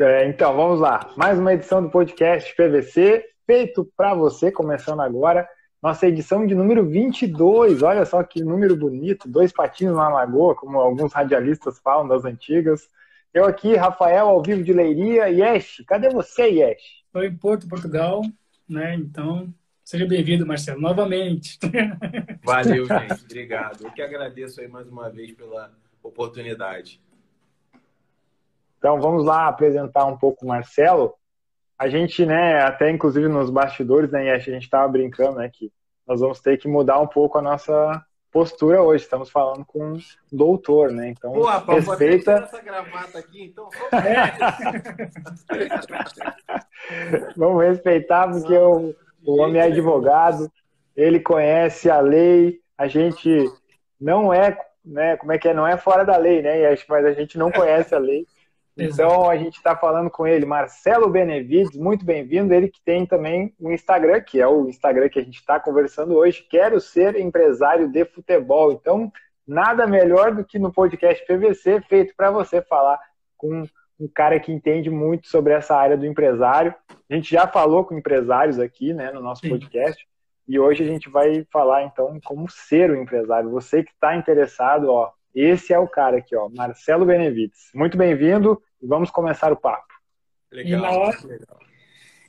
[0.00, 1.12] É, então, vamos lá.
[1.16, 5.48] Mais uma edição do podcast PVC, feito para você, começando agora.
[5.82, 7.82] Nossa edição de número 22.
[7.82, 9.28] Olha só que número bonito.
[9.28, 12.88] Dois patinhos na lagoa, como alguns radialistas falam das antigas.
[13.34, 15.28] Eu aqui, Rafael, ao vivo de Leiria.
[15.28, 17.02] Yesh, cadê você, Yesh?
[17.06, 18.22] Estou em Porto, Portugal,
[18.68, 18.94] né?
[18.94, 21.58] Então, seja bem-vindo, Marcelo, novamente.
[22.44, 23.24] Valeu, gente.
[23.24, 23.84] Obrigado.
[23.84, 25.72] Eu que agradeço aí mais uma vez pela
[26.04, 27.00] oportunidade.
[28.78, 31.14] Então vamos lá apresentar um pouco o Marcelo.
[31.78, 35.70] A gente, né, até inclusive nos bastidores, né, a gente estava brincando, né, que
[36.06, 39.04] nós vamos ter que mudar um pouco a nossa postura hoje.
[39.04, 39.98] Estamos falando com um
[40.32, 41.10] doutor, né?
[41.10, 43.68] Então, Pô, rapaz, respeita essa gravata aqui, então.
[47.36, 50.50] vamos respeitar porque o, o homem é advogado,
[50.96, 52.60] ele conhece a lei.
[52.76, 53.50] A gente
[54.00, 55.16] não é, né?
[55.16, 55.54] Como é que é?
[55.54, 56.74] Não é fora da lei, né?
[56.88, 58.26] Mas a gente não conhece a lei.
[58.78, 62.54] Então a gente está falando com ele, Marcelo Benevides, muito bem-vindo.
[62.54, 66.14] Ele que tem também um Instagram, que é o Instagram que a gente está conversando
[66.14, 66.46] hoje.
[66.48, 68.70] Quero ser empresário de futebol.
[68.70, 69.10] Então,
[69.44, 73.00] nada melhor do que no podcast PVC, feito para você falar
[73.36, 73.64] com
[73.98, 76.72] um cara que entende muito sobre essa área do empresário.
[77.10, 79.48] A gente já falou com empresários aqui, né, no nosso Sim.
[79.48, 80.06] podcast.
[80.46, 83.50] E hoje a gente vai falar então como ser o empresário.
[83.50, 87.70] Você que está interessado, ó, esse é o cara aqui, ó, Marcelo Benevides.
[87.74, 89.94] Muito bem-vindo vamos começar o papo.
[90.50, 90.78] Legal.
[90.78, 91.60] E na, hora, legal.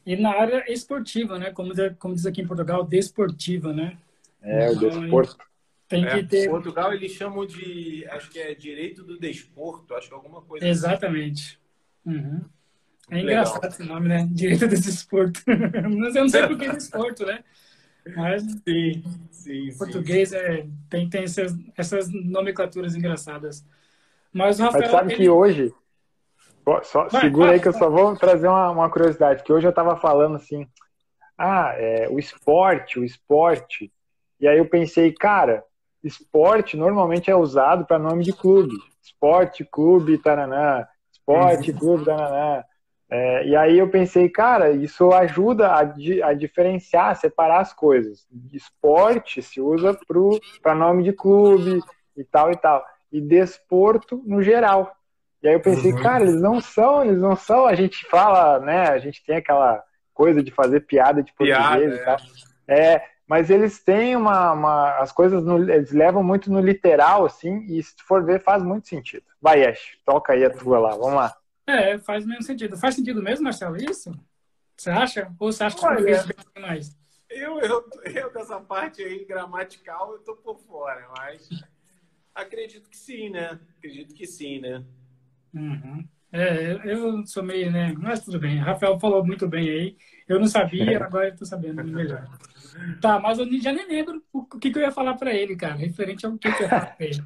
[0.06, 1.52] E na área esportiva, né?
[1.52, 3.98] Como, como diz aqui em Portugal, desportiva, né?
[4.42, 5.38] É, então, o desporto.
[5.88, 6.50] Tem é, que ter...
[6.50, 10.64] Portugal eles chamam de, acho que é direito do desporto, acho que alguma coisa.
[10.64, 10.72] Assim.
[10.72, 11.60] Exatamente.
[12.06, 12.18] Assim.
[12.18, 12.42] Uhum.
[13.12, 13.70] É engraçado Legal.
[13.72, 14.30] esse nome, né?
[14.32, 15.42] Direito do desporto.
[15.98, 17.44] Mas eu não sei por que desporto, né?
[18.16, 20.36] Mas sim, sim, português sim.
[20.36, 23.66] É, tem, tem essas, essas nomenclaturas engraçadas.
[24.32, 24.84] Mas o Rafael.
[24.84, 25.24] Mas sabe ele...
[25.24, 25.74] que hoje
[26.84, 29.66] só, vai, segura vai, aí que eu só vou trazer uma, uma curiosidade, que hoje
[29.66, 30.68] eu estava falando assim,
[31.38, 33.92] ah, é, o esporte, o esporte.
[34.40, 35.64] E aí eu pensei, cara,
[36.04, 38.76] esporte normalmente é usado para nome de clube.
[39.02, 40.86] Esporte, clube, taranã.
[41.12, 41.78] Esporte, uhum.
[41.78, 42.64] clube, taranã.
[43.10, 48.28] É, e aí eu pensei, cara, isso ajuda a, a diferenciar, a separar as coisas.
[48.54, 49.98] Esporte se usa
[50.62, 51.82] para nome de clube
[52.16, 52.86] e tal e tal.
[53.12, 54.96] E desporto no geral.
[55.42, 56.02] E aí eu pensei, uhum.
[56.02, 57.66] cara, eles não são, eles não são.
[57.66, 58.90] A gente fala, né?
[58.90, 59.84] A gente tem aquela
[60.14, 62.18] coisa de fazer piada de português piada, e tal.
[62.68, 62.94] É.
[62.96, 67.66] é, mas eles têm uma, uma as coisas no, eles levam muito no literal, assim,
[67.70, 69.24] e se tu for ver, faz muito sentido.
[69.42, 71.38] Vai, Ash, toca aí a tua lá, vamos lá.
[71.66, 72.76] É, faz mesmo sentido.
[72.76, 74.12] Faz sentido mesmo, Marcelo, isso?
[74.76, 75.32] Você acha?
[75.40, 76.26] Ou você acha que Olha,
[76.60, 76.98] mais?
[77.30, 81.48] Eu, eu, eu, dessa parte aí gramatical, eu tô por fora, mas
[82.34, 83.60] acredito que sim, né?
[83.78, 84.84] Acredito que sim, né?
[85.54, 86.08] Uhum.
[86.32, 87.94] É, eu sou meio, né?
[87.98, 88.58] Mas tudo bem.
[88.58, 89.98] Rafael falou muito bem aí.
[90.28, 92.28] Eu não sabia, agora eu tô sabendo melhor.
[93.02, 95.76] Tá, mas eu já nem lembro o que, que eu ia falar para ele, cara.
[95.76, 97.24] Referente ao que, que eu ia falar pra ele.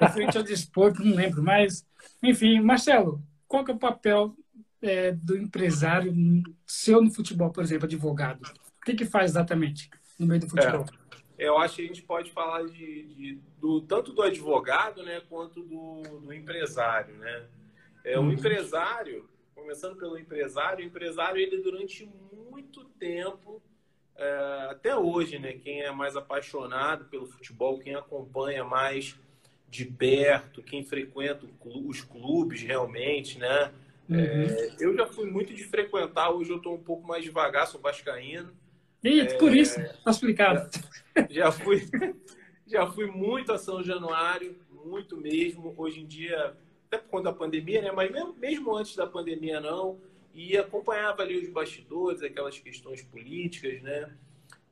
[0.00, 1.42] Referente ao desporto, não lembro.
[1.42, 1.84] Mas,
[2.22, 4.36] enfim, Marcelo, qual que é o papel
[4.80, 6.14] é, do empresário
[6.66, 8.42] seu no futebol, por exemplo, advogado?
[8.80, 10.86] O que, que faz exatamente no meio do futebol?
[10.88, 10.99] É,
[11.40, 15.62] eu acho que a gente pode falar de, de do, tanto do advogado né, quanto
[15.62, 17.14] do, do empresário.
[17.14, 17.46] Né?
[18.04, 18.32] É, o uhum.
[18.32, 22.08] empresário, começando pelo empresário, o empresário, ele durante
[22.50, 23.62] muito tempo,
[24.16, 29.18] é, até hoje, né, quem é mais apaixonado pelo futebol, quem acompanha mais
[29.66, 33.72] de perto, quem frequenta os clubes realmente, né?
[34.08, 34.16] Uhum.
[34.18, 37.80] É, eu já fui muito de frequentar, hoje eu estou um pouco mais devagar, sou
[37.80, 38.52] vascaíno.
[39.02, 40.70] E é, por isso, está explicado.
[41.14, 41.82] Já, já, fui,
[42.66, 45.74] já fui muito a São Januário, muito mesmo.
[45.76, 46.56] Hoje em dia,
[46.86, 47.92] até por conta da pandemia, né?
[47.92, 49.98] Mas mesmo, mesmo antes da pandemia, não.
[50.34, 54.12] E acompanhava ali os bastidores, aquelas questões políticas, né?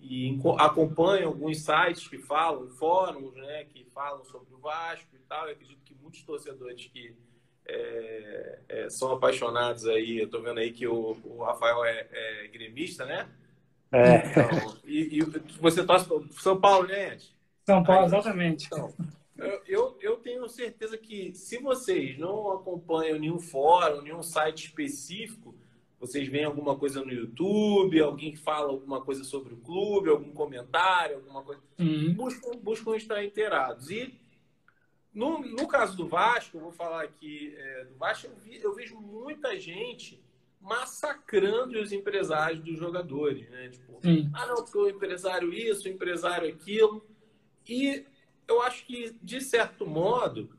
[0.00, 5.46] e acompanho alguns sites que falam, fóruns, né, que falam sobre o Vasco e tal.
[5.46, 7.14] Eu acredito que muitos torcedores que
[7.66, 12.48] é, é, são apaixonados aí, eu estou vendo aí que o, o Rafael é, é,
[12.48, 13.28] gremista, né?
[13.90, 14.16] É.
[14.28, 15.20] Então, e, e,
[15.60, 17.18] você torce São Paulo, né?
[17.64, 18.66] São Paulo, aí, exatamente.
[18.66, 18.92] Então,
[19.66, 25.54] eu, eu tenho certeza que se vocês não acompanham nenhum fórum, nenhum site específico,
[26.00, 30.32] vocês veem alguma coisa no YouTube, alguém que fala alguma coisa sobre o clube, algum
[30.32, 31.60] comentário, alguma coisa.
[31.78, 32.14] Uhum.
[32.14, 33.90] Buscam, buscam estar inteirados.
[33.90, 34.14] E
[35.12, 38.74] no, no caso do Vasco, eu vou falar aqui é, do Vasco, eu, vi, eu,
[38.74, 40.22] vejo muita gente
[40.60, 43.68] massacrando os empresários dos jogadores, né?
[43.68, 44.30] Tipo, uhum.
[44.34, 47.04] ah, não, porque o empresário isso, o empresário aquilo.
[47.68, 48.04] E
[48.46, 50.50] eu acho que, de certo modo,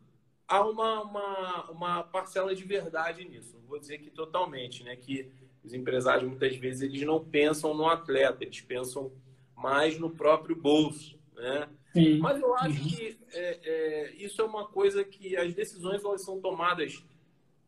[0.47, 3.55] há uma, uma, uma parcela de verdade nisso.
[3.55, 4.95] Não vou dizer que totalmente, né?
[4.95, 5.31] Que
[5.63, 9.11] os empresários muitas vezes eles não pensam no atleta, eles pensam
[9.55, 11.69] mais no próprio bolso, né?
[11.93, 12.19] Sim.
[12.19, 16.39] Mas eu acho que é, é, isso é uma coisa que as decisões elas são
[16.39, 17.03] tomadas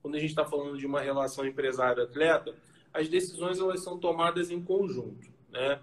[0.02, 2.56] quando a gente está falando de uma relação empresário-atleta,
[2.94, 5.80] as decisões elas são tomadas em conjunto, né?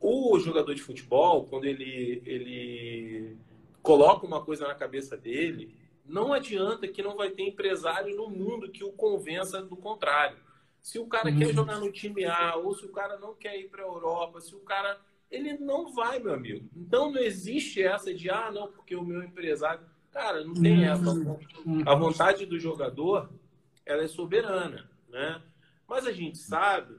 [0.00, 3.36] O jogador de futebol, quando ele, ele
[3.82, 5.74] coloca uma coisa na cabeça dele,
[6.04, 10.38] não adianta que não vai ter empresário no mundo que o convença do contrário.
[10.82, 11.38] Se o cara uhum.
[11.38, 14.40] quer jogar no time A, ou se o cara não quer ir para a Europa,
[14.40, 14.98] se o cara.
[15.30, 16.68] Ele não vai, meu amigo.
[16.74, 19.82] Então não existe essa de, ah, não, porque o meu empresário.
[20.10, 21.08] Cara, não tem essa.
[21.08, 21.82] Uhum.
[21.86, 23.30] A vontade do jogador,
[23.90, 25.42] ela é soberana, né?
[25.86, 26.96] Mas a gente sabe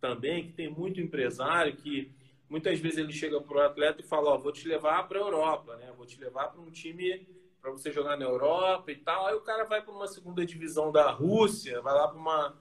[0.00, 2.12] também que tem muito empresário que
[2.48, 5.22] muitas vezes ele chega para o atleta e fala: Ó, vou te levar para a
[5.22, 5.92] Europa, né?
[5.96, 7.26] Vou te levar para um time
[7.60, 9.26] para você jogar na Europa e tal.
[9.26, 12.56] Aí o cara vai para uma segunda divisão da Rússia, vai lá para uma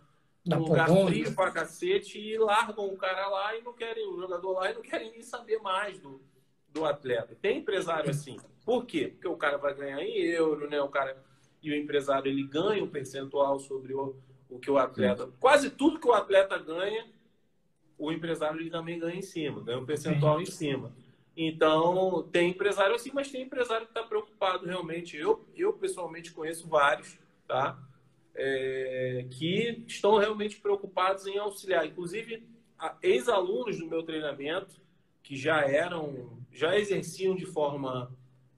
[0.50, 4.54] um lugar frio pra cacete e largam o cara lá e não querem, o jogador
[4.54, 6.22] lá e não querem nem saber mais do,
[6.70, 7.38] do atleta.
[7.42, 8.38] Tem empresário assim.
[8.66, 9.10] Por quê?
[9.10, 10.82] Porque o cara vai ganhar em euro, né?
[10.82, 11.22] O cara
[11.68, 14.16] e o empresário ele ganha um percentual sobre o,
[14.50, 17.06] o que o atleta, quase tudo que o atleta ganha,
[17.98, 20.44] o empresário ele também ganha em cima, ganha um percentual Sim.
[20.44, 20.94] em cima.
[21.36, 25.18] Então, tem empresário assim, mas tem empresário que está preocupado realmente.
[25.18, 27.78] Eu, eu, pessoalmente, conheço vários, tá?
[28.34, 31.86] É, que estão realmente preocupados em auxiliar.
[31.86, 32.48] Inclusive,
[33.04, 34.80] ex-alunos do meu treinamento,
[35.22, 38.12] que já eram, já exerciam de forma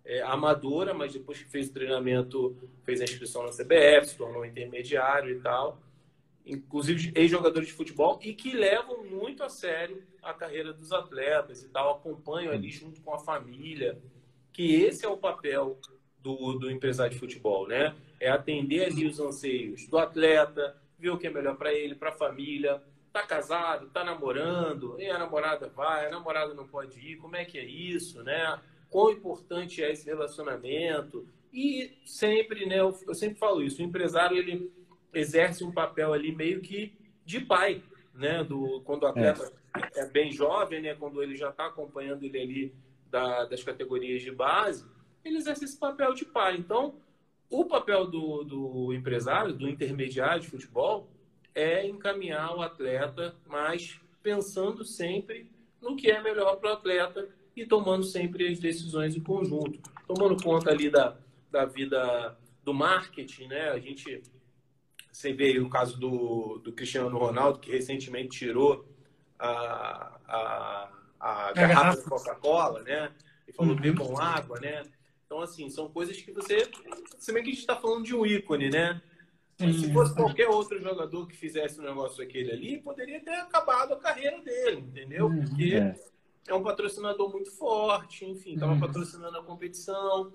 [0.09, 4.45] é, amadora, mas depois que fez o treinamento, fez a inscrição na CBF, se tornou
[4.45, 5.79] intermediário e tal
[6.49, 11.69] inclusive ex-jogadores de futebol, e que levam muito a sério a carreira dos atletas e
[11.69, 13.97] tal, acompanham ali junto com a família,
[14.51, 15.79] que esse é o papel
[16.17, 17.95] do, do empresário de futebol, né?
[18.19, 22.09] É atender ali os anseios do atleta, ver o que é melhor para ele, para
[22.09, 22.81] a família,
[23.13, 27.45] tá casado, tá namorando, e a namorada vai, a namorada não pode ir, como é
[27.45, 28.59] que é isso, né?
[28.89, 31.27] Quão importante é esse relacionamento?
[31.53, 34.71] E sempre, né, eu, eu sempre falo isso, o empresário ele
[35.13, 36.93] exerce um papel ali meio que
[37.25, 37.83] de pai,
[38.13, 38.43] né?
[38.43, 39.51] Do, quando o atleta
[39.95, 40.95] é, é bem jovem, né?
[40.95, 42.75] Quando ele já está acompanhando ele ali
[43.09, 44.85] da, das categorias de base,
[45.23, 46.57] ele exerce esse papel de pai.
[46.57, 46.95] Então,
[47.49, 51.09] o papel do, do empresário, do intermediário de futebol,
[51.53, 55.49] é encaminhar o atleta, mas pensando sempre
[55.81, 57.29] no que é melhor para o atleta
[57.61, 61.17] e tomando sempre as decisões em conjunto, tomando conta ali da,
[61.51, 63.69] da vida do marketing, né?
[63.69, 64.21] A gente
[65.11, 68.87] você vê o caso do, do Cristiano Ronaldo, que recentemente tirou
[69.37, 73.11] a, a, a garrafa de Coca-Cola, né?
[73.47, 73.81] E falou uhum.
[73.81, 74.83] bebam água, né?
[75.25, 76.69] Então, assim, são coisas que você.
[77.17, 79.01] Se bem que a gente está falando de um ícone, né?
[79.57, 83.99] Se fosse qualquer outro jogador que fizesse um negócio aquele ali, poderia ter acabado a
[83.99, 85.27] carreira dele, entendeu?
[85.27, 85.43] Uhum.
[85.43, 85.95] Porque é,
[86.49, 88.79] é um patrocinador muito forte, enfim, estava uhum.
[88.79, 90.33] patrocinando a competição.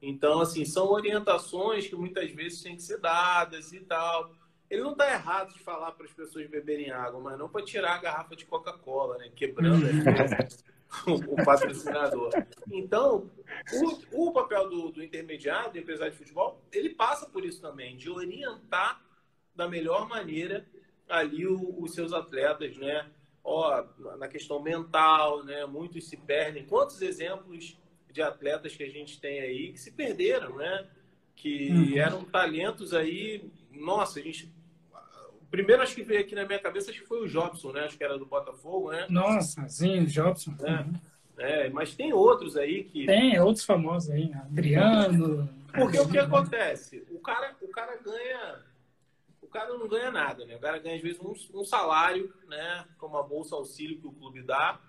[0.00, 4.34] Então, assim, são orientações que muitas vezes têm que ser dadas e tal.
[4.68, 7.94] Ele não está errado de falar para as pessoas beberem água, mas não para tirar
[7.94, 9.30] a garrafa de Coca-Cola, né?
[9.36, 9.86] Quebrando
[11.06, 12.30] o, o patrocinador.
[12.72, 13.30] Então,
[14.10, 17.96] o, o papel do, do, intermediário, do empresário de futebol, ele passa por isso também,
[17.96, 19.00] de orientar
[19.54, 20.66] da melhor maneira
[21.08, 23.08] ali o, os seus atletas, né?
[23.44, 23.84] Ó,
[24.18, 25.66] na questão mental, né?
[25.66, 26.64] Muitos se perdem.
[26.64, 27.76] Quantos exemplos
[28.12, 30.86] de atletas que a gente tem aí que se perderam, né?
[31.34, 31.98] Que uhum.
[31.98, 33.50] eram talentos aí.
[33.72, 34.52] Nossa, a gente.
[35.40, 37.84] O primeiro acho que veio aqui na minha cabeça acho que foi o Jobson, né?
[37.84, 39.06] Acho que era do Botafogo, né?
[39.10, 40.54] Nossa, sim, Jobson.
[40.60, 40.94] É, uhum.
[41.38, 43.06] é mas tem outros aí que.
[43.06, 44.42] Tem, outros famosos aí, né?
[44.44, 45.48] Adriano.
[45.72, 47.04] Porque o que acontece?
[47.10, 48.71] O cara, o cara ganha.
[49.52, 50.56] O cara não ganha nada, né?
[50.56, 52.86] O cara ganha, às vezes, um, um salário, né?
[52.96, 54.80] Com uma bolsa auxílio que o clube dá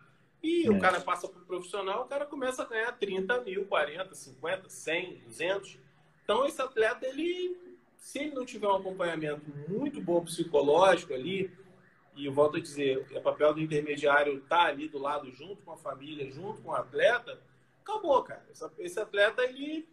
[0.41, 0.72] e é.
[0.72, 4.70] o cara passa para o profissional, o cara começa a ganhar 30 mil, 40, 50,
[4.70, 5.79] 100, 200.
[6.24, 7.58] Então, esse atleta, ele,
[7.98, 11.51] se ele não tiver um acompanhamento muito bom psicológico ali,
[12.15, 15.62] e eu volto a dizer, é papel do intermediário estar tá ali do lado, junto
[15.63, 17.38] com a família, junto com o atleta,
[17.82, 18.46] acabou, cara.
[18.79, 19.86] Esse atleta, ele,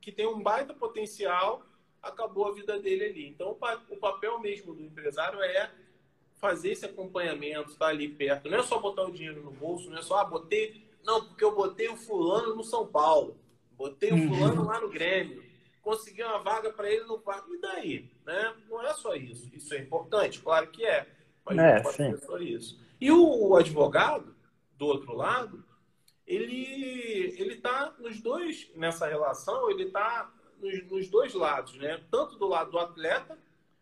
[0.00, 1.64] que tem um baita potencial,
[2.02, 3.28] acabou a vida dele ali.
[3.28, 3.56] Então,
[3.90, 5.70] o papel mesmo do empresário é
[6.36, 8.48] fazer esse acompanhamento, estar tá ali perto.
[8.48, 10.86] Não é só botar o dinheiro no bolso, não é só, ah, botei.
[11.04, 13.36] Não, porque eu botei o fulano no São Paulo,
[13.72, 14.28] botei o uhum.
[14.28, 15.42] fulano lá no Grêmio,
[15.82, 17.54] consegui uma vaga para ele no quarto.
[17.54, 18.10] E daí?
[18.24, 18.54] Né?
[18.68, 19.50] Não é só isso.
[19.52, 21.06] Isso é importante, claro que é.
[21.44, 22.10] Mas é, não pode sim.
[22.10, 22.80] ser só isso.
[23.00, 24.34] E o, o advogado,
[24.76, 25.64] do outro lado,
[26.26, 32.00] ele ele está nos dois nessa relação, ele está nos, nos, dois lados, né?
[32.10, 33.38] Tanto do lado do atleta,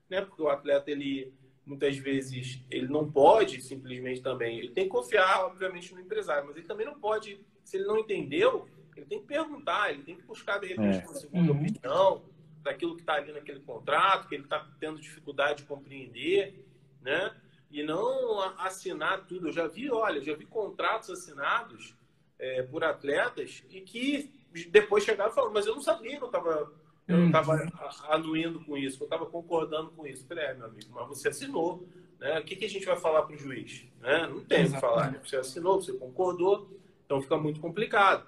[0.08, 0.20] né?
[0.20, 1.32] Porque o atleta ele
[1.64, 6.56] muitas vezes ele não pode simplesmente também, ele tem que confiar obviamente no empresário, mas
[6.56, 10.22] ele também não pode, se ele não entendeu, ele tem que perguntar, ele tem que
[10.22, 11.04] buscar de repente é.
[11.04, 11.60] uma segunda uhum.
[11.60, 12.22] opinião
[12.62, 16.64] daquilo que está ali naquele contrato, que ele está tendo dificuldade de compreender,
[17.00, 17.34] né?
[17.70, 19.48] E não assinar tudo.
[19.48, 21.96] Eu já vi, olha, já vi contratos assinados
[22.38, 24.32] é, por atletas e que
[24.64, 26.72] depois chegaram e falaram, mas eu não sabia que eu estava
[27.08, 28.10] eu não estava uhum.
[28.10, 30.26] anuindo com isso, eu estava concordando com isso.
[30.26, 31.86] falei, é, meu amigo, mas você assinou.
[32.18, 32.38] Né?
[32.40, 33.84] O que, que a gente vai falar para o juiz?
[34.00, 34.26] Né?
[34.26, 35.12] Não tem o que falar.
[35.12, 35.20] Né?
[35.24, 36.68] Você assinou, você concordou,
[37.04, 38.26] então fica muito complicado.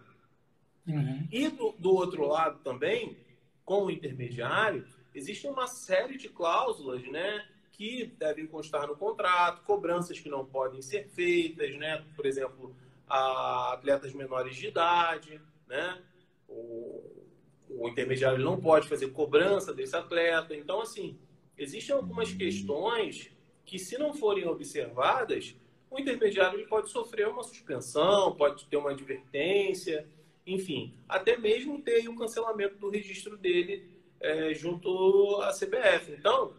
[0.86, 1.26] Uhum.
[1.30, 3.16] E do, do, outro lado também,
[3.64, 10.20] com o intermediário, existe uma série de cláusulas né, que devem constar no contrato, cobranças
[10.20, 12.04] que não podem ser feitas, né?
[12.14, 12.74] por exemplo,
[13.08, 16.00] a atletas menores de idade, né?
[16.48, 17.24] O,
[17.68, 20.54] o intermediário não pode fazer cobrança desse atleta.
[20.56, 21.18] Então, assim,
[21.56, 23.30] existem algumas questões
[23.64, 25.54] que, se não forem observadas,
[25.90, 30.06] o intermediário ele pode sofrer uma suspensão, pode ter uma advertência,
[30.46, 33.86] enfim, até mesmo ter um cancelamento do registro dele
[34.20, 36.12] é, junto à CBF.
[36.12, 36.54] Então,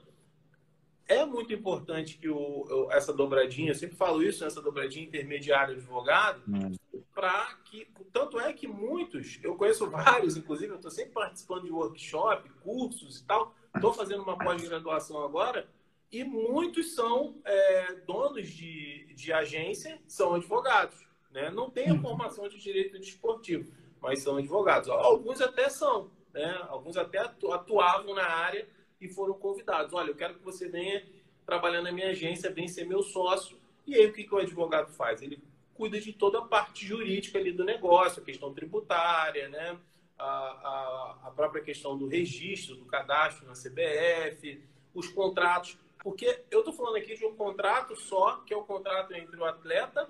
[1.08, 6.76] é muito importante que o, essa dobradinha, eu sempre falo isso, essa dobradinha intermediário-advogado, hum.
[7.14, 7.88] Para que.
[8.12, 13.20] Tanto é que muitos, eu conheço vários, inclusive, eu estou sempre participando de workshop, cursos
[13.20, 15.70] e tal, estou fazendo uma pós-graduação agora,
[16.12, 21.08] e muitos são é, donos de, de agência, são advogados.
[21.32, 21.52] Né?
[21.52, 24.90] Não têm a formação de direito desportivo, mas são advogados.
[24.90, 26.66] Alguns até são, né?
[26.68, 28.68] alguns até atuavam na área
[29.00, 29.94] e foram convidados.
[29.94, 31.06] Olha, eu quero que você venha
[31.46, 33.58] trabalhar na minha agência, venha ser meu sócio.
[33.86, 35.22] E aí o que, que o advogado faz?
[35.22, 35.42] Ele
[35.80, 39.80] cuida de toda a parte jurídica ali do negócio, a questão tributária, né?
[40.18, 44.62] A, a, a, própria questão do registro, do cadastro na CBF,
[44.94, 45.78] os contratos.
[46.00, 49.46] Porque eu estou falando aqui de um contrato só, que é o contrato entre o
[49.46, 50.10] atleta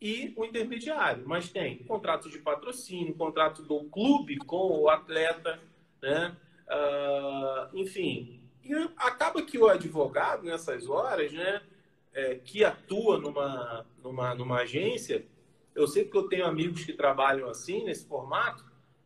[0.00, 1.22] e o intermediário.
[1.24, 5.60] Mas tem contrato de patrocínio, contrato do clube com o atleta,
[6.02, 6.36] né?
[6.66, 11.62] Uh, enfim, e acaba que o advogado, nessas horas, né,
[12.16, 15.26] é, que atua numa, numa, numa agência,
[15.74, 18.64] eu sei que eu tenho amigos que trabalham assim, nesse formato,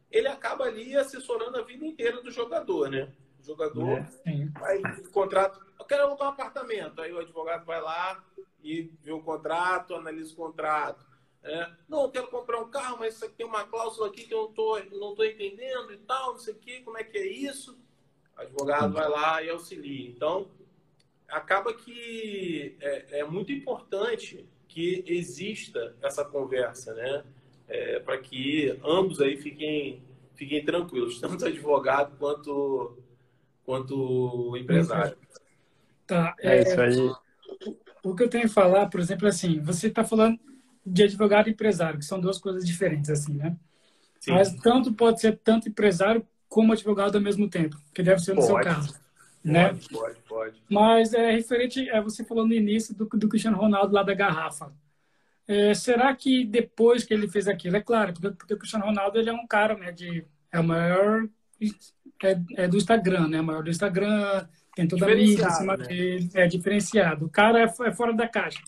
[0.08, 3.12] ele acaba ali assessorando a vida inteira do jogador, né?
[3.40, 4.80] O jogador é, vai
[5.12, 8.24] contrato, eu quero alugar um apartamento, aí o advogado vai lá
[8.62, 11.04] e vê o contrato, analisa o contrato.
[11.42, 14.34] É, não, eu quero comprar um carro, mas isso aqui tem uma cláusula aqui que
[14.34, 17.18] eu não tô, não tô entendendo e tal, não sei o que, como é que
[17.18, 17.76] é isso.
[18.36, 20.08] O advogado vai lá e auxilia.
[20.08, 20.48] Então,
[21.30, 27.24] acaba que é, é muito importante que exista essa conversa, né?
[27.68, 30.02] É, para que ambos aí fiquem,
[30.34, 32.98] fiquem tranquilos, tanto o advogado quanto,
[33.64, 35.16] quanto o empresário.
[36.06, 36.96] Tá, é, é isso aí.
[36.98, 40.38] O, o que eu tenho a falar, por exemplo, assim, você está falando
[40.84, 43.56] de advogado e empresário, que são duas coisas diferentes, assim, né?
[44.18, 44.32] Sim.
[44.32, 48.40] Mas tanto pode ser tanto empresário como advogado ao mesmo tempo, que deve ser no
[48.40, 49.00] pode, seu caso.
[49.42, 49.78] Pode, né?
[49.90, 50.62] pode, pode.
[50.68, 54.72] Mas é referente, é, você falou no início do, do Cristiano Ronaldo lá da garrafa.
[55.48, 59.18] É, será que depois que ele fez aquilo, é claro, porque, porque o Cristiano Ronaldo
[59.18, 61.28] ele é um cara, né, de, é o maior
[62.22, 65.76] é, é do Instagram, né, o maior do Instagram, tem toda a mídia em cima
[65.76, 65.86] né?
[65.86, 67.26] dele, é diferenciado.
[67.26, 68.62] O cara é, é fora da caixa,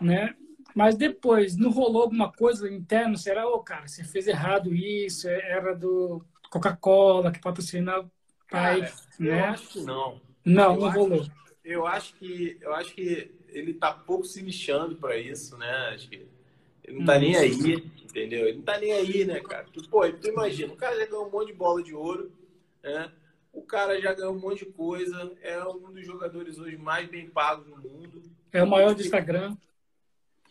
[0.00, 0.34] né?
[0.74, 3.16] Mas depois, não rolou alguma coisa interna?
[3.18, 8.10] Será, ô, oh, cara, você fez errado isso, é, era do Coca-Cola, que patrocina
[8.52, 9.40] cara, né?
[9.40, 10.20] Eu acho que não.
[10.44, 11.26] Não, eu não rolou.
[11.64, 15.70] eu acho que eu acho que ele tá pouco se lixando para isso, né?
[15.94, 16.26] Acho que
[16.84, 17.20] ele não tá hum.
[17.20, 18.48] nem aí, entendeu?
[18.48, 19.66] Ele não tá nem aí, né, cara?
[19.72, 22.32] Tu, pô, tu imagina, o cara já ganhou um monte de bola de ouro,
[22.82, 23.10] né?
[23.52, 27.28] O cara já ganhou um monte de coisa, é um dos jogadores hoje mais bem
[27.28, 28.22] pagos do mundo.
[28.50, 29.56] É o maior do Instagram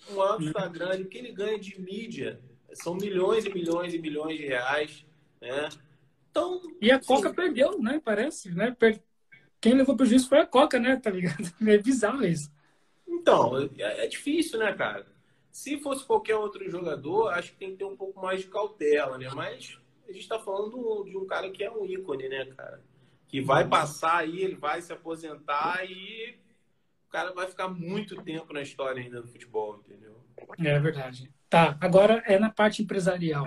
[0.09, 2.39] um alto Instagram, o que ele ganha de mídia
[2.73, 5.05] são milhões e milhões e milhões de reais,
[5.41, 5.69] né?
[6.31, 7.35] Então, e a Coca sim.
[7.35, 8.01] perdeu, né?
[8.03, 8.75] Parece, né?
[9.59, 10.95] Quem levou prejuízo foi a Coca, né?
[10.95, 11.51] Tá ligado?
[11.67, 12.49] É bizarro isso.
[13.07, 15.05] Então, é, é difícil, né, cara?
[15.51, 19.17] Se fosse qualquer outro jogador, acho que tem que ter um pouco mais de cautela,
[19.17, 19.29] né?
[19.35, 22.81] Mas a gente tá falando de um cara que é um ícone, né, cara?
[23.27, 26.39] Que vai passar aí, ele vai se aposentar e
[27.11, 30.15] cara vai ficar muito tempo na história ainda do futebol, entendeu?
[30.57, 31.29] É verdade.
[31.49, 33.45] Tá, agora é na parte empresarial.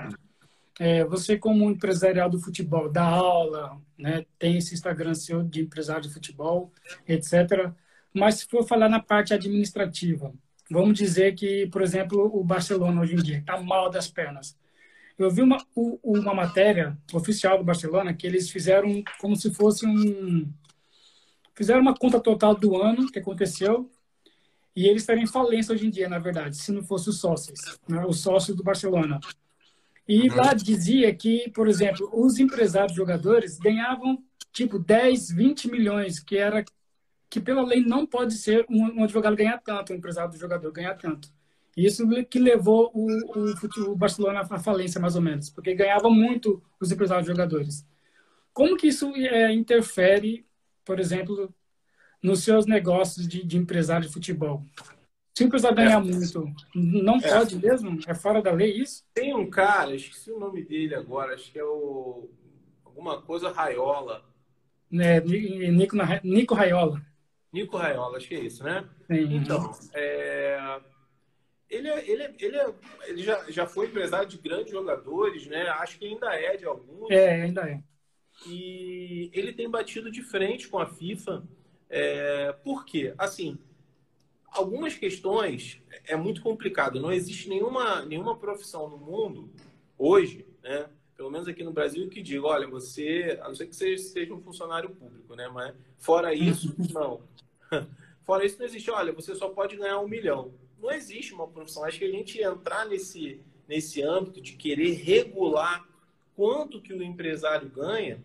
[0.79, 6.03] É, você como empresarial do futebol, dá aula, né, tem esse Instagram seu de empresário
[6.03, 6.73] de futebol,
[7.07, 7.73] etc.
[8.13, 10.33] Mas se for falar na parte administrativa,
[10.71, 14.57] vamos dizer que, por exemplo, o Barcelona hoje em dia está mal das pernas.
[15.17, 15.65] Eu vi uma,
[16.03, 20.53] uma matéria oficial do Barcelona que eles fizeram como se fosse um.
[21.55, 23.89] Fizeram uma conta total do ano que aconteceu
[24.75, 27.61] e eles estariam em falência hoje em dia, na verdade, se não fosse os sócios,
[27.89, 29.21] né, os sócios do Barcelona.
[30.07, 30.37] E uhum.
[30.37, 36.65] lá dizia que, por exemplo, os empresários jogadores ganhavam tipo 10, 20 milhões, que era
[37.29, 40.71] que pela lei não pode ser um, um advogado ganhar tanto, um empresário do jogador
[40.71, 41.29] ganhar tanto.
[41.77, 46.63] Isso que levou o, o, o Barcelona à falência, mais ou menos, porque ganhava muito
[46.81, 47.85] os empresários jogadores.
[48.53, 50.47] Como que isso é, interfere,
[50.85, 51.53] por exemplo,
[52.23, 54.65] nos seus negócios de, de empresário de futebol?
[55.39, 56.01] O empresário ganhar é.
[56.01, 57.29] muito, não é.
[57.29, 57.99] pode mesmo?
[58.07, 59.05] É fora da lei isso?
[59.13, 62.31] Tem um cara, esqueci o nome dele agora, acho que é o.
[62.85, 64.25] alguma coisa Raiola.
[64.93, 67.03] É, Nico, Nico Raiola.
[67.53, 68.89] Nico Raiola, acho que é isso, né?
[69.09, 69.35] Sim.
[69.35, 70.81] Então, é,
[71.69, 72.75] ele, é, ele, é, ele, é,
[73.07, 75.69] ele já, já foi empresário de grandes jogadores, né?
[75.69, 77.11] Acho que ainda é de alguns.
[77.11, 77.83] É, ainda é.
[78.47, 81.43] E ele tem batido de frente com a FIFA.
[81.89, 83.15] É, por quê?
[83.19, 83.59] Assim,
[84.55, 87.01] algumas questões é muito complicado.
[87.01, 89.51] Não existe nenhuma, nenhuma profissão no mundo
[89.99, 90.89] hoje, né?
[91.17, 94.35] Pelo menos aqui no Brasil, que diga, olha, você, a não ser que você seja
[94.35, 95.49] um funcionário público, né?
[95.49, 97.21] Mas fora isso, não.
[98.25, 100.51] Fora isso, não existe, olha, você só pode ganhar um milhão
[100.85, 101.85] não existe uma profissão.
[101.85, 105.89] Acho que a gente entrar nesse, nesse âmbito de querer regular
[106.37, 108.23] quanto que o empresário ganha,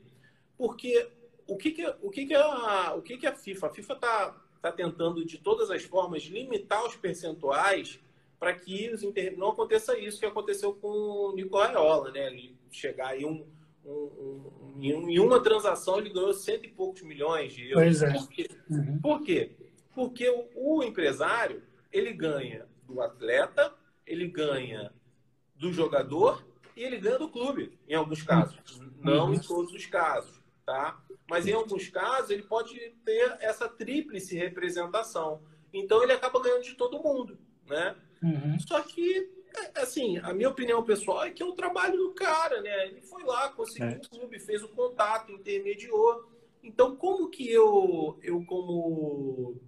[0.57, 1.09] porque
[1.47, 3.67] o que, que, o que, que, a, o que, que a FIFA?
[3.67, 7.99] A FIFA está tá tentando, de todas as formas, limitar os percentuais
[8.39, 9.37] para que os inter...
[9.37, 12.27] não aconteça isso que aconteceu com o Nico Raiola, né?
[12.27, 13.45] Ele chegar em um,
[13.85, 17.99] um, um, em uma transação ele ganhou cento e poucos milhões de euros.
[17.99, 18.13] Pois é.
[18.13, 18.49] Por quê?
[18.69, 18.99] Uhum.
[19.01, 19.51] Por quê?
[19.93, 23.73] Porque o, o empresário ele ganha do atleta,
[24.05, 24.93] ele ganha
[25.55, 28.57] do jogador e ele ganha do clube, em alguns casos.
[29.01, 29.33] Não uhum.
[29.33, 30.38] em todos os casos,
[30.69, 31.01] tá?
[31.27, 35.41] Mas em alguns casos ele pode ter essa tríplice representação.
[35.73, 37.95] Então ele acaba ganhando de todo mundo, né?
[38.21, 38.59] Uhum.
[38.59, 42.61] Só que, é, assim, a minha opinião pessoal é que é o trabalho do cara,
[42.61, 42.87] né?
[42.87, 43.95] Ele foi lá, conseguiu é.
[43.97, 46.29] o clube, fez o contato, intermediou.
[46.61, 49.59] Então, como que eu, eu como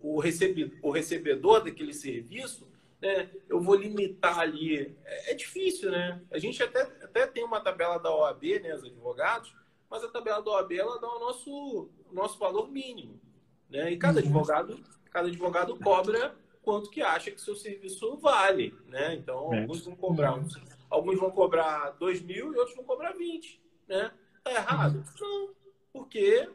[0.00, 2.66] o, recebe, o recebedor daquele serviço,
[3.00, 4.96] né, eu vou limitar ali.
[5.04, 6.20] É, é, difícil, né?
[6.32, 9.54] A gente até, até tem uma tabela da OAB, né, os advogados,
[9.90, 11.50] mas a tabela da OAB ela dá o nosso,
[12.10, 13.20] o nosso valor mínimo.
[13.70, 13.92] Né?
[13.92, 14.26] E cada uhum.
[14.26, 18.74] advogado, cada advogado cobra quanto que acha que seu serviço vale.
[18.86, 19.14] Né?
[19.14, 19.60] Então, é.
[19.60, 20.38] alguns vão cobrar
[20.90, 23.60] alguns vão cobrar 2 mil e outros vão cobrar 20.
[23.86, 24.12] Né?
[24.42, 24.96] Tá errado?
[24.96, 25.04] Uhum.
[25.20, 25.54] Não,
[25.92, 26.48] porque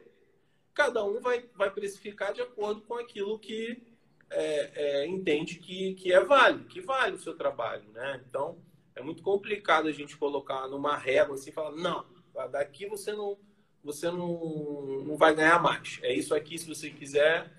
[0.72, 3.82] cada um vai, vai precificar de acordo com aquilo que
[4.30, 8.20] é, é, entende que, que é válido, que vale o seu trabalho, né?
[8.28, 8.58] Então,
[8.96, 12.04] é muito complicado a gente colocar numa régua assim e falar, não,
[12.50, 13.36] daqui você não,
[13.82, 15.98] você não, não vai ganhar mais.
[16.02, 17.50] É isso aqui se você quiser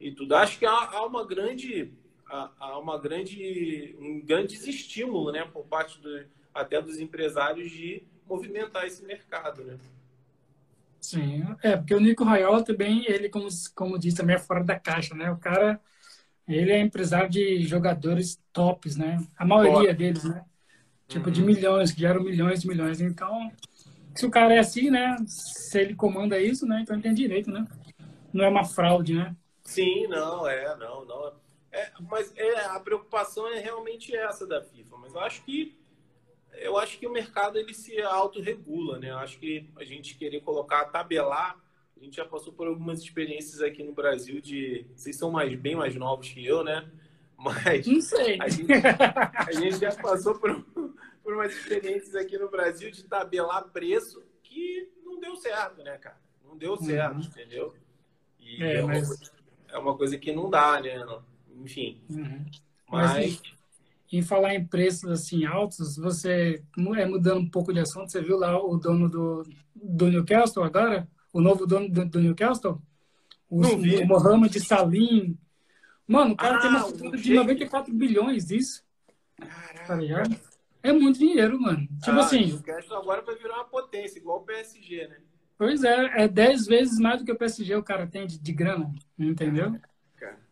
[0.00, 0.34] e tudo.
[0.34, 1.92] Acho que há, há uma grande
[2.28, 8.86] há, uma grande um grande desestímulo, né, por parte do, até dos empresários de movimentar
[8.86, 9.78] esse mercado, né?
[11.00, 14.76] Sim, é, porque o Nico Raiola também, ele, como, como diz, também é fora da
[14.76, 15.30] caixa, né?
[15.30, 15.80] O cara,
[16.48, 19.24] ele é empresário de jogadores tops, né?
[19.38, 20.44] A maioria deles, né?
[21.06, 21.32] Tipo, uhum.
[21.32, 23.00] de milhões, que geram milhões de milhões.
[23.00, 23.52] Então,
[24.16, 25.16] se o cara é assim, né?
[25.26, 26.80] Se ele comanda isso, né?
[26.82, 27.66] Então ele tem direito, né?
[28.32, 29.36] Não é uma fraude, né?
[29.62, 31.32] Sim, não, é, não, não.
[31.70, 34.96] É, mas é, a preocupação é realmente essa da FIFA.
[34.96, 35.76] Mas eu acho que
[36.58, 39.10] eu acho que o mercado ele se autorregula, né?
[39.10, 41.62] Eu acho que a gente querer colocar, tabelar,
[41.96, 44.86] a gente já passou por algumas experiências aqui no Brasil de.
[44.94, 46.88] Vocês são mais, bem mais novos que eu, né?
[47.36, 47.86] Mas.
[47.86, 48.38] Não sei.
[48.40, 50.64] A gente, a gente já passou por,
[51.26, 56.16] por umas experiências aqui no Brasil de tabelar preço que não deu certo, né, cara?
[56.44, 57.20] Não deu certo, uhum.
[57.20, 57.74] entendeu?
[58.38, 59.32] E é, é, uma, mas...
[59.68, 61.04] é, uma, coisa que não dá, né?
[61.56, 62.00] Enfim.
[62.08, 62.46] Uhum.
[62.88, 63.12] Mas.
[63.12, 63.42] mas
[64.12, 66.62] em falar em preços assim altos, você
[66.96, 69.42] é mudando um pouco de assunto, você viu lá o dono do,
[69.74, 71.08] do Newcastle agora?
[71.32, 72.80] O novo dono do, do Newcastle?
[73.50, 75.36] O, o Mohamed Salim.
[76.06, 78.84] Mano, o cara ah, tem uma fortuna de 94 bilhões disso.
[79.36, 79.86] Caraca.
[79.88, 80.55] Tá
[80.86, 81.86] É muito dinheiro, mano.
[82.02, 82.44] Tipo ah, assim.
[82.44, 85.16] O Newcastle agora vai virar uma potência, igual o PSG, né?
[85.58, 88.52] Pois é, é 10 vezes mais do que o PSG o cara tem de, de
[88.52, 89.74] grana, entendeu?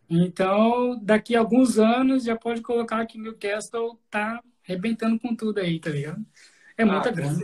[0.09, 5.79] Então, daqui a alguns anos, já pode colocar que Newcastle tá arrebentando com tudo aí,
[5.79, 6.23] tá ligado?
[6.77, 7.39] É ah, muita grana.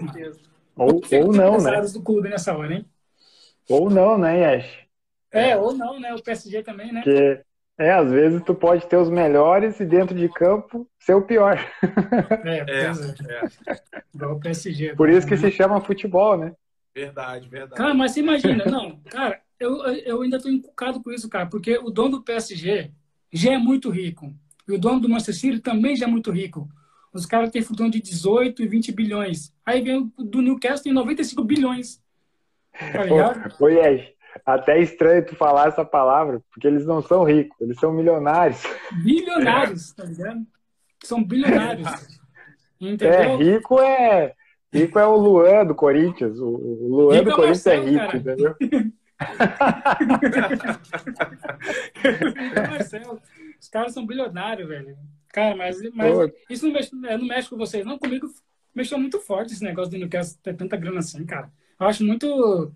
[0.76, 1.82] Ou, ou não, né?
[1.82, 2.86] do clube nessa hora, hein?
[3.70, 4.88] Ou não, né, Yash?
[5.32, 6.14] É, é, ou não, né?
[6.14, 7.02] O PSG também, né?
[7.04, 7.42] Porque,
[7.82, 11.58] É, às vezes tu pode ter os melhores e dentro de campo ser o pior.
[12.46, 14.02] É, é, é.
[14.14, 14.96] Igual o PSG.
[14.96, 16.54] Por isso que se chama futebol, né?
[16.94, 17.76] Verdade, verdade.
[17.76, 21.78] Cara, mas você imagina, não, cara, eu, eu ainda tô encucado com isso, cara, porque
[21.78, 22.92] o dono do PSG
[23.32, 24.32] já é muito rico.
[24.68, 26.70] E o dono do Manchester City também já é muito rico.
[27.12, 29.54] Os caras têm futuro de 18 e 20 bilhões.
[29.66, 32.02] Aí vem o do Newcastle tem 95 bilhões.
[32.78, 33.56] Tá ligado?
[33.60, 34.14] Ô, Ed,
[34.46, 38.62] até é estranho tu falar essa palavra, porque eles não são ricos, eles são milionários.
[39.04, 40.46] Bilionários, tá ligado?
[41.04, 42.20] São bilionários.
[42.80, 43.14] Entendeu?
[43.14, 44.34] É, rico é.
[44.74, 46.40] Rico é o Luan do Corinthians.
[46.40, 48.18] O Luan rico do é Corinthians é, Marcelo, é rico, cara.
[48.18, 48.56] entendeu?
[52.70, 53.22] Marcelo,
[53.60, 54.98] os caras são bilionários, velho.
[55.32, 57.98] Cara, mas, mas isso não mexe, não mexe com vocês, não.
[57.98, 58.28] Comigo
[58.74, 61.52] mexeu muito forte esse negócio de não quer ter tanta grana assim, cara.
[61.80, 62.72] Eu acho muito,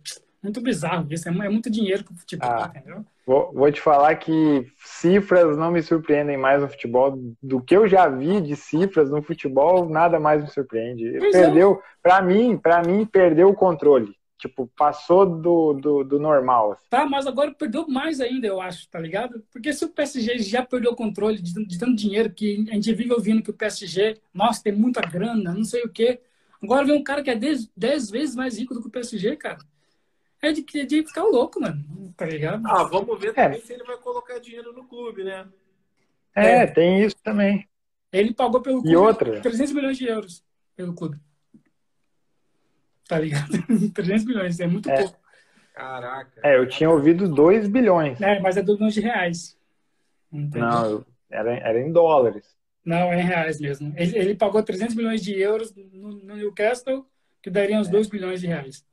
[0.45, 1.27] muito bizarro isso.
[1.27, 3.05] É, é muito dinheiro pro futebol, ah, entendeu?
[3.25, 7.19] Vou, vou, te falar que cifras não me surpreendem mais no futebol.
[7.41, 11.17] Do que eu já vi de cifras no futebol, nada mais me surpreende.
[11.17, 11.41] Pois é.
[11.41, 11.97] perdeu, é.
[12.01, 14.15] para mim, para mim, perdeu o controle.
[14.37, 16.73] Tipo, passou do, do, do normal.
[16.73, 16.85] Assim.
[16.89, 19.43] Tá, mas agora perdeu mais ainda, eu acho, tá ligado?
[19.51, 22.93] Porque se o PSG já perdeu o controle de, de tanto dinheiro que a gente
[22.93, 26.19] vive ouvindo que o PSG, nossa, tem muita grana, não sei o quê.
[26.61, 29.57] Agora vem um cara que é 10 vezes mais rico do que o PSG, cara.
[30.45, 31.83] É de, de ficar louco, mano.
[32.15, 32.61] Tá ligado?
[32.67, 33.61] Ah, vamos ver também é.
[33.61, 35.47] se ele vai colocar dinheiro no clube, né?
[36.35, 36.67] É, é.
[36.67, 37.67] tem isso também.
[38.11, 39.41] Ele pagou pelo clube e outra?
[39.41, 40.43] 300 milhões de euros
[40.75, 41.17] pelo clube.
[43.07, 43.49] Tá ligado?
[43.91, 45.01] 300 milhões, é muito é.
[45.01, 45.19] pouco.
[45.73, 46.41] Caraca.
[46.43, 48.21] É, eu tinha ouvido 2 bilhões.
[48.21, 49.57] É, mas é 2 bilhões de reais.
[50.31, 50.69] Entendeu?
[50.69, 52.55] Não, era, era em dólares.
[52.85, 53.91] Não, é em reais mesmo.
[53.97, 57.03] Ele, ele pagou 300 milhões de euros no, no Newcastle,
[57.41, 57.91] que daria uns é.
[57.91, 58.85] 2 bilhões de reais.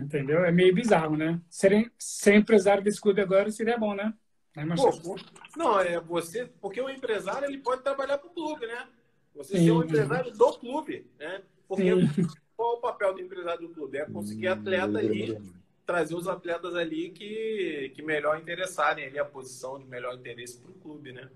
[0.00, 0.44] Entendeu?
[0.44, 1.40] É meio bizarro, né?
[1.48, 4.12] Ser, ser empresário desse clube agora seria bom, né?
[4.56, 5.16] né Pô,
[5.56, 8.88] não, é você, porque o empresário ele pode trabalhar para o clube, né?
[9.34, 9.64] Você Sim.
[9.64, 11.42] ser um empresário do clube, né?
[11.66, 12.26] Porque Sim.
[12.56, 13.98] qual é o papel do empresário do clube?
[13.98, 15.36] É conseguir atleta ali,
[15.84, 20.70] trazer os atletas ali que, que melhor interessarem ali a posição de melhor interesse para
[20.70, 21.28] o clube, né?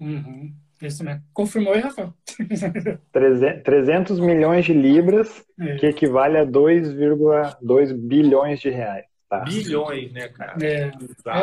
[0.00, 0.54] Uhum.
[0.82, 1.22] Isso mesmo.
[1.34, 2.14] Confirmou aí, Rafael?
[3.62, 5.76] 300 milhões de libras, é.
[5.76, 9.04] que equivale a 2,2 bilhões de reais.
[9.28, 9.44] Tá?
[9.44, 10.56] Bilhões, né, cara?
[10.60, 10.90] É,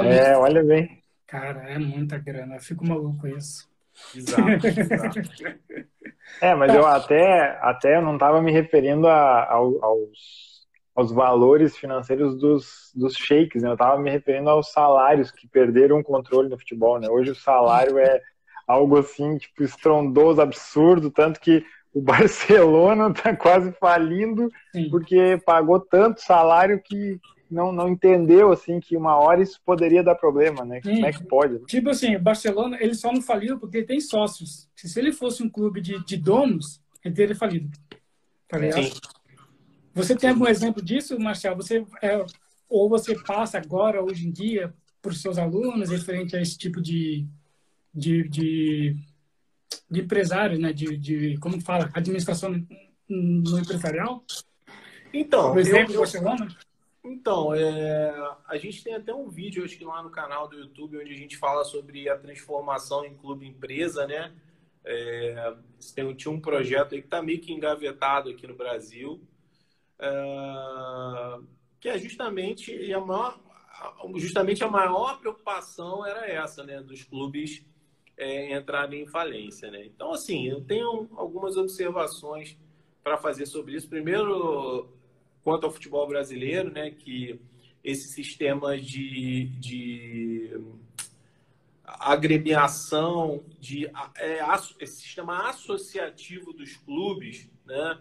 [0.03, 1.01] é, é, olha bem.
[1.27, 2.55] Cara, é muita grana.
[2.55, 3.69] Eu fico maluco isso.
[4.15, 5.19] Exato, exato.
[6.41, 12.37] É, mas eu até, até não estava me referindo a, a, aos, aos valores financeiros
[12.37, 13.69] dos, dos shakes, né?
[13.69, 17.07] Eu estava me referindo aos salários que perderam o controle no futebol, né?
[17.09, 18.21] Hoje o salário é
[18.67, 24.89] algo assim, tipo, estrondoso, absurdo, tanto que o Barcelona está quase falindo Sim.
[24.89, 30.15] porque pagou tanto salário que não, não entendeu assim que uma hora isso poderia dar
[30.15, 30.82] problema, né?
[30.84, 30.95] Sim.
[30.95, 31.53] Como é que pode?
[31.53, 31.62] Né?
[31.67, 34.69] Tipo assim, o Barcelona ele só não faliu porque tem sócios.
[34.75, 37.69] Se ele fosse um clube de, de donos, ele teria falido.
[38.49, 38.60] Tá.
[39.93, 41.56] Você tem algum exemplo disso, Marcel?
[41.56, 42.23] Você é,
[42.69, 46.82] ou você passa agora, hoje em dia, para os seus alunos, referente a esse tipo
[46.82, 47.25] de,
[47.97, 48.95] de, de,
[49.89, 50.71] de empresários, né?
[50.71, 52.51] De, de, como fala, administração
[53.10, 54.23] no empresarial?
[55.12, 56.47] Então, Por exemplo, eu, Barcelona?
[57.03, 58.13] Então, é,
[58.47, 61.17] a gente tem até um vídeo, acho que lá no canal do YouTube, onde a
[61.17, 64.31] gente fala sobre a transformação em clube-empresa, né?
[64.86, 65.55] É,
[65.95, 69.21] tem, tinha um projeto aí que está meio que engavetado aqui no Brasil,
[69.97, 71.39] é,
[71.79, 73.39] que é justamente a maior,
[74.15, 76.81] justamente a maior preocupação era essa, né?
[76.81, 77.65] Dos clubes
[78.17, 79.86] é, entrarem em falência, né?
[79.86, 82.58] Então, assim, eu tenho algumas observações
[83.03, 83.88] para fazer sobre isso.
[83.88, 84.89] Primeiro,
[85.43, 87.39] quanto ao futebol brasileiro, né, que
[87.84, 90.60] esse sistema de, de
[91.86, 94.39] agremiação, de, é,
[94.80, 97.97] esse sistema associativo dos clubes, né,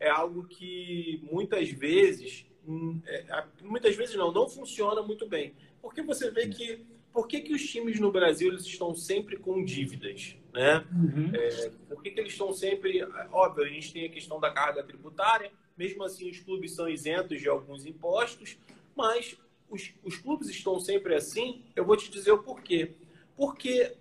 [0.00, 5.54] é algo que muitas vezes, hum, é, muitas vezes não, não funciona muito bem.
[5.80, 9.64] Porque você vê que, por que, que os times no Brasil eles estão sempre com
[9.64, 10.36] dívidas?
[10.52, 10.84] Né?
[10.92, 11.30] Uhum.
[11.34, 13.02] É, por que, que eles estão sempre...
[13.32, 17.40] Óbvio, a gente tem a questão da carga tributária, mesmo assim, os clubes são isentos
[17.40, 18.58] de alguns impostos,
[18.96, 19.36] mas
[19.70, 21.62] os, os clubes estão sempre assim.
[21.76, 22.94] Eu vou te dizer o porquê.
[23.36, 23.96] Porque,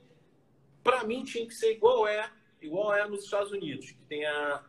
[0.84, 4.66] para mim, tinha que ser igual é, igual é nos Estados Unidos, que tem a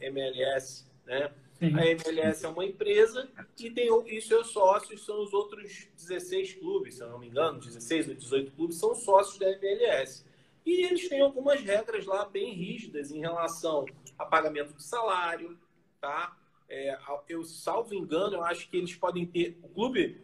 [0.00, 1.32] MLS, né?
[1.58, 1.76] Sim.
[1.78, 6.96] A MLS é uma empresa e tem e seus sócios são os outros 16 clubes,
[6.96, 10.24] se eu não me engano, 16 ou 18 clubes são sócios da MLS.
[10.66, 13.84] E eles têm algumas regras lá bem rígidas em relação
[14.18, 15.58] a pagamento de salário,
[16.00, 16.36] tá?
[16.68, 19.58] É, eu salvo engano, eu acho que eles podem ter.
[19.62, 20.20] O clube,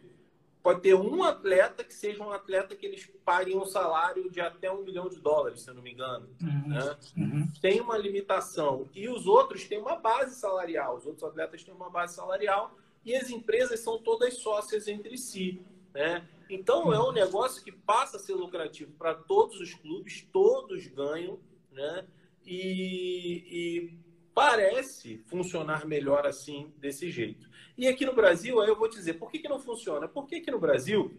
[0.61, 4.71] pode ter um atleta que seja um atleta que eles paguem um salário de até
[4.71, 6.29] um milhão de dólares, se eu não me engano.
[6.41, 6.69] Uhum.
[6.69, 6.97] Né?
[7.17, 7.47] Uhum.
[7.61, 8.87] Tem uma limitação.
[8.93, 10.97] E os outros têm uma base salarial.
[10.97, 15.61] Os outros atletas têm uma base salarial e as empresas são todas sócias entre si.
[15.93, 16.27] Né?
[16.49, 21.39] Então, é um negócio que passa a ser lucrativo para todos os clubes, todos ganham,
[21.71, 22.05] né?
[22.45, 23.97] E, e,
[24.33, 27.49] parece funcionar melhor assim, desse jeito.
[27.77, 30.07] E aqui no Brasil, aí eu vou dizer, por que, que não funciona?
[30.07, 31.11] Porque aqui no Brasil,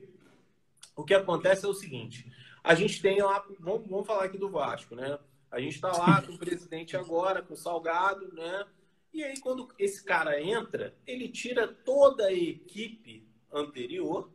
[0.95, 2.31] o que acontece é o seguinte,
[2.63, 5.19] a gente tem lá, vamos, vamos falar aqui do Vasco, né?
[5.51, 8.67] A gente está lá com o presidente agora, com o Salgado, né?
[9.13, 14.31] E aí, quando esse cara entra, ele tira toda a equipe anterior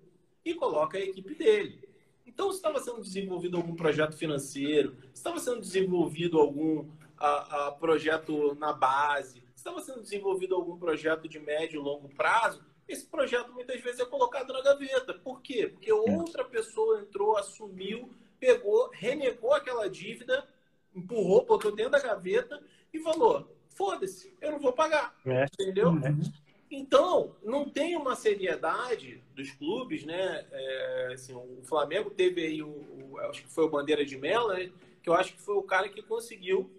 [0.45, 1.88] e coloca a equipe dele.
[2.25, 7.71] Então, se estava sendo desenvolvido algum projeto financeiro, se estava sendo desenvolvido algum a, a
[7.71, 13.06] projeto na base, se estava sendo desenvolvido algum projeto de médio e longo prazo, esse
[13.06, 15.13] projeto muitas vezes é colocado na gaveta.
[15.13, 15.67] Por quê?
[15.67, 20.47] Porque outra pessoa entrou, assumiu, pegou, renegou aquela dívida,
[20.95, 25.15] empurrou, botou dentro da gaveta e falou: foda-se, eu não vou pagar.
[25.25, 25.45] É.
[25.60, 25.91] Entendeu?
[25.97, 26.47] É.
[26.69, 30.45] Então, não tem uma seriedade dos clubes, né?
[30.51, 34.49] É, assim, o Flamengo teve aí, o, o, acho que foi o Bandeira de Mello,
[34.49, 34.71] né?
[35.01, 36.69] que eu acho que foi o cara que conseguiu,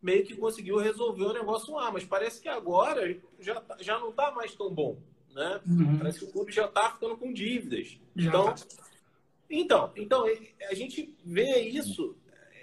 [0.00, 1.90] meio que conseguiu resolver o negócio lá.
[1.90, 4.98] Mas parece que agora já, tá, já não está mais tão bom,
[5.34, 5.60] né?
[5.66, 5.98] Uhum.
[5.98, 7.98] Parece que o clube já está ficando com dívidas.
[8.16, 8.54] Então,
[9.48, 10.24] então, então,
[10.68, 12.16] a gente vê isso,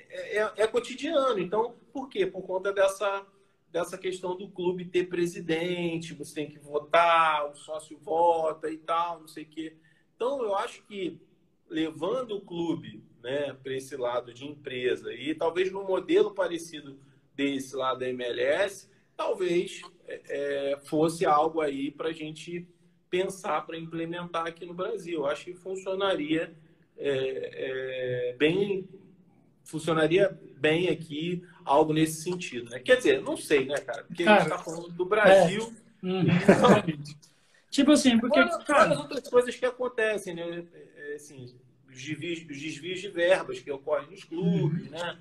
[0.09, 1.39] é, é, é cotidiano.
[1.39, 2.25] Então, por quê?
[2.25, 3.25] Por conta dessa
[3.73, 9.21] dessa questão do clube ter presidente, você tem que votar, o sócio vota e tal,
[9.21, 9.75] não sei o quê.
[10.15, 11.19] Então, eu acho que
[11.67, 16.99] levando o clube né, para esse lado de empresa e talvez num modelo parecido
[17.35, 22.67] desse lado da MLS, talvez é, é fosse algo aí para a gente
[23.09, 25.25] pensar para implementar aqui no Brasil.
[25.25, 26.53] Acho que funcionaria
[26.97, 28.87] é, é, bem,
[29.63, 32.79] funcionaria bem aqui algo nesse sentido, né?
[32.79, 34.03] Quer dizer, não sei, né, cara?
[34.03, 35.73] Porque cara, a gente está falando do Brasil.
[36.01, 36.23] Hum.
[37.69, 38.39] tipo assim, porque.
[38.65, 38.97] Cara...
[38.97, 40.65] outras coisas que acontecem, né?
[40.73, 41.55] É, assim,
[41.87, 45.19] os desvios, os desvios de verbas que ocorrem nos clubes, né?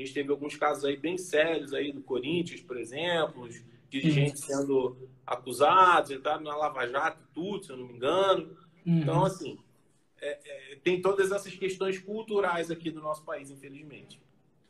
[0.00, 3.46] A gente teve alguns casos aí bem sérios aí do Corinthians, por exemplo,
[3.90, 8.56] dirigentes sendo acusados, entraram na Lava Jato tudo, se eu não me engano.
[8.86, 9.00] Uhum.
[9.00, 9.58] Então, assim,
[10.18, 10.38] é,
[10.72, 14.18] é, tem todas essas questões culturais aqui do nosso país, infelizmente.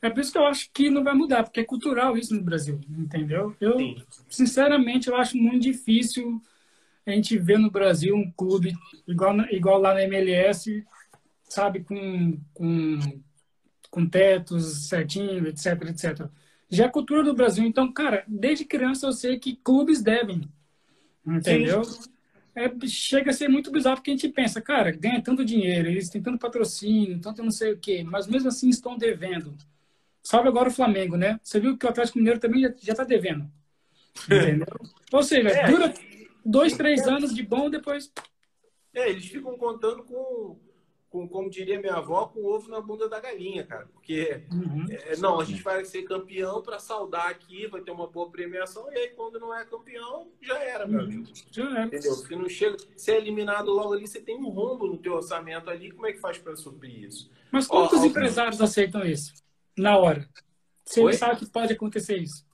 [0.03, 2.43] É por isso que eu acho que não vai mudar, porque é cultural isso no
[2.43, 3.55] Brasil, entendeu?
[3.61, 4.03] Eu, Sim.
[4.29, 6.43] sinceramente, eu acho muito difícil
[7.07, 8.75] a gente ver no Brasil um clube
[9.07, 10.85] igual, igual lá na MLS,
[11.45, 12.99] sabe, com, com,
[13.91, 16.29] com tetos certinho, etc, etc.
[16.69, 17.65] Já é a cultura do Brasil.
[17.65, 20.49] Então, cara, desde criança eu sei que clubes devem,
[21.27, 21.83] entendeu?
[22.55, 26.09] É, chega a ser muito bizarro porque a gente pensa, cara, ganha tanto dinheiro, eles
[26.09, 29.57] têm tanto patrocínio, tanto não sei o quê, mas mesmo assim estão devendo.
[30.23, 31.41] Salve agora o Flamengo, né?
[31.43, 33.51] Você viu que o Atlético Mineiro também já está devendo.
[34.27, 34.67] Entendeu?
[35.13, 35.95] Ou seja, é, dura
[36.45, 38.13] dois, três anos de bom, depois.
[38.93, 40.59] É, eles ficam contando com,
[41.11, 43.87] com, como diria minha avó, com ovo na bunda da galinha, cara.
[43.93, 44.87] Porque, uhum.
[44.89, 48.91] é, não, a gente vai ser campeão para saudar aqui, vai ter uma boa premiação,
[48.93, 51.07] e aí quando não é campeão, já era, meu uhum.
[51.07, 51.25] amigo.
[51.51, 51.87] Já era.
[51.87, 52.17] Entendeu?
[52.17, 52.77] Porque não chega.
[52.97, 56.13] Se é eliminado logo ali, você tem um rombo no teu orçamento ali, como é
[56.13, 57.31] que faz para suprir isso?
[57.53, 59.35] Mas quantos Ó, empresários aceitam isso?
[59.81, 60.29] na hora.
[60.85, 62.45] Se ele sabe que pode acontecer isso.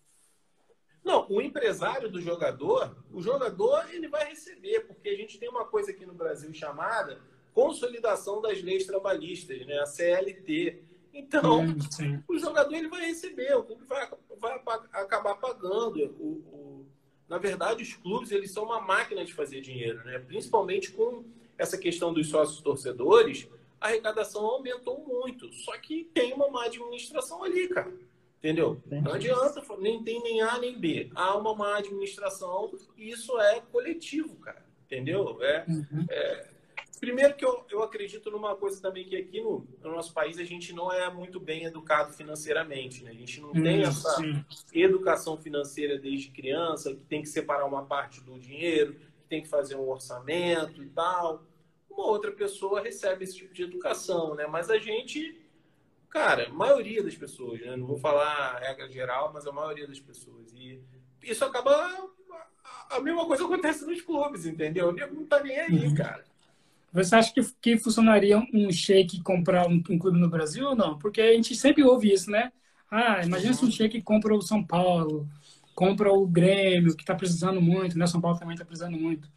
[1.04, 5.64] Não, o empresário do jogador, o jogador ele vai receber, porque a gente tem uma
[5.64, 7.20] coisa aqui no Brasil chamada
[7.56, 9.78] consolidação das leis trabalhistas, né?
[9.78, 10.82] A CLT.
[11.14, 14.06] Então, sim, o jogador ele vai receber, o clube vai,
[14.38, 16.14] vai acabar pagando.
[16.20, 16.86] O, o,
[17.26, 20.18] na verdade, os clubes eles são uma máquina de fazer dinheiro, né?
[20.18, 21.24] Principalmente com
[21.56, 23.48] essa questão dos sócios torcedores
[23.80, 25.50] a arrecadação aumentou muito.
[25.52, 27.92] Só que tem uma má administração ali, cara.
[28.38, 28.80] Entendeu?
[28.86, 31.10] Não adianta, nem tem nem A nem B.
[31.14, 34.64] Há uma má administração e isso é coletivo, cara.
[34.84, 35.42] Entendeu?
[35.42, 36.06] É, uhum.
[36.10, 36.55] é...
[36.98, 40.44] Primeiro que eu, eu acredito numa coisa também que aqui no, no, nosso país a
[40.44, 43.10] gente não é muito bem educado financeiramente, né?
[43.10, 44.44] A gente não tem uhum, essa sim.
[44.72, 49.48] educação financeira desde criança, que tem que separar uma parte do dinheiro, que tem que
[49.48, 51.44] fazer um orçamento e tal
[51.96, 54.46] uma outra pessoa recebe esse tipo de educação, né?
[54.46, 55.40] Mas a gente,
[56.10, 57.74] cara, a maioria das pessoas, né?
[57.74, 60.52] Não vou falar a regra geral, mas a maioria das pessoas.
[60.52, 60.80] E
[61.22, 62.10] isso acaba.
[62.90, 64.88] A mesma coisa acontece nos clubes, entendeu?
[64.88, 65.94] O nego não tá nem aí, uhum.
[65.94, 66.24] cara.
[66.92, 70.98] Você acha que, que funcionaria um shake comprar um, um, clube no Brasil ou não?
[70.98, 72.52] Porque a gente sempre ouve isso, né?
[72.90, 75.28] Ah, imagina se um shake compra o São Paulo,
[75.74, 78.06] compra o Grêmio, que está precisando muito, né?
[78.06, 79.28] São Paulo também está precisando muito.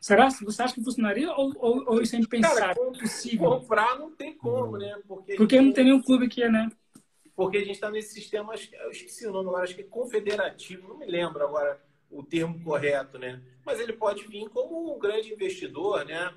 [0.00, 0.28] Será?
[0.28, 2.58] Você acha que funcionaria ou, ou, ou isso é impensável?
[2.58, 3.50] Cara, possível?
[3.50, 4.96] Comprar não tem como, né?
[5.06, 6.70] Porque, Porque não tem nenhum clube que é, né?
[7.36, 10.88] Porque a gente está nesse sistema, eu esqueci o nome agora, acho que é confederativo,
[10.88, 11.80] não me lembro agora
[12.10, 13.42] o termo correto, né?
[13.66, 16.32] Mas ele pode vir como um grande investidor, né?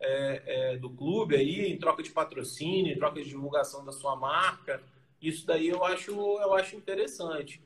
[0.00, 4.16] É, é, do clube aí, em troca de patrocínio, em troca de divulgação da sua
[4.16, 4.82] marca.
[5.20, 7.62] Isso daí eu acho, eu acho interessante.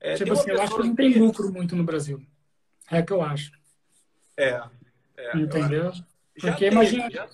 [0.00, 2.24] É, tipo assim, eu acho que não tem lucro muito no Brasil.
[2.90, 3.52] É que eu acho.
[4.36, 4.62] É.
[5.16, 5.92] é Entendeu?
[5.92, 7.10] Já Porque teve, imagina.
[7.10, 7.28] Já,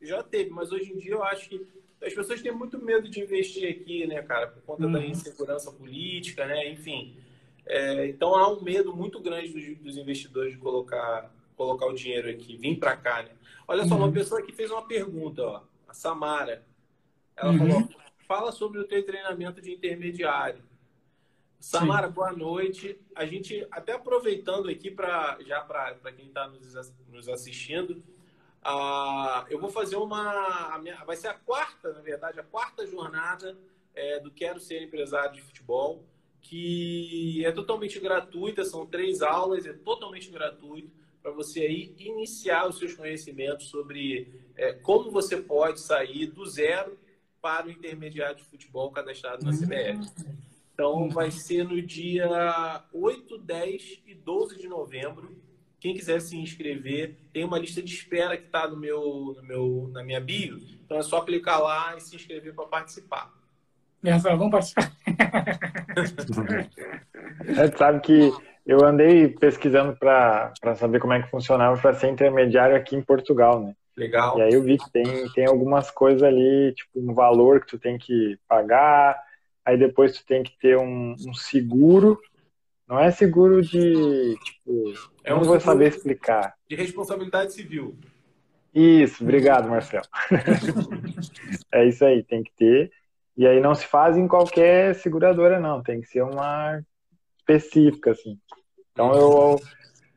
[0.00, 1.66] já, teve, mas hoje em dia eu acho que
[2.02, 4.92] as pessoas têm muito medo de investir aqui, né, cara, por conta uhum.
[4.92, 6.70] da insegurança política, né?
[6.70, 7.16] Enfim.
[7.66, 12.30] É, então há um medo muito grande dos, dos, investidores de colocar, colocar o dinheiro
[12.30, 13.30] aqui, vir para cá, né?
[13.68, 14.04] Olha só, uhum.
[14.04, 16.64] uma pessoa aqui fez uma pergunta, ó, a Samara.
[17.36, 17.58] Ela uhum.
[17.58, 17.88] falou:
[18.26, 20.62] fala sobre o teu treinamento de intermediário.
[21.58, 22.12] Samara, Sim.
[22.12, 23.00] boa noite.
[23.14, 28.02] A gente, até aproveitando aqui para já para quem está nos, nos assistindo,
[28.64, 30.78] uh, eu vou fazer uma.
[30.78, 33.58] Minha, vai ser a quarta, na verdade, a quarta jornada
[33.94, 36.04] é, do Quero Ser Empresário de Futebol,
[36.40, 42.78] que é totalmente gratuita, são três aulas, é totalmente gratuito para você aí iniciar os
[42.78, 46.96] seus conhecimentos sobre é, como você pode sair do zero
[47.42, 50.08] para o intermediário de futebol cadastrado na CBF.
[50.72, 55.36] Então, vai ser no dia 8, 10 e 12 de novembro.
[55.80, 59.90] Quem quiser se inscrever, tem uma lista de espera que está no meu, no meu,
[59.92, 60.60] na minha bio.
[60.84, 63.34] Então, é só clicar lá e se inscrever para participar.
[64.04, 64.92] Rafael, vamos participar.
[67.58, 68.32] é, sabe que
[68.66, 73.60] eu andei pesquisando para saber como é que funcionava para ser intermediário aqui em Portugal,
[73.60, 73.74] né?
[73.96, 74.38] Legal.
[74.38, 77.78] E aí eu vi que tem, tem algumas coisas ali, tipo um valor que tu
[77.78, 79.18] tem que pagar,
[79.64, 82.18] aí depois tu tem que ter um, um seguro.
[82.88, 84.92] Não é seguro de, tipo,
[85.24, 86.54] é um não vou saber explicar.
[86.68, 87.96] De responsabilidade civil.
[88.74, 90.04] Isso, obrigado, Marcelo.
[91.72, 92.90] é isso aí, tem que ter.
[93.36, 95.82] E aí não se faz em qualquer seguradora, não.
[95.82, 96.80] Tem que ser uma
[97.38, 98.38] específica, assim.
[98.96, 99.60] Então eu,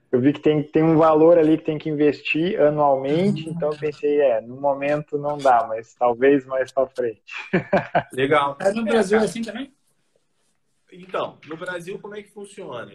[0.09, 3.77] eu vi que tem, tem um valor ali que tem que investir anualmente, então eu
[3.77, 7.21] pensei, é, no momento não dá, mas talvez mais para frente.
[8.13, 8.57] Legal.
[8.61, 9.73] É no Brasil é, assim também?
[10.93, 12.93] Então, no Brasil como é que funciona?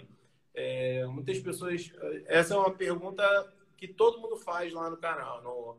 [0.54, 1.92] É, muitas pessoas,
[2.24, 3.22] essa é uma pergunta
[3.76, 5.76] que todo mundo faz lá no canal, no,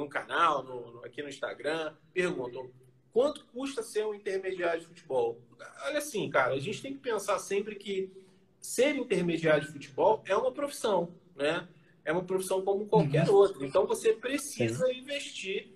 [0.00, 2.68] no canal, no, aqui no Instagram, perguntam,
[3.12, 5.40] quanto custa ser um intermediário de futebol?
[5.84, 8.23] Olha assim, cara, a gente tem que pensar sempre que
[8.64, 11.68] ser intermediário de futebol é uma profissão, né?
[12.02, 13.34] É uma profissão como qualquer uhum.
[13.34, 13.66] outra.
[13.66, 15.00] Então você precisa Sim.
[15.00, 15.68] investir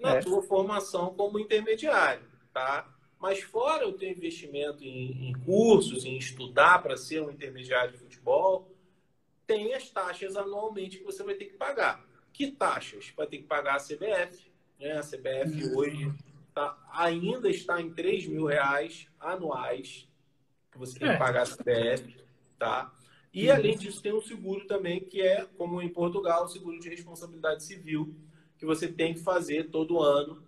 [0.00, 0.20] na é.
[0.20, 2.90] tua formação como intermediário, tá?
[3.20, 7.98] Mas fora o teu investimento em, em cursos, em estudar para ser um intermediário de
[7.98, 8.74] futebol,
[9.46, 12.02] tem as taxas anualmente que você vai ter que pagar.
[12.32, 13.12] Que taxas?
[13.14, 14.50] Vai ter que pagar a CBF.
[14.80, 14.92] Né?
[14.92, 15.76] A CBF uhum.
[15.76, 16.14] hoje
[16.54, 20.08] tá, ainda está em 3 mil reais anuais
[20.74, 21.16] que você tem que é.
[21.16, 22.16] pagar a CPF,
[22.58, 22.92] tá?
[23.32, 23.54] E uhum.
[23.54, 27.64] além disso, tem um seguro também, que é, como em Portugal, o seguro de responsabilidade
[27.64, 28.14] civil,
[28.58, 30.42] que você tem que fazer todo ano,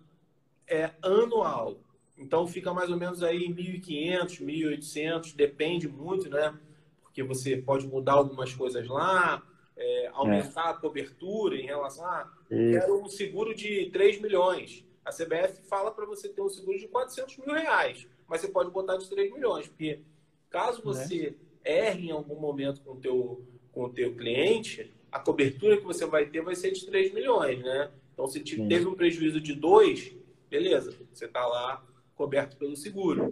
[0.67, 1.77] é anual.
[2.17, 6.57] Então fica mais ou menos aí 1.500, 1.800, depende muito, né?
[7.03, 9.41] Porque você pode mudar algumas coisas lá,
[9.75, 10.69] é, aumentar é.
[10.71, 12.29] a cobertura em relação a.
[12.49, 14.83] quero um seguro de 3 milhões.
[15.05, 18.71] A CBF fala para você ter um seguro de 400 mil reais, mas você pode
[18.71, 20.01] botar de 3 milhões, porque
[20.49, 20.83] Caso né?
[20.83, 25.83] você erre em algum momento com o teu, com o teu cliente, a cobertura que
[25.83, 27.91] você vai ter vai ser de 3 milhões, né?
[28.13, 30.15] Então, se te, teve um prejuízo de 2,
[30.49, 33.29] beleza, você está lá coberto pelo seguro.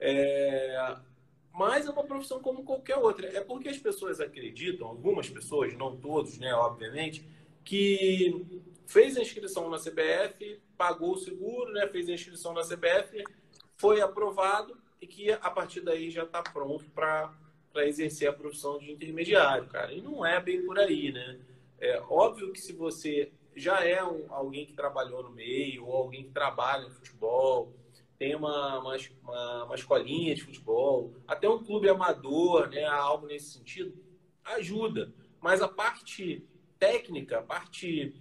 [0.00, 0.96] É...
[1.52, 3.26] Mas é uma profissão como qualquer outra.
[3.36, 7.24] É porque as pessoas acreditam, algumas pessoas, não todos, né, obviamente,
[7.64, 8.46] que
[8.86, 13.24] fez a inscrição na CBF, pagou o seguro, né, fez a inscrição na CBF,
[13.76, 17.34] foi aprovado, e que a partir daí já está pronto para
[17.76, 19.92] exercer a profissão de intermediário, cara.
[19.92, 21.38] E não é bem por aí, né?
[21.78, 26.24] É óbvio que se você já é um, alguém que trabalhou no meio, ou alguém
[26.24, 27.72] que trabalha no futebol,
[28.18, 33.92] tem uma, uma, uma, escolinha de futebol, até um clube amador, né, algo nesse sentido,
[34.44, 35.12] ajuda.
[35.40, 36.44] Mas a parte
[36.78, 38.14] técnica, a parte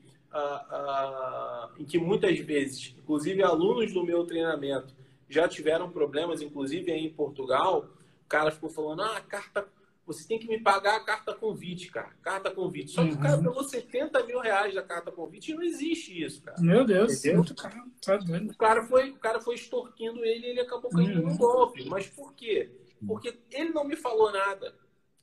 [1.80, 4.95] em que muitas vezes, inclusive alunos do meu treinamento,
[5.30, 7.89] já tiveram problemas, inclusive aí em Portugal,
[8.25, 9.67] o cara ficou falando, ah, carta,
[10.05, 12.91] você tem que me pagar a carta convite, cara, carta convite.
[12.91, 13.43] Só que o cara uhum.
[13.43, 16.61] pagou 70 mil reais da carta convite e não existe isso, cara.
[16.61, 17.84] Meu Deus, muito caro.
[18.01, 21.32] Tá o cara foi, o cara foi extorquindo ele e ele acabou caindo uhum.
[21.32, 21.84] no golpe.
[21.89, 22.71] Mas por quê?
[23.05, 24.73] Porque ele não me falou nada.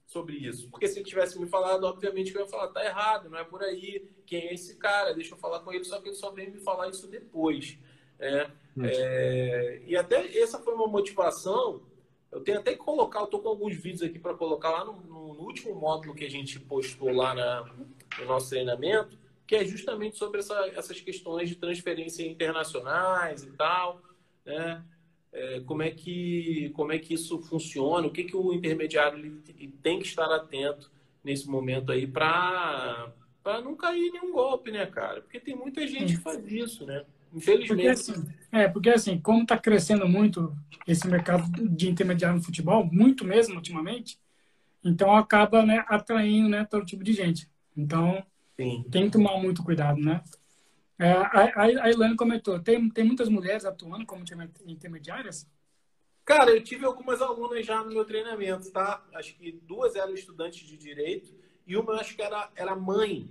[0.06, 0.68] sobre isso.
[0.68, 3.62] Porque se ele tivesse me falado, obviamente eu ia falar, tá errado, não é por
[3.62, 5.14] aí, quem é esse cara?
[5.14, 7.78] Deixa eu falar com ele, só que ele só veio me falar isso depois.
[8.18, 8.50] É.
[8.82, 11.82] é, e até essa foi uma motivação.
[12.30, 15.00] Eu tenho até que colocar, eu tô com alguns vídeos aqui para colocar lá no,
[15.02, 17.72] no, no, último módulo que a gente postou lá na,
[18.18, 19.16] no nosso treinamento,
[19.46, 24.02] que é justamente sobre essa, essas questões de transferência internacionais e tal,
[24.44, 24.84] né?
[25.32, 29.42] É, como é que como é que isso funciona, o que que o intermediário
[29.82, 30.92] tem que estar atento
[31.24, 33.12] nesse momento aí para
[33.42, 35.20] para não cair nenhum golpe, né, cara?
[35.20, 37.04] Porque tem muita gente que faz isso, né?
[37.34, 37.68] Infelizmente.
[37.68, 40.56] Porque assim, é, porque assim, como está crescendo muito
[40.86, 44.18] esse mercado de intermediário no futebol, muito mesmo ultimamente,
[44.84, 47.50] então acaba né, atraindo né, todo tipo de gente.
[47.76, 48.24] Então,
[48.56, 48.84] Sim.
[48.90, 50.22] tem que tomar muito cuidado, né?
[50.96, 54.24] É, a, a Ilane comentou, tem, tem muitas mulheres atuando como
[54.64, 55.48] intermediárias?
[56.24, 59.04] Cara, eu tive algumas alunas já no meu treinamento, tá?
[59.12, 61.34] Acho que duas eram estudantes de direito
[61.66, 63.28] e uma acho que era, era mãe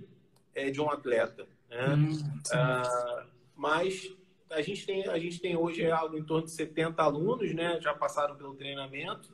[0.54, 1.48] é, de um atleta.
[1.70, 1.94] Né?
[1.94, 3.26] Hum, ah,
[3.56, 4.14] mas
[4.50, 7.78] a gente, tem, a gente tem hoje algo em torno de 70 alunos, né?
[7.80, 9.32] Já passaram pelo treinamento.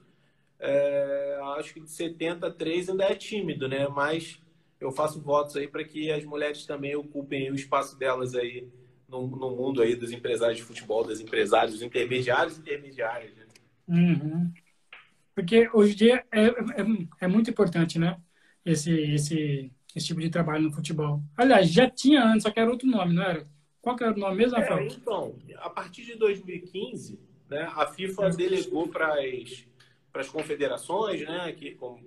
[0.58, 3.88] É, acho que de 73 ainda é tímido, né?
[3.88, 4.40] Mas
[4.80, 8.68] eu faço votos aí para que as mulheres também ocupem o espaço delas aí
[9.08, 13.34] no, no, mundo aí dos empresários de futebol, das empresários, dos intermediários e intermediárias.
[13.34, 13.44] Né?
[13.88, 14.52] Uhum.
[15.34, 16.84] Porque hoje em dia é, é,
[17.20, 18.18] é, muito importante, né?
[18.64, 21.22] Esse, esse, esse tipo de trabalho no futebol.
[21.36, 23.46] Aliás, já tinha antes, só que era outro nome, não era?
[23.82, 24.86] Qual que era o nome mesmo, é, Rafael?
[24.86, 27.18] então, a partir de 2015,
[27.48, 29.64] né, a FIFA delegou para as,
[30.12, 32.00] para as confederações, né, que, como,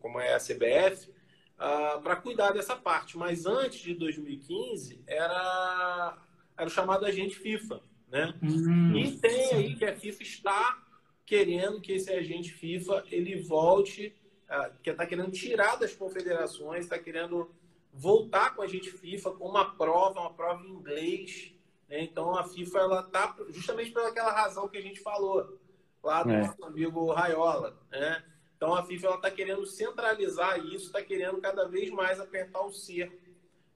[0.00, 1.14] como é a CBF, uh,
[1.58, 3.18] ah, para cuidar dessa parte.
[3.18, 6.18] Mas antes de 2015 era,
[6.56, 7.80] era o chamado agente FIFA.
[8.10, 8.34] Né?
[8.42, 9.54] Hum, e tem sim.
[9.54, 10.82] aí que a FIFA está
[11.26, 14.14] querendo que esse agente FIFA ele volte,
[14.48, 17.54] uh, que está querendo tirar das confederações, está querendo
[17.92, 21.52] voltar com a agente FIFA com uma prova, uma prova em inglês.
[21.88, 22.02] Né?
[22.02, 25.58] Então a FIFA ela está justamente pelaquela razão que a gente falou
[26.02, 26.46] lá do é.
[26.46, 27.76] nosso amigo Raiola.
[27.90, 28.24] Né?
[28.56, 33.16] Então a FIFA está querendo centralizar isso, está querendo cada vez mais apertar o cerco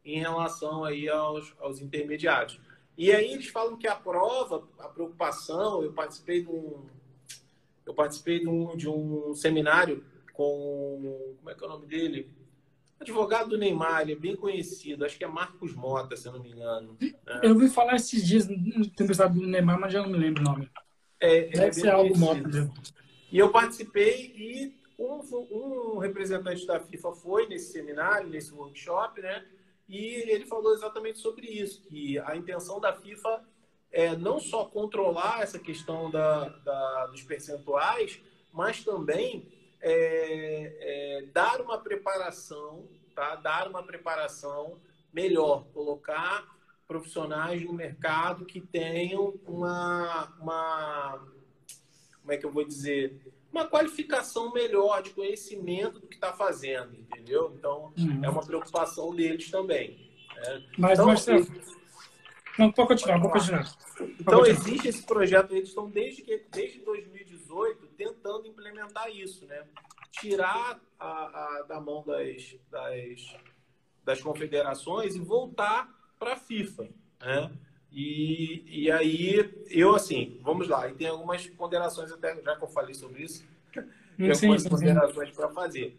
[0.04, 2.60] em relação aí aos, aos intermediários.
[2.96, 6.84] E aí eles falam que a prova, a preocupação, eu participei de um,
[7.86, 12.30] eu participei de um, de um seminário com, como é que é o nome dele?
[13.02, 16.40] Advogado do Neymar, ele é bem conhecido, acho que é Marcos Mota, se eu não
[16.40, 16.96] me engano.
[17.00, 17.40] Né?
[17.42, 20.44] Eu ouvi falar esses dias, tem pensado do Neymar, mas já não me lembro o
[20.44, 20.70] nome.
[21.20, 22.74] É, Deve é ser algo Mota mesmo.
[23.30, 29.44] E eu participei e um, um, representante da FIFA foi nesse seminário, nesse workshop, né?
[29.88, 33.42] E ele falou exatamente sobre isso, que a intenção da FIFA
[33.90, 38.20] é não só controlar essa questão da, da dos percentuais,
[38.52, 39.46] mas também
[39.82, 43.34] é, é, dar uma preparação, tá?
[43.36, 44.78] Dar uma preparação
[45.12, 46.46] melhor, colocar
[46.86, 51.26] profissionais no mercado que tenham uma, uma
[52.20, 53.20] como é que eu vou dizer,
[53.52, 57.52] uma qualificação melhor de conhecimento do que está fazendo, entendeu?
[57.58, 58.24] Então, uhum.
[58.24, 60.10] é uma preocupação deles também.
[60.36, 60.64] Né?
[60.78, 61.46] Mas, então, Marcelo,
[62.58, 63.76] não, pode continuar, pode continuar.
[64.20, 64.48] Então, continuar.
[64.48, 69.64] existe esse projeto, eles estão desde, que, desde 2018 tentando implementar isso, né?
[70.10, 73.36] Tirar a, a da mão das, das,
[74.04, 75.88] das confederações e voltar
[76.18, 76.88] para a FIFA,
[77.20, 77.50] né?
[77.90, 82.68] E, e aí, eu assim, vamos lá, e tem algumas ponderações, até já que eu
[82.68, 83.44] falei sobre isso,
[84.16, 85.96] tem algumas ponderações para fazer.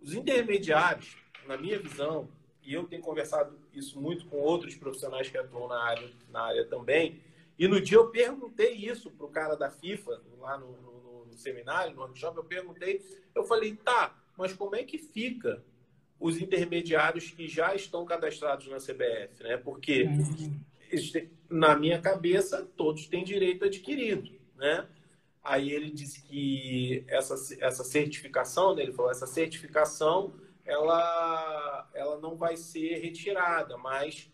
[0.00, 1.16] Os intermediários,
[1.46, 2.28] na minha visão,
[2.62, 6.66] e eu tenho conversado isso muito com outros profissionais que atuam na área, na área
[6.66, 7.22] também,
[7.56, 10.89] e no dia eu perguntei isso para o cara da FIFA, lá no,
[11.30, 13.02] no, seminário, no workshop, eu perguntei,
[13.34, 15.62] eu falei, tá, mas como é que fica
[16.18, 19.56] os intermediários que já estão cadastrados na CBF, né?
[19.56, 20.60] Porque uhum
[21.48, 24.86] na minha cabeça, todos têm direito adquirido, né?
[25.42, 32.36] Aí ele disse que essa, essa certificação, né, ele falou, essa certificação, ela, ela não
[32.36, 34.30] vai ser retirada, mas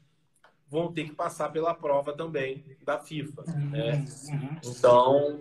[0.68, 4.04] vão ter que passar pela prova também da FIFA, né?
[4.28, 4.58] Uhum.
[4.64, 5.40] Então,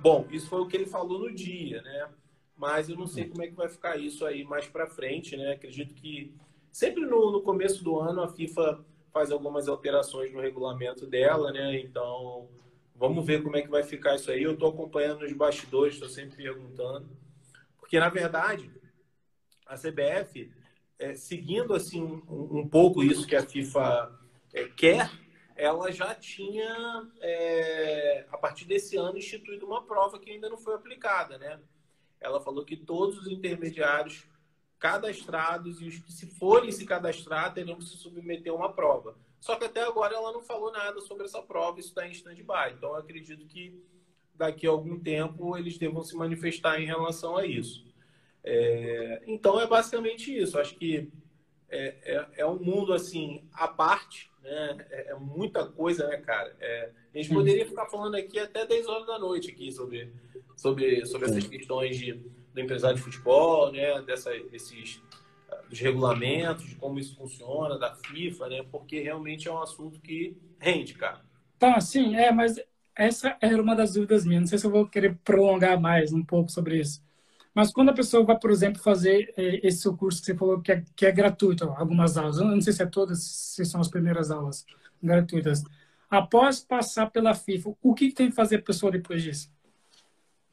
[0.00, 2.08] bom, isso foi o que ele falou no dia, né?
[2.56, 5.52] Mas eu não sei como é que vai ficar isso aí mais para frente, né?
[5.52, 6.34] Acredito que
[6.72, 11.78] sempre no, no começo do ano a FIFA faz algumas alterações no regulamento dela, né?
[11.80, 12.48] Então,
[12.94, 14.42] vamos ver como é que vai ficar isso aí.
[14.42, 17.08] Eu estou acompanhando os bastidores, estou sempre perguntando.
[17.78, 18.70] Porque, na verdade,
[19.66, 20.50] a CBF,
[20.98, 24.18] é, seguindo assim um, um, pouco isso que a FIFA
[24.52, 25.10] é, quer,
[25.58, 30.74] ela já tinha, é, a partir desse ano, instituído uma prova que ainda não foi
[30.74, 31.60] aplicada, né?
[32.20, 34.24] ela falou que todos os intermediários
[34.78, 39.16] cadastrados e os que se forem se cadastrar terão que se submeter a uma prova.
[39.40, 42.74] Só que até agora ela não falou nada sobre essa prova, isso está em stand-by.
[42.76, 43.82] Então, eu acredito que
[44.34, 47.86] daqui a algum tempo eles devam se manifestar em relação a isso.
[48.42, 50.58] É, então, é basicamente isso.
[50.58, 51.10] Acho que
[51.68, 54.86] é, é, é, um mundo, assim, à parte, né?
[54.90, 56.54] É, é muita coisa, né, cara?
[56.60, 60.12] É, a gente poderia ficar falando aqui até 10 horas da noite aqui sobre,
[60.56, 64.00] sobre, sobre essas questões de, do empresário de futebol, né?
[64.02, 65.00] Dessa, desses
[65.68, 68.64] dos regulamentos, de como isso funciona, da FIFA, né?
[68.70, 71.20] Porque realmente é um assunto que rende, cara.
[71.58, 72.60] Tá, sim, é, mas
[72.94, 74.42] essa era uma das dúvidas minhas.
[74.42, 77.02] Não sei se eu vou querer prolongar mais um pouco sobre isso.
[77.58, 80.60] Mas quando a pessoa vai, por exemplo, fazer é, esse seu curso que você falou
[80.60, 83.80] que é, que é gratuito, algumas aulas, eu não sei se é todas, se são
[83.80, 84.64] as primeiras aulas
[85.02, 85.64] gratuitas.
[86.08, 89.50] Após passar pela FIFA, o que tem que fazer a pessoa depois disso?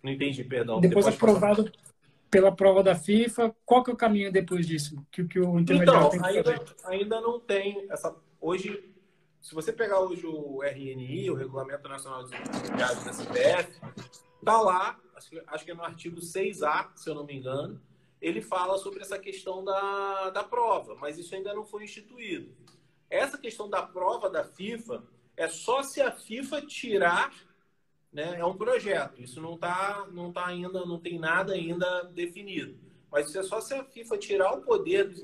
[0.01, 0.81] Não entendi, perdão.
[0.81, 1.71] Depois aprovado,
[2.31, 4.97] pela prova da FIFA, qual que é o caminho depois disso?
[5.11, 6.75] Que, que o intermediário então, tem que ainda, fazer?
[6.85, 8.15] ainda não tem essa.
[8.41, 8.83] Hoje,
[9.39, 13.79] se você pegar hoje o RNI, o Regulamento Nacional dos Intermediários da CBF,
[14.45, 14.99] tá lá,
[15.47, 17.81] acho que, é no artigo 6A, se eu não me engano,
[18.21, 22.55] ele fala sobre essa questão da, da prova, mas isso ainda não foi instituído.
[23.09, 25.03] Essa questão da prova da FIFA
[25.35, 27.33] é só se a FIFA tirar
[28.15, 28.39] né?
[28.39, 29.21] É um projeto.
[29.21, 32.79] Isso não está não tá ainda, não tem nada ainda definido.
[33.11, 35.21] Mas isso é só se a FIFA tirar o poder dos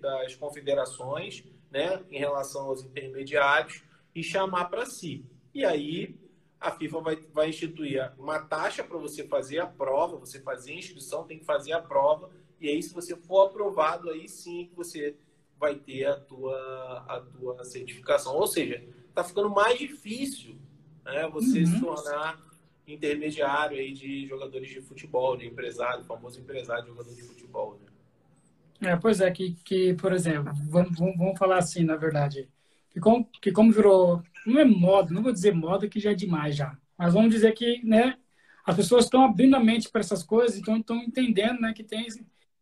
[0.00, 3.82] das confederações, né, em relação aos intermediários
[4.14, 5.24] e chamar para si.
[5.54, 6.16] E aí
[6.62, 10.76] a FIFA vai, vai instituir uma taxa para você fazer a prova, você fazer a
[10.76, 15.16] inscrição, tem que fazer a prova, e aí se você for aprovado, aí sim você
[15.58, 18.34] vai ter a tua, a tua certificação.
[18.34, 20.56] Ou seja, está ficando mais difícil
[21.04, 21.28] né?
[21.32, 21.66] Você uhum.
[21.66, 22.40] se tornar
[22.86, 28.90] intermediário aí de jogadores de futebol, de empresário, famoso empresário de jogador de futebol, né?
[28.90, 32.48] É, pois é, que, que por exemplo, vamos, vamos falar assim, na verdade,
[32.90, 36.14] que como, que como virou, não é moda, não vou dizer moda que já é
[36.14, 38.16] demais já, mas vamos dizer que, né,
[38.64, 42.06] as pessoas estão abrindo a mente para essas coisas, então estão entendendo, né, que tem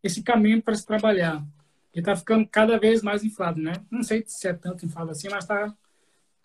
[0.03, 1.45] esse, caminho para se trabalhar,
[1.93, 3.73] que está ficando cada vez mais inflado, né?
[3.91, 5.75] Não sei se é tanto inflado assim, mas está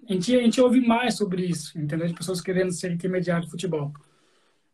[0.07, 2.07] a gente, a gente ouve mais sobre isso, entendeu?
[2.07, 3.91] De pessoas querendo ser intermediário de futebol.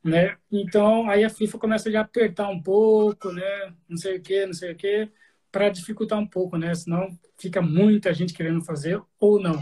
[0.04, 0.36] Né?
[0.52, 3.74] Então, aí a FIFA começa a apertar um pouco, né?
[3.88, 5.10] Não sei o que, não sei o que,
[5.52, 6.74] para dificultar um pouco, né?
[6.74, 9.62] Senão fica muita gente querendo fazer ou não.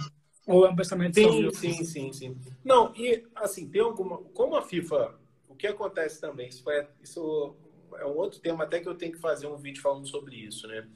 [0.49, 2.37] Ou é um pensamento Sim, sim, sim, sim.
[2.63, 4.17] Não, e assim, tem alguma.
[4.17, 5.15] Como a FIFA,
[5.47, 7.55] o que acontece também, isso, foi, isso
[7.95, 10.67] é um outro tema até que eu tenho que fazer um vídeo falando sobre isso,
[10.67, 10.87] né?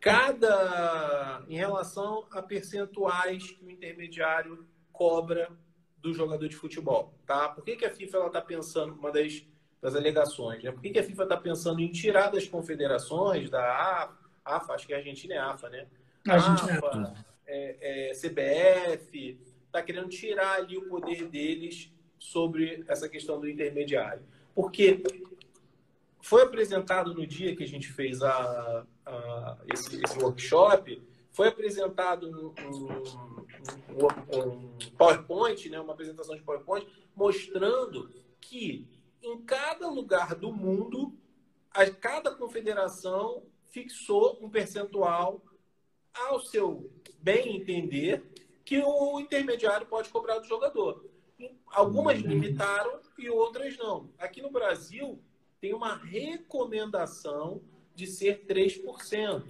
[0.00, 5.50] cada em relação a percentuais que o intermediário cobra
[5.98, 7.48] do jogador de futebol, tá?
[7.48, 9.44] Por que, que a FIFA está pensando uma das,
[9.82, 10.70] das alegações, né?
[10.70, 14.86] Por que, que a FIFA está pensando em tirar das confederações da AFA, AFA acho
[14.86, 15.86] que a Argentina é AFA, né?
[16.28, 16.78] Argentina.
[16.78, 23.48] AFA, é, é, CBF, está querendo tirar ali o poder deles sobre essa questão do
[23.48, 24.22] intermediário,
[24.54, 25.02] porque
[26.20, 32.26] foi apresentado no dia que a gente fez a, a esse, esse, workshop, foi apresentado
[32.28, 32.54] um,
[33.94, 38.88] um, um, PowerPoint, né, uma apresentação de PowerPoint, mostrando que
[39.22, 41.16] em cada lugar do mundo,
[41.70, 45.42] a, cada confederação fixou um percentual
[46.14, 46.90] ao seu
[47.26, 48.22] bem entender
[48.64, 51.04] que o intermediário pode cobrar do jogador.
[51.66, 52.28] Algumas uhum.
[52.28, 54.08] limitaram e outras não.
[54.16, 55.18] Aqui no Brasil,
[55.60, 57.60] tem uma recomendação
[57.96, 59.42] de ser 3%.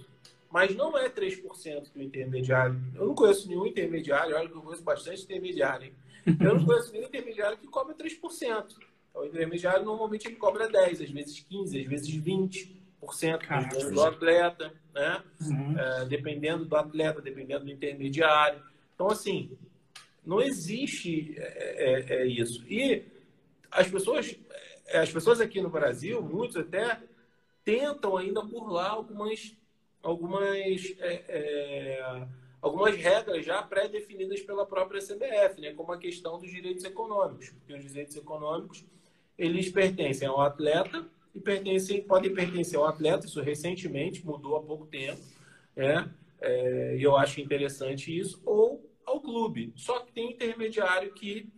[0.49, 2.81] Mas não é 3% que o intermediário.
[2.95, 5.93] Eu não conheço nenhum intermediário, olha que eu conheço bastante intermediário, hein?
[6.39, 8.75] Eu não conheço nenhum intermediário que cobra 3%.
[9.13, 12.69] O intermediário normalmente ele cobra 10, às vezes 15, às vezes 20%,
[13.01, 15.23] dependendo do atleta, né?
[15.41, 15.79] Uhum.
[15.79, 18.61] É, dependendo do atleta, dependendo do intermediário.
[18.95, 19.57] Então, assim,
[20.25, 22.65] não existe é, é, é isso.
[22.67, 23.05] E
[23.71, 24.35] as pessoas
[24.87, 27.01] é, as pessoas aqui no Brasil, muitos até
[27.63, 29.53] tentam ainda burlar algumas,
[30.01, 32.25] algumas, é,
[32.61, 35.73] algumas regras já pré-definidas pela própria CBF, né?
[35.73, 38.85] como a questão dos direitos econômicos, porque os direitos econômicos
[39.37, 41.05] eles pertencem ao atleta
[41.37, 45.21] e pertencem, podem pertencer ao atleta, isso recentemente mudou há pouco tempo,
[45.75, 46.09] né?
[46.39, 49.73] É, e eu acho interessante isso, ou ao clube.
[49.75, 51.49] Só que tem intermediário que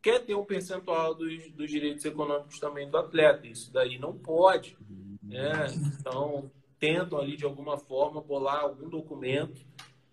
[0.00, 3.46] quer ter um percentual dos, dos direitos econômicos também do atleta.
[3.46, 4.76] Isso daí não pode.
[5.22, 5.66] Né?
[5.98, 9.64] Então, tentam ali de alguma forma bolar algum documento,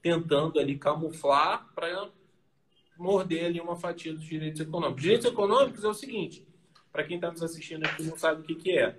[0.01, 2.09] tentando ali camuflar para
[2.97, 5.01] morder ali uma fatia dos direitos econômicos.
[5.01, 6.45] Direitos econômicos é o seguinte,
[6.91, 8.97] para quem está nos assistindo aqui não sabe o que, que é.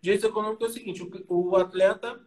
[0.00, 2.20] Direito econômico é o seguinte: o, o atleta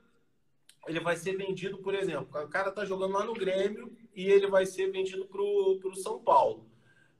[0.87, 4.47] ele vai ser vendido, por exemplo, o cara está jogando lá no Grêmio e ele
[4.47, 6.65] vai ser vendido para o São Paulo.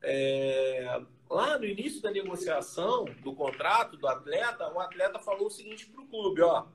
[0.02, 5.88] É, lá no início da negociação do contrato do atleta, o atleta falou o seguinte
[5.88, 6.68] para o clube: ó,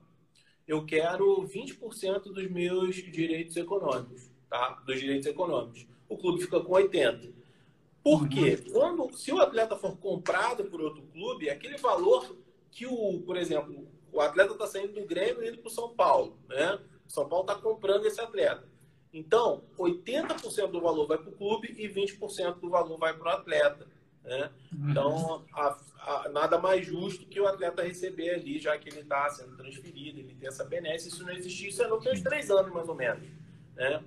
[0.67, 4.81] eu quero 20% dos meus direitos econômicos, tá?
[4.85, 5.87] Dos direitos econômicos.
[6.09, 7.40] O clube fica com 80%.
[8.03, 8.57] Por quê?
[8.71, 12.35] Quando, se o atleta for comprado por outro clube, aquele valor
[12.71, 15.89] que o, por exemplo, o atleta está saindo do Grêmio e indo para o São
[15.89, 16.79] Paulo, né?
[17.07, 18.67] O São Paulo está comprando esse atleta.
[19.13, 23.35] Então, 80% do valor vai para o clube e 20% do valor vai para o
[23.35, 23.87] atleta.
[24.23, 24.49] Né?
[24.71, 29.29] Então, a, a, nada mais justo que o atleta receber ali, já que ele está
[29.29, 31.09] sendo transferido, ele tem essa benesse.
[31.09, 33.27] Isso não existia, isso é uns três anos, mais ou menos.
[33.75, 34.01] Né?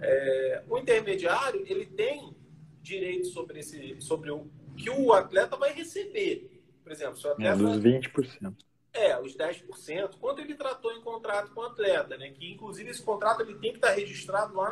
[0.00, 2.36] É, o intermediário, ele tem
[2.84, 6.62] direito sobre, esse, sobre o que o atleta vai receber.
[6.82, 7.54] Por exemplo, se o atleta...
[7.54, 8.54] É, dos 20%.
[8.92, 12.30] É, os 10%, quanto ele tratou em contrato com o atleta, né?
[12.30, 14.70] Que inclusive esse contrato ele tem que estar registrado lá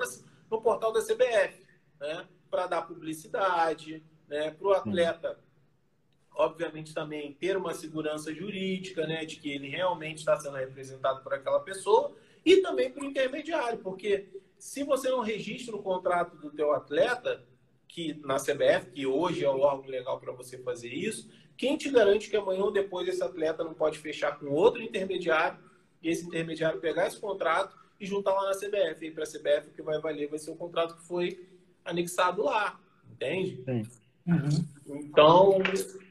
[0.48, 1.64] no portal da CBF,
[1.98, 2.28] né?
[2.48, 4.50] Para dar publicidade, né?
[4.52, 5.40] Para o atleta,
[6.34, 9.24] obviamente, também ter uma segurança jurídica, né?
[9.24, 13.78] De que ele realmente está sendo representado por aquela pessoa e também para o intermediário,
[13.78, 17.44] porque se você não registra o contrato do teu atleta,
[17.93, 21.90] que na CBF, que hoje é o órgão legal para você fazer isso, quem te
[21.90, 25.59] garante que amanhã ou depois esse atleta não pode fechar com outro intermediário
[26.03, 29.07] e esse intermediário pegar esse contrato e juntar lá na CBF?
[29.07, 31.47] E para a CBF o que vai valer vai ser o contrato que foi
[31.84, 32.80] anexado lá,
[33.12, 33.62] entende?
[33.62, 33.82] Sim.
[34.26, 35.01] Uhum.
[35.05, 35.59] Então,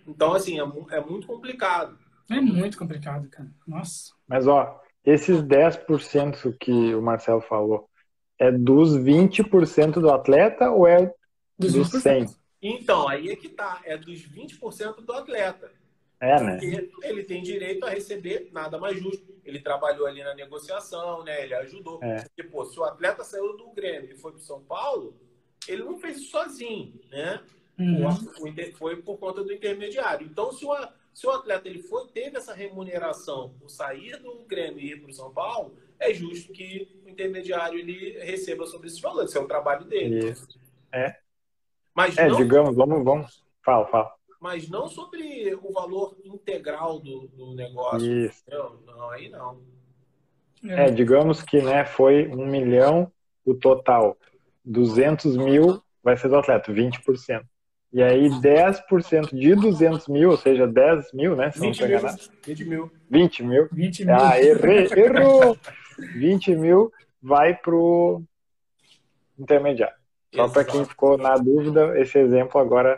[0.08, 0.64] então, assim, é,
[0.96, 1.98] é muito complicado.
[2.30, 3.50] É muito complicado, cara.
[3.68, 4.12] Nossa.
[4.28, 7.90] Mas, ó, esses 10% que o Marcelo falou,
[8.38, 11.12] é dos 20% do atleta ou é
[11.62, 12.36] dos, dos 100%?
[12.62, 13.82] Então, aí é que tá.
[13.86, 15.72] É dos 20% do atleta.
[16.20, 16.52] É, né?
[16.52, 19.34] Porque ele tem direito a receber nada mais justo.
[19.44, 21.44] Ele trabalhou ali na negociação, né?
[21.44, 22.00] Ele ajudou.
[22.04, 22.22] É.
[22.24, 25.16] Porque, pô, se o atleta saiu do Grêmio e foi para São Paulo,
[25.68, 27.42] ele não fez isso sozinho, né?
[27.80, 28.08] Uhum.
[28.08, 30.28] O, foi por conta do intermediário.
[30.28, 30.72] Então, se o,
[31.12, 35.10] se o atleta ele foi, teve essa remuneração por sair do Grêmio e ir para
[35.10, 39.32] o São Paulo, é justo que o intermediário ele receba sobre esses valores.
[39.32, 40.30] Isso é o trabalho dele.
[40.30, 40.48] Isso.
[40.92, 41.21] É.
[41.96, 43.44] Mas é, não, digamos, vamos, vamos.
[43.64, 44.12] Fala, fala.
[44.40, 48.26] Mas não sobre o valor integral do, do negócio.
[48.26, 48.44] Isso.
[48.50, 49.62] Não, aí não.
[50.68, 50.88] É.
[50.88, 53.12] é, digamos que né, foi um milhão
[53.46, 54.18] o total.
[54.64, 57.44] 200 mil vai ser do atleta, 20%.
[57.94, 61.52] E aí 10% de 200 mil, ou seja, 10 mil, né?
[61.52, 62.00] Se 20 não mil,
[62.42, 62.92] 20 mil.
[63.10, 63.70] 20 mil.
[63.72, 64.16] 20 mil.
[64.16, 65.58] Ah, errei, errou!
[66.16, 68.24] 20 mil vai pro
[69.38, 70.01] intermediário.
[70.34, 72.98] Só para quem ficou na dúvida, esse exemplo agora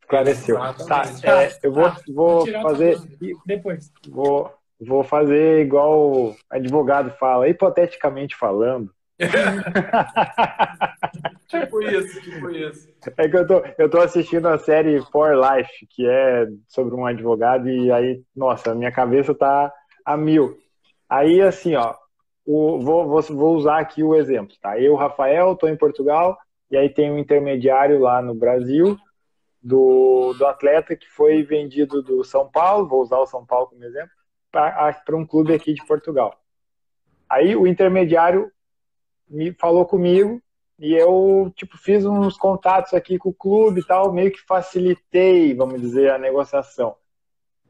[0.00, 0.58] esclareceu.
[0.86, 2.98] Tá, é, eu vou, vou fazer.
[3.46, 3.92] Depois.
[4.08, 8.92] Vou, vou fazer igual o advogado fala, hipoteticamente falando.
[11.48, 12.88] tipo isso, tipo isso.
[13.16, 17.06] É que eu tô, eu tô assistindo a série For Life, que é sobre um
[17.06, 19.72] advogado, e aí, nossa, minha cabeça tá
[20.04, 20.58] a mil.
[21.08, 21.94] Aí, assim, ó,
[22.44, 24.80] o, vou, vou, vou usar aqui o exemplo, tá?
[24.80, 26.36] Eu, Rafael, tô em Portugal,
[26.74, 28.98] e aí tem um intermediário lá no Brasil
[29.62, 33.84] do, do atleta que foi vendido do São Paulo, vou usar o São Paulo como
[33.84, 34.10] exemplo,
[34.50, 36.36] para um clube aqui de Portugal.
[37.30, 38.50] Aí o intermediário
[39.28, 40.42] me falou comigo
[40.76, 45.54] e eu tipo fiz uns contatos aqui com o clube e tal, meio que facilitei,
[45.54, 46.96] vamos dizer, a negociação.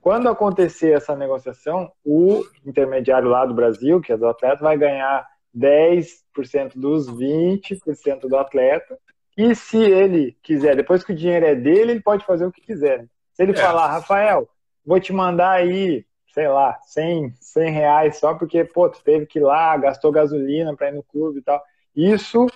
[0.01, 5.29] Quando acontecer essa negociação, o intermediário lá do Brasil, que é do atleta, vai ganhar
[5.57, 8.99] 10% dos 20% do atleta.
[9.37, 12.61] E se ele quiser, depois que o dinheiro é dele, ele pode fazer o que
[12.61, 13.07] quiser.
[13.33, 13.57] Se ele é.
[13.57, 14.49] falar, Rafael,
[14.85, 19.39] vou te mandar aí, sei lá, 100, 100 reais só porque, pô, tu teve que
[19.39, 21.63] ir lá, gastou gasolina para ir no clube e tal.
[21.97, 22.47] Isso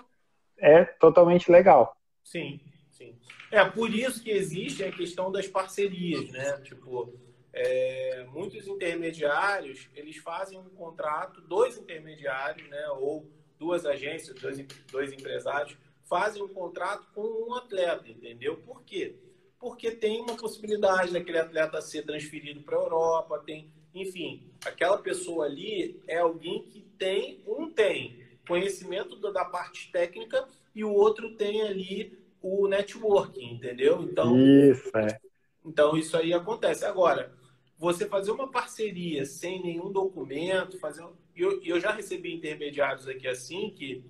[0.56, 1.96] é totalmente legal.
[2.22, 3.16] Sim, sim.
[3.50, 6.58] É por isso que existe a questão das parcerias, né?
[6.62, 7.12] Tipo,
[7.60, 13.28] é, muitos intermediários eles fazem um contrato, dois intermediários, né, ou
[13.58, 18.56] duas agências, dois, dois empresários fazem um contrato com um atleta, entendeu?
[18.58, 19.16] Por quê?
[19.58, 25.46] Porque tem uma possibilidade daquele atleta ser transferido para a Europa, tem, enfim, aquela pessoa
[25.46, 31.62] ali é alguém que tem, um tem conhecimento da parte técnica e o outro tem
[31.62, 34.00] ali o networking, entendeu?
[34.02, 35.18] Então, isso, é.
[35.66, 36.84] Então isso aí acontece.
[36.86, 37.36] Agora,
[37.78, 41.06] você fazer uma parceria sem nenhum documento, fazer.
[41.36, 44.04] Eu, eu já recebi intermediários aqui assim que.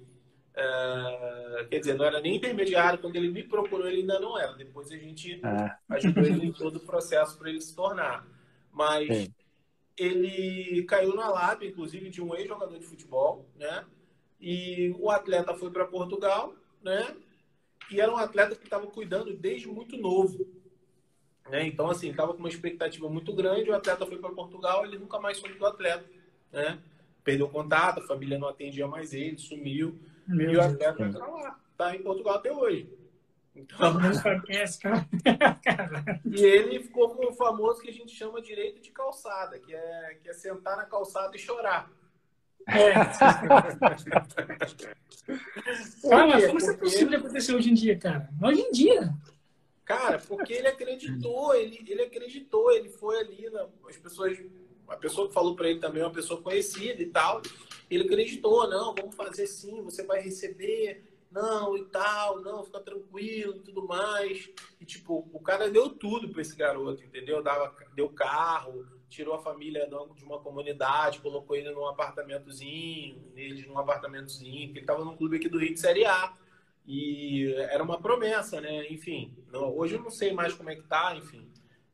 [0.57, 4.55] Uh, quer dizer, não era nem intermediário, quando ele me procurou, ele ainda não era.
[4.55, 5.77] Depois a gente é.
[5.91, 8.27] ajudou ele em todo o processo para ele se tornar.
[8.73, 9.35] Mas Sim.
[9.97, 13.85] ele caiu na lábia, inclusive, de um ex-jogador de futebol, né?
[14.41, 17.15] E o atleta foi para Portugal, né?
[17.91, 20.45] E era um atleta que estava cuidando desde muito novo.
[21.51, 21.67] Né?
[21.67, 23.71] Então, assim, estava com uma expectativa muito grande.
[23.71, 26.05] O atleta foi para Portugal, ele nunca mais soube do atleta.
[26.53, 26.79] Né?
[27.25, 29.99] Perdeu contato, a família não atendia mais ele, sumiu.
[30.27, 32.93] Meu e o atleta está lá, está em Portugal até hoje.
[33.57, 33.79] Então,
[36.25, 40.19] e ele ficou com o famoso que a gente chama direito de calçada, que é,
[40.23, 41.91] que é sentar na calçada e chorar.
[42.69, 42.95] É.
[46.29, 48.29] mas como isso é possível acontecer hoje em dia, cara?
[48.41, 49.13] Hoje em dia.
[49.89, 54.39] Cara, porque ele acreditou, ele, ele acreditou, ele foi ali, na, as pessoas,
[54.87, 57.41] a pessoa que falou para ele também, uma pessoa conhecida e tal,
[57.91, 63.57] ele acreditou, não, vamos fazer sim, você vai receber, não, e tal, não, fica tranquilo
[63.57, 64.51] e tudo mais.
[64.79, 67.43] E, tipo, o cara deu tudo para esse garoto, entendeu?
[67.43, 73.79] Dava, deu carro, tirou a família de uma comunidade, colocou ele num apartamentozinho, eles num
[73.79, 76.35] apartamentozinho, ele tava num clube aqui do Rio de Série A.
[76.91, 78.91] E era uma promessa, né?
[78.91, 81.47] Enfim, não, hoje eu não sei mais como é que tá, enfim.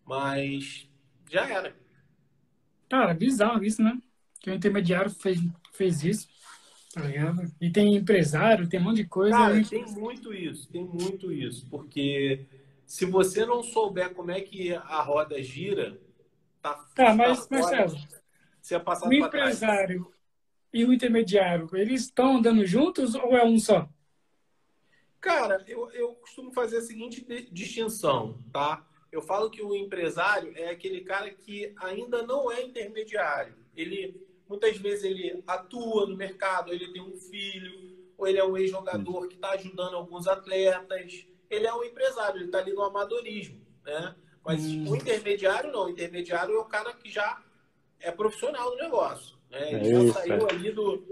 [0.07, 0.89] Mas
[1.29, 1.75] já era.
[2.89, 4.01] Cara, bizarro isso, né?
[4.39, 5.41] Que o intermediário fez,
[5.73, 6.29] fez isso.
[6.93, 7.53] Tá ligado?
[7.61, 9.37] E tem empresário, tem um monte de coisa.
[9.37, 9.65] Cara, né?
[9.69, 11.67] tem muito isso, tem muito isso.
[11.69, 12.47] Porque
[12.87, 16.01] se você não souber como é que a roda gira,
[16.63, 16.75] tá.
[16.95, 17.99] Tá, mas, tá Marcelo,
[18.63, 20.17] você é o empresário trás.
[20.73, 23.89] e o intermediário, eles estão andando juntos ou é um só?
[25.25, 28.87] Cara, eu, eu costumo fazer a seguinte distinção, tá?
[29.11, 33.55] Eu falo que o empresário é aquele cara que ainda não é intermediário.
[33.75, 38.57] Ele Muitas vezes ele atua no mercado, ele tem um filho, ou ele é um
[38.57, 41.27] ex-jogador que está ajudando alguns atletas.
[41.49, 44.15] Ele é um empresário, ele está ali no amadorismo, né?
[44.45, 44.91] Mas hum.
[44.91, 45.87] o intermediário não.
[45.87, 47.43] O intermediário é o cara que já
[47.99, 49.37] é profissional do negócio.
[49.51, 49.73] Né?
[49.73, 51.03] Ele é já saiu ali do,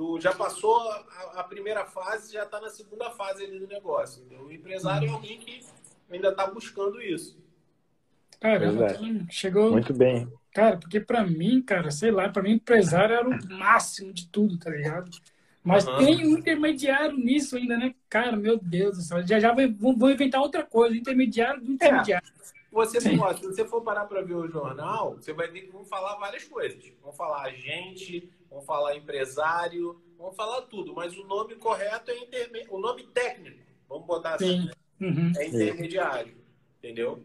[0.00, 0.18] do.
[0.18, 1.04] Já passou a,
[1.36, 4.24] a primeira fase, já está na segunda fase ali do negócio.
[4.24, 4.46] Entendeu?
[4.46, 5.12] O empresário hum.
[5.12, 5.60] é alguém que
[6.10, 7.38] ainda está buscando isso.
[8.40, 8.98] Caramba, é.
[9.30, 9.72] chegou.
[9.72, 10.26] Muito bem.
[10.54, 14.58] Cara, porque para mim, cara, sei lá, para mim empresário era o máximo de tudo,
[14.58, 15.10] tá ligado?
[15.62, 15.98] Mas uhum.
[15.98, 17.94] tem um intermediário nisso ainda, né?
[18.08, 19.26] Cara, meu Deus do céu.
[19.26, 22.26] Já já vou inventar outra coisa, intermediário do intermediário.
[22.26, 22.59] É.
[22.72, 26.16] Você se você for parar para ver o jornal, você vai ver que vão falar
[26.16, 26.84] várias coisas.
[27.02, 32.64] Vão falar agente, vão falar empresário, vão falar tudo, mas o nome correto é interme...
[32.68, 33.58] o nome técnico,
[33.88, 34.72] vamos botar assim, né?
[35.00, 35.32] uhum.
[35.36, 36.34] é intermediário,
[36.78, 37.22] entendeu?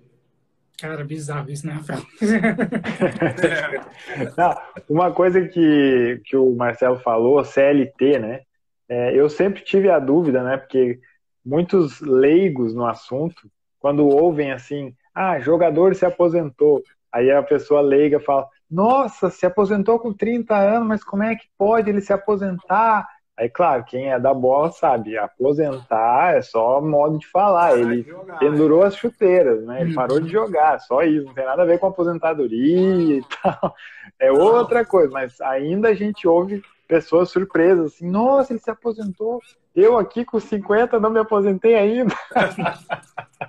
[0.79, 2.01] Cara, bizarro isso, né, Rafael?
[4.37, 8.41] Não, uma coisa que, que o Marcelo falou, CLT, né?
[8.87, 10.57] É, eu sempre tive a dúvida, né?
[10.57, 10.99] Porque
[11.45, 18.19] muitos leigos no assunto, quando ouvem assim, ah, jogador se aposentou, aí a pessoa leiga
[18.19, 23.07] fala, nossa, se aposentou com 30 anos, mas como é que pode ele se aposentar?
[23.37, 27.77] Aí, claro, quem é da bola sabe, aposentar é só modo de falar.
[27.77, 28.87] Ele jogar, pendurou é.
[28.87, 29.81] as chuteiras, né?
[29.81, 31.25] Ele parou de jogar, só isso.
[31.25, 33.75] Não tem nada a ver com aposentadoria e tal.
[34.17, 39.41] É outra coisa, mas ainda a gente ouve pessoas surpresas, assim, nossa, ele se aposentou.
[39.75, 42.15] Eu aqui com 50 não me aposentei ainda.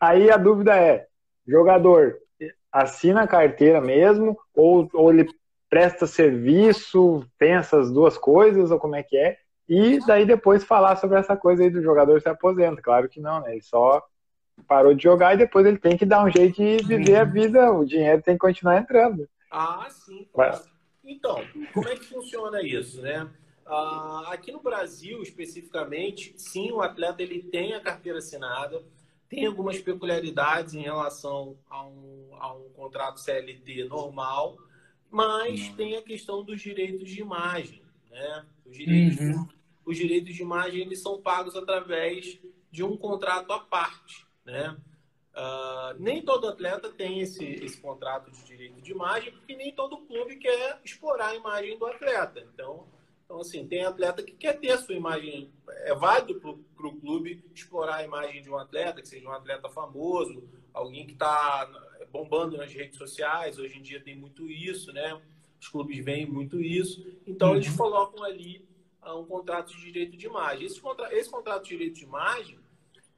[0.00, 1.06] Aí a dúvida é,
[1.46, 2.16] jogador,
[2.70, 5.28] assina a carteira mesmo ou, ou ele
[5.68, 9.38] presta serviço, tem essas duas coisas, ou como é que é?
[9.68, 12.80] E daí depois falar sobre essa coisa aí do jogador se aposenta.
[12.80, 13.52] Claro que não, né?
[13.52, 14.02] Ele só
[14.66, 17.30] parou de jogar e depois ele tem que dar um jeito de viver a uhum.
[17.30, 19.28] vida, o dinheiro tem que continuar entrando.
[19.50, 20.26] Ah, sim.
[20.32, 20.60] Claro.
[21.04, 23.28] Então, como é que funciona isso, né?
[23.66, 28.82] Ah, aqui no Brasil, especificamente, sim, o atleta ele tem a carteira assinada,
[29.28, 34.56] tem algumas peculiaridades em relação a um, a um contrato CLT normal,
[35.10, 35.76] mas uhum.
[35.76, 38.46] tem a questão dos direitos de imagem, né?
[38.64, 39.48] Os direitos, uhum.
[39.84, 42.38] os direitos de imagem eles são pagos através
[42.70, 44.76] de um contrato à parte, né?
[45.36, 49.98] Uh, nem todo atleta tem esse, esse contrato de direito de imagem, porque nem todo
[50.06, 52.40] clube quer explorar a imagem do atleta.
[52.40, 52.86] Então,
[53.26, 55.50] então assim, tem atleta que quer ter a sua imagem.
[55.84, 59.68] É válido para o clube explorar a imagem de um atleta, que seja um atleta
[59.68, 61.68] famoso, alguém que está
[62.12, 65.20] bombando nas redes sociais, hoje em dia tem muito isso, né?
[65.60, 67.56] Os clubes veem muito isso, então uhum.
[67.56, 68.64] eles colocam ali
[69.02, 70.66] uh, um contrato de direito de imagem.
[70.66, 71.12] Esse, contra...
[71.14, 72.58] Esse contrato de direito de imagem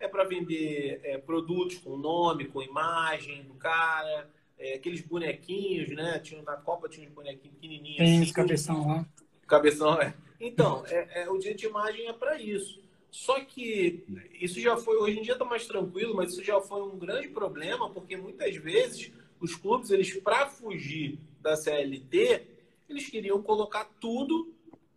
[0.00, 6.18] é para vender é, produtos com nome, com imagem do cara, é, aqueles bonequinhos, né?
[6.20, 7.98] Tinha, na Copa tinha uns bonequinhos pequenininhos.
[7.98, 9.06] Tem assim, cabeção lá.
[9.48, 10.14] Cabeção, é.
[10.38, 12.80] Então, é, é, o direito de imagem é para isso.
[13.10, 14.04] Só que
[14.40, 17.28] isso já foi, hoje em dia está mais tranquilo, mas isso já foi um grande
[17.28, 22.46] problema, porque muitas vezes os clubes, eles para fugir da CLT,
[22.88, 24.52] eles queriam colocar tudo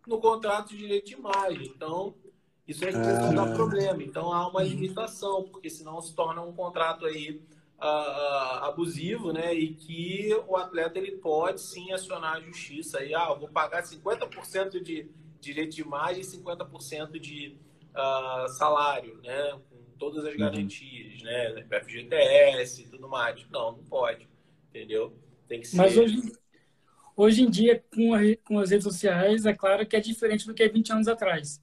[0.06, 1.72] no contrato de direito de imagem.
[1.74, 2.14] Então,
[2.68, 3.32] isso é que ah.
[3.32, 4.02] dá problema.
[4.02, 7.40] Então, há uma limitação, porque senão se torna um contrato aí
[7.82, 9.52] uh, abusivo, né?
[9.52, 12.98] E que o atleta ele pode sim acionar a justiça.
[12.98, 15.10] Aí, ah, vou pagar 50% de
[15.40, 17.56] direito de imagem e 50% de
[17.90, 19.58] uh, salário, né?
[19.68, 20.38] Com todas as uhum.
[20.38, 21.24] garantias, uhum.
[21.24, 21.66] né?
[21.82, 23.44] FGTS e tudo mais.
[23.50, 24.28] Não, não pode.
[24.70, 25.12] Entendeu?
[25.48, 25.76] Tem que ser.
[25.76, 26.32] Mas hoje,
[27.16, 30.54] hoje em dia, com, a, com as redes sociais, é claro que é diferente do
[30.54, 31.60] que é 20 anos atrás.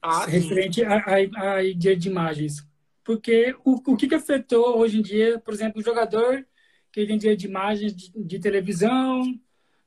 [0.00, 2.64] Ah, referente a, a, a dia de imagens.
[3.06, 6.44] Porque o, o que, que afetou hoje em dia, por exemplo, o jogador
[6.90, 9.22] que tem dia de imagens de, de televisão,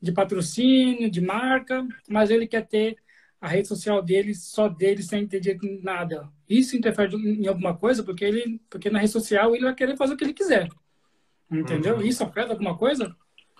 [0.01, 2.97] de patrocínio, de marca, mas ele quer ter
[3.41, 6.29] a rede social dele só dele sem entender nada.
[6.47, 10.13] Isso interfere em alguma coisa porque ele porque na rede social ele vai querer fazer
[10.13, 10.69] o que ele quiser.
[11.51, 11.95] Entendeu?
[11.95, 12.01] Uhum.
[12.01, 13.13] Isso afeta alguma coisa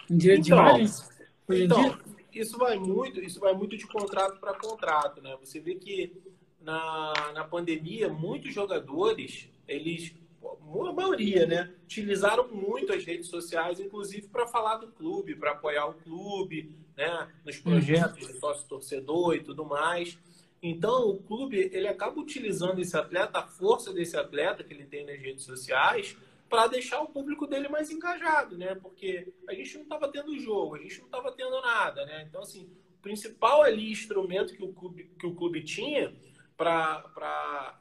[0.10, 1.10] em direito então, de imagens
[1.48, 2.00] hoje então, dia?
[2.32, 5.36] Isso vai muito, isso vai muito de contrato para contrato, né?
[5.42, 6.14] Você vê que
[6.62, 14.28] na, na pandemia, muitos jogadores, eles, a maioria, né, utilizaram muito as redes sociais, inclusive
[14.28, 17.64] para falar do clube, para apoiar o clube, né, nos uhum.
[17.64, 20.18] projetos de sócio-torcedor e tudo mais.
[20.62, 25.06] Então, o clube, ele acaba utilizando esse atleta, a força desse atleta que ele tem
[25.06, 26.18] nas redes sociais,
[26.50, 28.76] para deixar o público dele mais engajado, né?
[28.76, 32.26] Porque a gente não estava tendo jogo, a gente não estava tendo nada, né?
[32.28, 36.14] Então, assim, o principal ali instrumento que o clube, que o clube tinha
[36.60, 37.74] para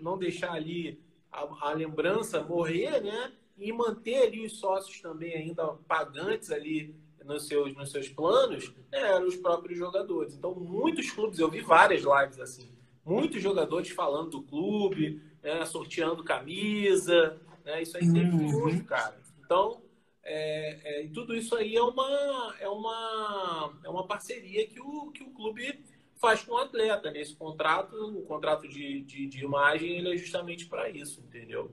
[0.00, 1.00] não deixar ali
[1.30, 3.32] a, a, lembrança morrer, né?
[3.56, 8.98] E manter ali os sócios também ainda pagantes ali nos seus, nos seus planos, né?
[8.98, 10.34] eram os próprios jogadores.
[10.34, 12.72] Então, muitos clubes, eu vi várias lives assim,
[13.04, 15.64] muitos jogadores falando do clube, né?
[15.64, 17.82] sorteando camisa, né?
[17.82, 18.50] Isso aí tem uhum.
[18.50, 19.16] muito, cara.
[19.44, 19.80] Então,
[20.24, 25.22] é, é, tudo isso aí é uma, é uma, é uma parceria que o, que
[25.22, 25.84] o clube
[26.18, 27.10] faz com o atleta.
[27.10, 27.36] Nesse né?
[27.38, 31.70] contrato, o contrato de, de, de imagem, ele é justamente para isso, entendeu?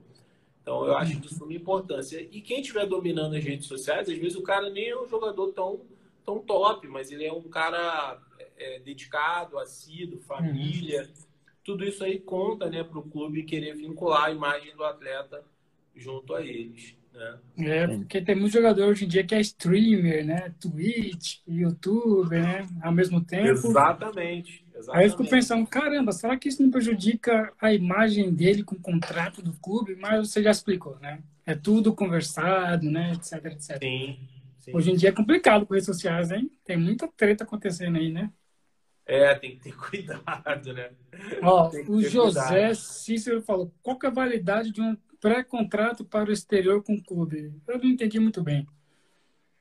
[0.62, 2.20] Então, eu acho de suma importância.
[2.20, 5.52] E quem estiver dominando as redes sociais, às vezes o cara nem é um jogador
[5.52, 5.80] tão,
[6.24, 8.20] tão top, mas ele é um cara
[8.56, 11.02] é, dedicado, assíduo, família.
[11.02, 11.24] Uhum.
[11.62, 15.44] Tudo isso aí conta né, para o clube querer vincular a imagem do atleta
[15.94, 16.96] junto a eles.
[17.16, 17.38] Né?
[17.58, 20.52] É, porque tem muito jogador hoje em dia que é streamer, né?
[20.60, 22.66] Twitch, YouTube, né?
[22.82, 23.50] Ao mesmo tempo.
[23.50, 24.64] Exatamente.
[24.74, 24.90] exatamente.
[24.90, 28.80] Aí eu fico pensando, caramba, será que isso não prejudica a imagem dele com o
[28.80, 29.96] contrato do clube?
[29.96, 31.20] Mas você já explicou, né?
[31.46, 33.12] É tudo conversado, né?
[33.12, 33.78] Etc, etc.
[33.82, 34.18] Sim.
[34.58, 34.76] sim.
[34.76, 36.50] Hoje em dia é complicado com redes sociais, hein?
[36.64, 38.30] Tem muita treta acontecendo aí, né?
[39.06, 40.90] É, tem que ter cuidado, né?
[41.40, 42.74] Ó, o José cuidado.
[42.74, 47.52] Cícero falou: qual é a validade de um pré-contrato para o exterior com o clube.
[47.68, 48.66] Eu não entendi muito bem.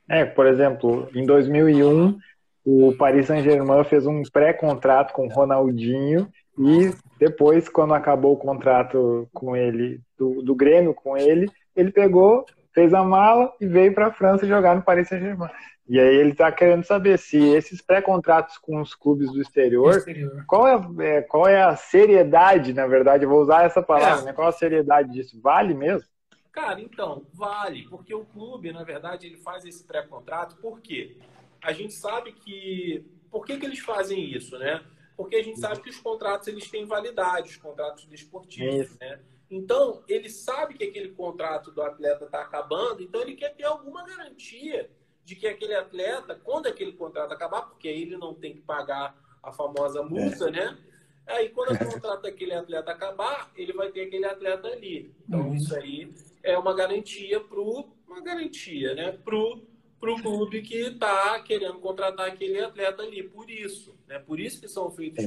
[0.08, 2.18] É, por exemplo, em 2001,
[2.64, 6.28] o Paris Saint-Germain fez um pré-contrato com o Ronaldinho
[6.58, 12.46] e depois, quando acabou o contrato com ele, do, do Grêmio com ele, ele pegou,
[12.74, 15.50] fez a mala e veio para a França jogar no Paris Saint-Germain.
[15.88, 20.44] E aí ele está querendo saber se esses pré-contratos com os clubes do exterior, exterior.
[20.48, 24.26] Qual, é, é, qual é a seriedade, na verdade, eu vou usar essa palavra, é.
[24.26, 24.34] né?
[24.34, 25.40] Qual a seriedade disso?
[25.40, 26.08] Vale mesmo?
[26.52, 31.18] Cara, então, vale, porque o clube, na verdade, ele faz esse pré-contrato, por quê?
[31.62, 33.06] A gente sabe que.
[33.30, 34.82] Por que, que eles fazem isso, né?
[35.16, 39.20] Porque a gente sabe que os contratos eles têm validade, os contratos desportivos, né?
[39.52, 44.06] Então, ele sabe que aquele contrato do atleta está acabando, então ele quer ter alguma
[44.06, 44.90] garantia
[45.26, 49.18] de que aquele atleta, quando aquele contrato acabar, porque aí ele não tem que pagar
[49.42, 50.52] a famosa multa, é.
[50.52, 50.78] né?
[51.26, 55.12] Aí quando o contrato daquele atleta acabar, ele vai ter aquele atleta ali.
[55.28, 55.56] Então uhum.
[55.56, 56.14] isso aí
[56.44, 59.64] é uma garantia pro uma garantia, né, pro
[60.00, 63.24] pro clube que está querendo contratar aquele atleta ali.
[63.24, 64.20] Por isso, né?
[64.20, 65.26] Por isso que são feitos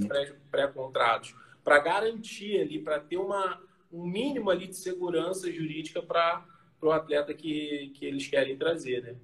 [0.51, 1.34] pré-contratos
[1.64, 3.61] para garantir ali, para ter uma
[3.92, 6.44] um mínimo ali de segurança jurídica para
[6.80, 9.16] o atleta que, que eles querem trazer, né?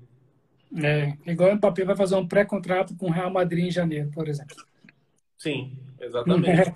[0.83, 4.29] É, igual o Mbappé vai fazer um pré-contrato com o Real Madrid em janeiro, por
[4.29, 4.57] exemplo.
[5.39, 6.75] Sim, exatamente.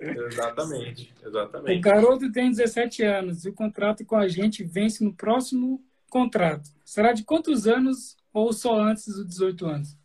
[0.00, 1.78] exatamente, exatamente.
[1.78, 6.68] O garoto tem 17 anos e o contrato com a gente vence no próximo contrato.
[6.84, 9.96] Será de quantos anos ou só antes dos 18 anos?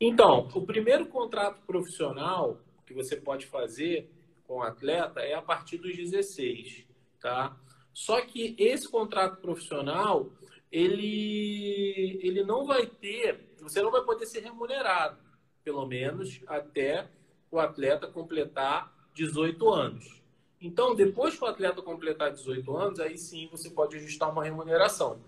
[0.00, 4.10] Então, o primeiro contrato profissional que você pode fazer
[4.44, 6.84] com o atleta é a partir dos 16,
[7.20, 7.56] tá?
[7.92, 10.30] Só que esse contrato profissional
[10.72, 15.18] ele, ele não vai ter, você não vai poder ser remunerado,
[15.62, 17.10] pelo menos até
[17.50, 20.22] o atleta completar 18 anos.
[20.58, 25.20] Então, depois que o atleta completar 18 anos, aí sim você pode ajustar uma remuneração.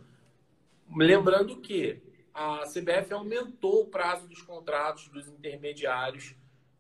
[0.97, 2.01] Lembrando que
[2.33, 6.35] a CBF aumentou o prazo dos contratos dos intermediários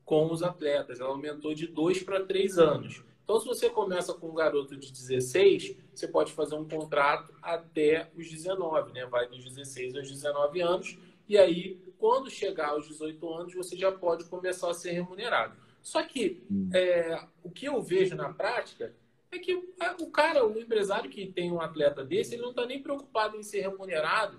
[0.04, 1.00] com os atletas.
[1.00, 3.04] Ela aumentou de dois para três anos.
[3.24, 8.10] Então, se você começa com um garoto de 16, você pode fazer um contrato até
[8.16, 9.06] os 19, né?
[9.06, 10.98] Vai dos 16 aos 19 anos.
[11.28, 15.56] E aí, quando chegar aos 18 anos, você já pode começar a ser remunerado.
[15.82, 16.70] Só que hum.
[16.74, 18.94] é, o que eu vejo na prática
[19.30, 19.54] é que
[20.00, 23.42] o cara, o empresário que tem um atleta desse, ele não está nem preocupado em
[23.42, 24.38] ser remunerado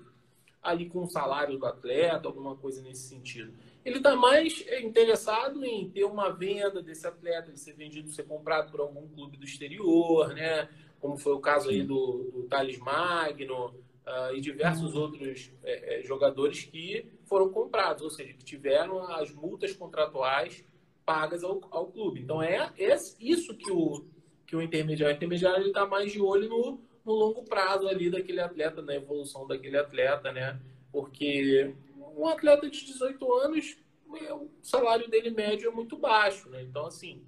[0.61, 3.53] ali com o salário do atleta, alguma coisa nesse sentido.
[3.83, 8.71] Ele está mais interessado em ter uma venda desse atleta, ele ser vendido, ser comprado
[8.71, 10.67] por algum clube do exterior, né?
[11.05, 15.01] Como foi o caso aí do, do Thales Magno uh, e diversos uhum.
[15.01, 20.65] outros é, é, jogadores que foram comprados, ou seja, que tiveram as multas contratuais
[21.05, 22.21] pagas ao, ao clube.
[22.21, 24.03] Então é, é isso que o,
[24.47, 28.41] que o intermediário, o intermediário está mais de olho no, no longo prazo ali daquele
[28.41, 30.59] atleta, na evolução daquele atleta, né?
[30.91, 31.71] Porque
[32.17, 33.77] um atleta de 18 anos,
[34.07, 36.63] o salário dele médio é muito baixo, né?
[36.63, 37.21] Então, assim,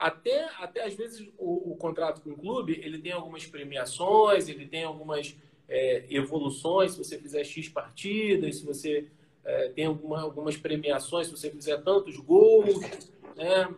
[0.00, 4.66] até, até às vezes o, o contrato com o clube, ele tem algumas premiações, ele
[4.66, 5.36] tem algumas
[5.68, 9.08] é, evoluções, se você fizer X partidas, se você
[9.44, 12.80] é, tem alguma, algumas premiações, se você fizer tantos gols,
[13.36, 13.74] né?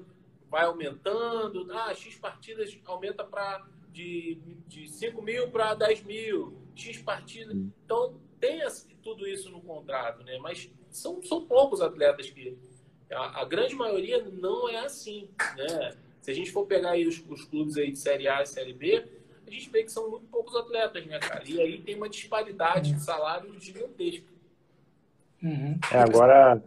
[0.49, 7.03] Vai aumentando, ah, X partidas aumenta para de, de 5 mil para 10 mil, X
[7.03, 7.57] partidas.
[7.85, 8.61] Então, tem
[9.03, 10.39] tudo isso no contrato, né?
[10.39, 12.57] Mas são, são poucos atletas que.
[13.11, 15.97] A, a, grande maioria não é assim, né?
[16.23, 18.73] Se a gente for pegar aí os, os clubes aí de Série A e Série
[18.73, 19.05] B,
[19.47, 21.43] a gente vê que são muito poucos atletas, né, cara?
[21.45, 24.33] E aí tem uma disparidade de salário gigantesca.
[25.43, 25.79] Uhum.
[25.91, 26.63] É, agora,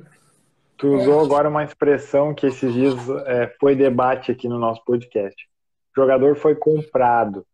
[0.78, 2.95] tu usou agora uma expressão que esses dias
[3.26, 5.47] é, foi debate aqui no nosso podcast.
[5.95, 7.47] O jogador foi comprado.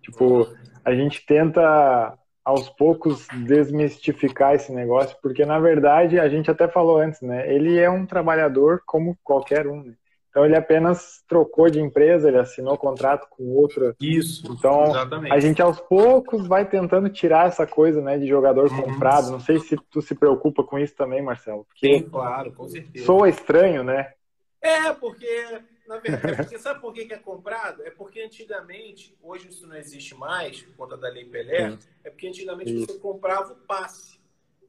[0.00, 0.48] Tipo,
[0.82, 6.98] a gente tenta aos poucos desmistificar esse negócio, porque na verdade a gente até falou
[6.98, 7.52] antes, né?
[7.52, 9.82] Ele é um trabalhador como qualquer um.
[9.82, 9.94] Né?
[10.34, 13.94] Então ele apenas trocou de empresa, ele assinou contrato com outra.
[14.00, 14.52] Isso.
[14.52, 15.32] Então exatamente.
[15.32, 18.82] a gente aos poucos vai tentando tirar essa coisa, né, de jogador uhum.
[18.82, 19.30] comprado.
[19.30, 21.64] Não sei se tu se preocupa com isso também, Marcelo.
[21.66, 23.06] Porque Sim, claro, com certeza.
[23.06, 24.12] Soa estranho, né?
[24.60, 27.84] É, porque na verdade, é porque sabe por que, é comprado?
[27.84, 31.78] É porque antigamente, hoje isso não existe mais, por conta da Lei Pelé, Sim.
[32.02, 32.86] é porque antigamente isso.
[32.86, 34.13] você comprava o passe.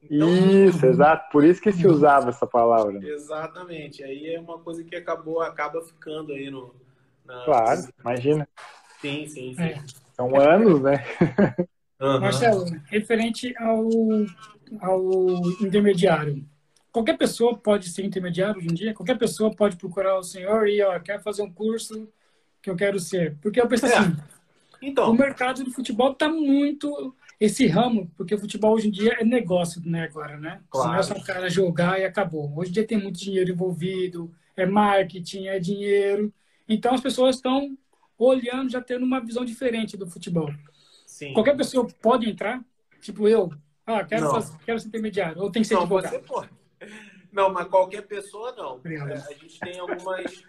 [0.09, 0.29] Então,
[0.67, 1.31] isso, exato.
[1.31, 2.99] Por isso que se usava essa palavra.
[3.03, 4.03] Exatamente.
[4.03, 6.75] Aí é uma coisa que acabou, acaba ficando aí no.
[7.25, 7.43] Na...
[7.45, 8.47] Claro, imagina.
[9.01, 9.61] Sim, sim, sim.
[9.61, 9.83] É.
[10.15, 11.03] São anos, né?
[11.99, 12.19] Uhum.
[12.19, 13.89] Marcelo, referente ao,
[14.81, 16.45] ao intermediário,
[16.91, 18.93] qualquer pessoa pode ser intermediário hoje em dia?
[18.93, 22.07] Qualquer pessoa pode procurar o senhor e, ó, quer fazer um curso
[22.61, 23.37] que eu quero ser.
[23.41, 23.97] Porque eu penso é.
[23.97, 24.17] assim,
[24.81, 25.11] então.
[25.11, 27.15] o mercado de futebol está muito...
[27.39, 30.61] Esse ramo, porque o futebol hoje em dia é negócio, né, agora, né?
[30.69, 30.91] Claro.
[30.91, 32.51] Não é só o cara jogar e acabou.
[32.55, 36.33] Hoje em dia tem muito dinheiro envolvido, é marketing, é dinheiro.
[36.67, 37.77] Então as pessoas estão
[38.17, 40.49] olhando, já tendo uma visão diferente do futebol.
[41.05, 41.33] Sim.
[41.33, 42.63] Qualquer pessoa pode entrar?
[43.01, 43.51] Tipo eu,
[43.85, 46.11] ah, quero, fazer, quero ser intermediário, ou tem que ser não, advogado?
[46.11, 46.49] Você pode.
[47.35, 48.79] Não, mas qualquer pessoa não.
[48.85, 50.45] É, a gente tem algumas.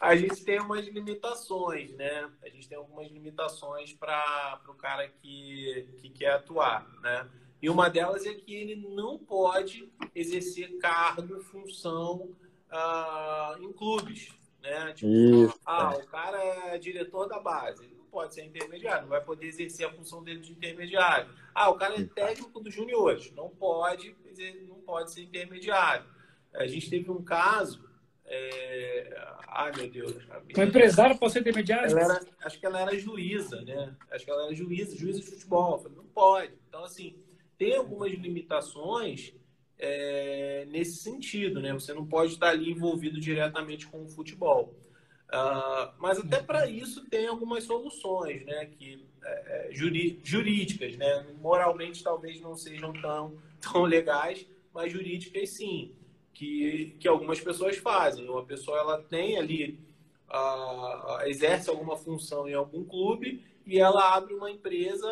[0.00, 2.30] a gente tem umas limitações, né?
[2.42, 7.28] A gente tem algumas limitações para o cara que, que quer atuar, né?
[7.60, 12.30] E uma delas é que ele não pode exercer cargo, função
[12.72, 14.32] uh, em clubes,
[14.62, 14.94] né?
[14.94, 15.60] Tipo, Isso.
[15.66, 19.92] ah, o cara é diretor da base pode ser intermediário, não vai poder exercer a
[19.92, 21.30] função dele de intermediário.
[21.54, 24.16] Ah, o cara é técnico dos juniores, não pode,
[24.68, 26.06] não pode ser intermediário.
[26.54, 27.86] A gente teve um caso.
[28.24, 29.16] É...
[29.48, 30.16] Ai, meu Deus.
[30.56, 31.98] O empresário pode ser intermediário?
[31.98, 33.94] Era, acho que ela era juíza, né?
[34.10, 35.78] Acho que ela era juíza, juíza de futebol.
[35.78, 36.52] Falei, não pode.
[36.68, 37.16] Então, assim,
[37.56, 39.34] tem algumas limitações
[39.78, 41.72] é, nesse sentido, né?
[41.72, 44.74] Você não pode estar ali envolvido diretamente com o futebol.
[45.28, 48.66] Uh, mas até para isso tem algumas soluções, né?
[48.66, 49.74] Que, é, é
[50.22, 51.26] jurídicas, né?
[51.40, 55.92] Moralmente talvez não sejam tão, tão legais, mas jurídicas sim,
[56.32, 58.28] que, que algumas pessoas fazem.
[58.28, 59.78] Uma pessoa ela tem ali,
[60.30, 65.06] uh, exerce alguma função em algum clube e ela abre uma empresa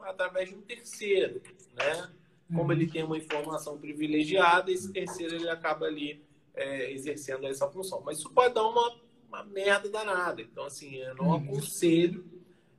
[0.00, 1.42] através de um terceiro,
[1.74, 2.08] né?
[2.54, 8.00] Como ele tem uma informação privilegiada, esse terceiro ele acaba ali é, exercendo essa função.
[8.04, 8.94] Mas isso pode dar uma
[9.36, 10.40] uma merda danada.
[10.40, 11.34] Então, assim, eu não uhum.
[11.34, 12.24] aconselho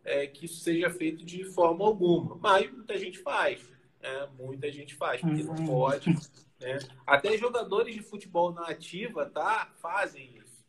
[0.04, 2.36] é, que isso seja feito de forma alguma.
[2.38, 3.62] Mas muita gente faz.
[4.02, 4.30] Né?
[4.38, 5.68] Muita gente faz, porque não uhum.
[5.68, 6.10] pode.
[6.60, 6.80] Né?
[7.06, 10.66] Até jogadores de futebol na ativa tá, fazem isso.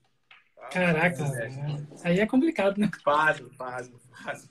[0.54, 0.68] Tá?
[0.68, 2.90] Caraca, é, aí é complicado, né?
[3.02, 4.50] Fazem, fazem, fazem.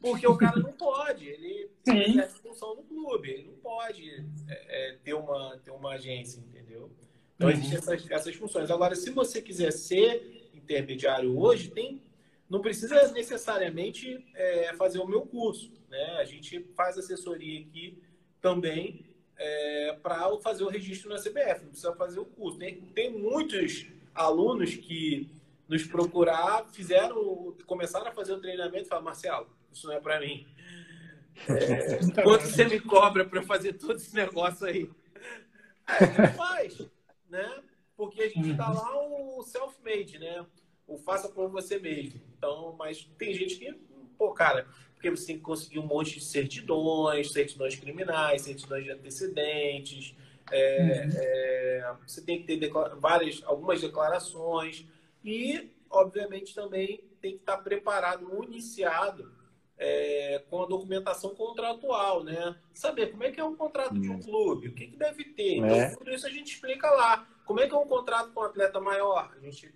[0.00, 4.08] Porque o cara não pode, ele tem essa função no clube, ele não pode
[4.48, 6.90] é, é, ter, uma, ter uma agência, entendeu?
[7.36, 7.54] Então, uhum.
[7.54, 8.70] existem essas, essas funções.
[8.70, 12.02] Agora, se você quiser ser intermediário hoje, tem,
[12.48, 15.70] não precisa necessariamente é, fazer o meu curso.
[15.88, 16.16] Né?
[16.18, 18.02] A gente faz assessoria aqui
[18.40, 19.06] também
[19.36, 22.58] é, para fazer o registro na CBF, não precisa fazer o curso.
[22.58, 25.30] Tem, tem muitos alunos que
[25.68, 30.20] nos procurar, fizeram, começaram a fazer o treinamento e falaram, Marcelo, isso não é para
[30.20, 30.46] mim.
[31.48, 34.88] É, quanto você me cobra para fazer todo esse negócio aí?
[35.86, 36.80] É, faz,
[37.28, 37.62] né?
[37.96, 40.44] Porque a gente está lá o self-made, né?
[40.86, 42.20] O faça por você mesmo.
[42.36, 43.72] Então, mas tem gente que,
[44.18, 48.90] pô, cara, porque você tem que conseguir um monte de certidões, certidões criminais, certidões de
[48.90, 50.14] antecedentes,
[50.50, 51.10] é, uhum.
[51.16, 52.70] é, você tem que ter
[53.00, 54.86] várias, algumas declarações
[55.24, 59.35] e, obviamente, também tem que estar preparado, municiado
[59.78, 62.56] é, com a documentação contratual, né?
[62.72, 64.22] Saber como é que é um contrato de um hum.
[64.22, 65.56] clube, o que, que deve ter.
[65.56, 65.96] Então, é.
[65.96, 67.26] tudo isso a gente explica lá.
[67.44, 69.32] Como é que é um contrato com um atleta maior?
[69.36, 69.72] A gente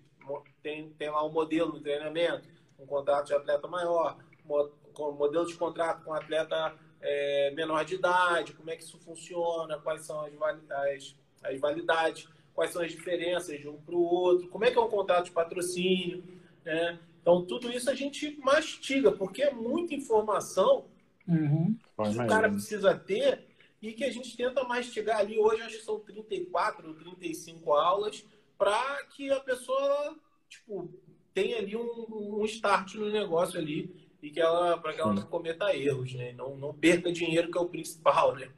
[0.63, 2.49] tem, tem lá um modelo no treinamento,
[2.79, 8.53] um contrato de atleta maior, um modelo de contrato com atleta é, menor de idade,
[8.53, 10.33] como é que isso funciona, quais são as,
[10.71, 14.79] as, as validades, quais são as diferenças de um para o outro, como é que
[14.79, 16.25] é um contrato de patrocínio,
[16.65, 16.99] né?
[17.21, 20.87] Então, tudo isso a gente mastiga, porque é muita informação
[21.29, 21.77] uhum.
[21.97, 23.47] que o cara precisa ter
[23.83, 25.39] e que a gente tenta mastigar ali.
[25.39, 28.25] Hoje, acho que são 34 ou 35 aulas
[28.59, 30.17] para que a pessoa
[30.49, 30.91] tipo,
[31.33, 33.91] tenha ali um, um start no negócio ali
[34.23, 36.33] e que ela para que ela não cometa erros, né?
[36.37, 38.49] Não, não perca dinheiro que é o principal, né?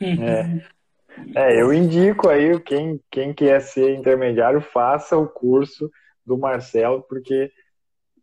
[0.00, 0.66] É.
[1.34, 5.90] é, eu indico aí quem quem quer ser intermediário faça o curso
[6.24, 7.52] do Marcelo porque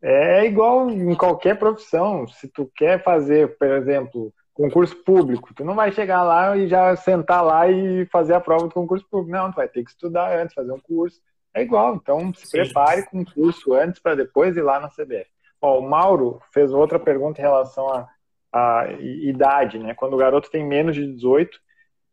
[0.04, 2.28] é igual em qualquer profissão.
[2.28, 6.94] Se tu quer fazer, por exemplo, concurso público, tu não vai chegar lá e já
[6.98, 9.32] sentar lá e fazer a prova do concurso público.
[9.32, 11.22] Não, tu vai ter que estudar antes, fazer um curso.
[11.54, 12.58] É igual, então se Sim.
[12.58, 15.28] prepare com um curso antes para depois ir lá na CBF.
[15.62, 18.10] Ó, o Mauro fez outra pergunta em relação à,
[18.52, 19.94] à idade, né?
[19.94, 21.58] Quando o garoto tem menos de 18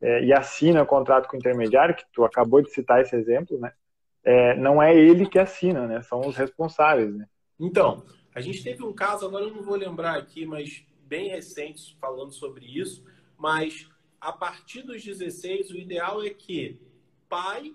[0.01, 3.59] é, e assina o contrato com o intermediário, que tu acabou de citar esse exemplo,
[3.59, 3.72] né?
[4.22, 6.03] É, não é ele que assina, né?
[6.03, 7.26] São os responsáveis, né?
[7.61, 8.02] Então,
[8.34, 12.32] a gente teve um caso, agora eu não vou lembrar aqui, mas bem recente falando
[12.32, 13.04] sobre isso,
[13.36, 13.88] mas
[14.20, 16.80] a partir dos 16, o ideal é que
[17.28, 17.74] pai,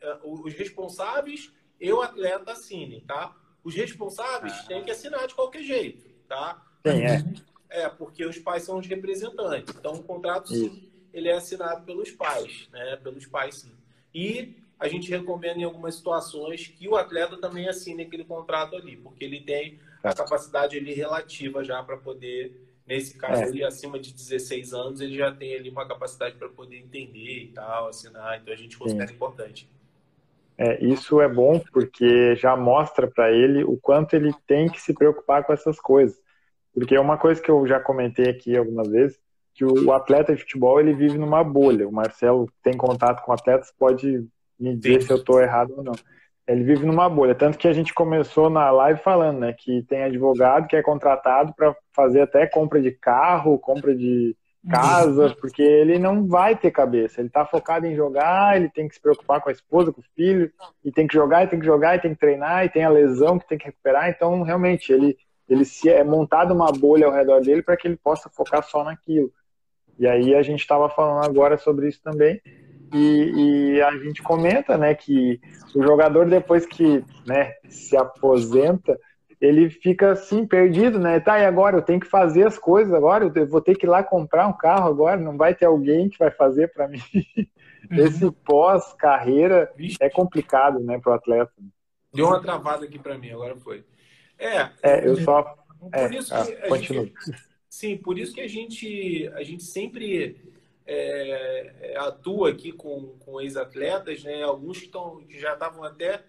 [0.00, 3.36] é, os responsáveis e o atleta assinem, tá?
[3.62, 4.64] Os responsáveis ah.
[4.68, 6.62] têm que assinar de qualquer jeito, tá?
[6.86, 7.24] Sim, é.
[7.70, 9.74] É, porque os pais são os representantes.
[9.74, 12.96] Então, o contrato, sim, ele é assinado pelos pais, né?
[12.96, 13.72] Pelos pais, sim.
[14.14, 14.54] E
[14.84, 19.24] a gente recomenda em algumas situações que o atleta também assine aquele contrato ali, porque
[19.24, 23.44] ele tem a capacidade ali relativa já para poder, nesse caso é.
[23.46, 27.48] ali acima de 16 anos, ele já tem ali uma capacidade para poder entender e
[27.48, 29.14] tal, assinar, então a gente considera Sim.
[29.14, 29.70] importante.
[30.58, 34.92] É, isso é bom porque já mostra para ele o quanto ele tem que se
[34.92, 36.16] preocupar com essas coisas.
[36.74, 39.18] Porque é uma coisa que eu já comentei aqui algumas vezes,
[39.54, 41.88] que o atleta de futebol ele vive numa bolha.
[41.88, 44.28] O Marcelo tem contato com atletas, pode
[44.58, 45.06] me dizer Sim.
[45.06, 45.94] se eu estou errado ou não.
[46.46, 47.34] Ele vive numa bolha.
[47.34, 51.54] Tanto que a gente começou na live falando, né, que tem advogado que é contratado
[51.54, 54.36] para fazer até compra de carro, compra de
[54.68, 57.20] casa, porque ele não vai ter cabeça.
[57.20, 60.04] Ele está focado em jogar, ele tem que se preocupar com a esposa, com o
[60.16, 60.50] filho,
[60.84, 62.88] e tem que jogar, e tem que jogar, e tem que treinar, e tem a
[62.88, 64.08] lesão que tem que recuperar.
[64.08, 65.16] Então, realmente, ele,
[65.48, 68.82] ele se é montado uma bolha ao redor dele para que ele possa focar só
[68.82, 69.30] naquilo.
[69.98, 72.40] E aí a gente estava falando agora sobre isso também.
[72.94, 75.40] E, e, a gente comenta, né, que
[75.74, 78.96] o jogador depois que, né, se aposenta,
[79.40, 81.18] ele fica assim perdido, né?
[81.18, 83.88] Tá, e agora eu tenho que fazer as coisas agora, eu vou ter que ir
[83.88, 87.02] lá comprar um carro agora, não vai ter alguém que vai fazer para mim.
[87.90, 87.98] Uhum.
[87.98, 91.52] Esse pós-carreira é complicado, né, para o atleta.
[92.14, 93.84] Deu uma travada aqui para mim, agora foi.
[94.38, 95.54] É, é eu só.
[95.92, 97.12] É, ah, gente,
[97.68, 100.53] sim, por isso que a gente, a gente sempre
[100.86, 104.42] é, atua aqui com, com ex-atletas, né?
[104.42, 106.22] Alguns que, tão, que já estavam até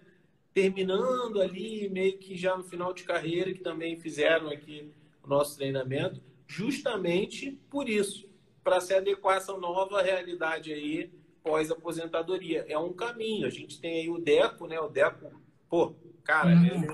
[0.54, 4.90] terminando ali, meio que já no final de carreira, que também fizeram aqui
[5.22, 8.26] o nosso treinamento, justamente por isso,
[8.64, 11.10] para se adequar a essa nova realidade aí
[11.42, 12.64] pós-aposentadoria.
[12.68, 13.46] É um caminho.
[13.46, 14.80] A gente tem aí o Deco, né?
[14.80, 15.30] O Deco,
[15.68, 16.86] pô, cara, hum, ele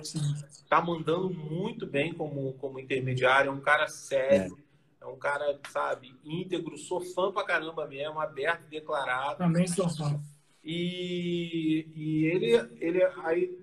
[0.68, 4.58] tá mandando muito bem como, como intermediário, é um cara sério.
[4.58, 4.61] É
[5.02, 9.38] é um cara, sabe, íntegro, sou fã pra caramba mesmo, aberto, declarado.
[9.38, 10.20] Também sou fã.
[10.62, 13.58] E, e ele, ele aí,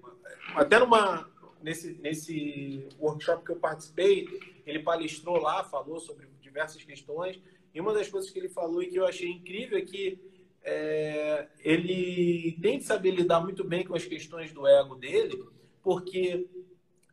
[0.54, 1.30] até numa,
[1.62, 4.28] nesse, nesse workshop que eu participei,
[4.66, 7.42] ele palestrou lá, falou sobre diversas questões.
[7.74, 10.20] E uma das coisas que ele falou e que eu achei incrível é que
[10.62, 15.42] é, ele tem que saber lidar muito bem com as questões do ego dele,
[15.82, 16.50] porque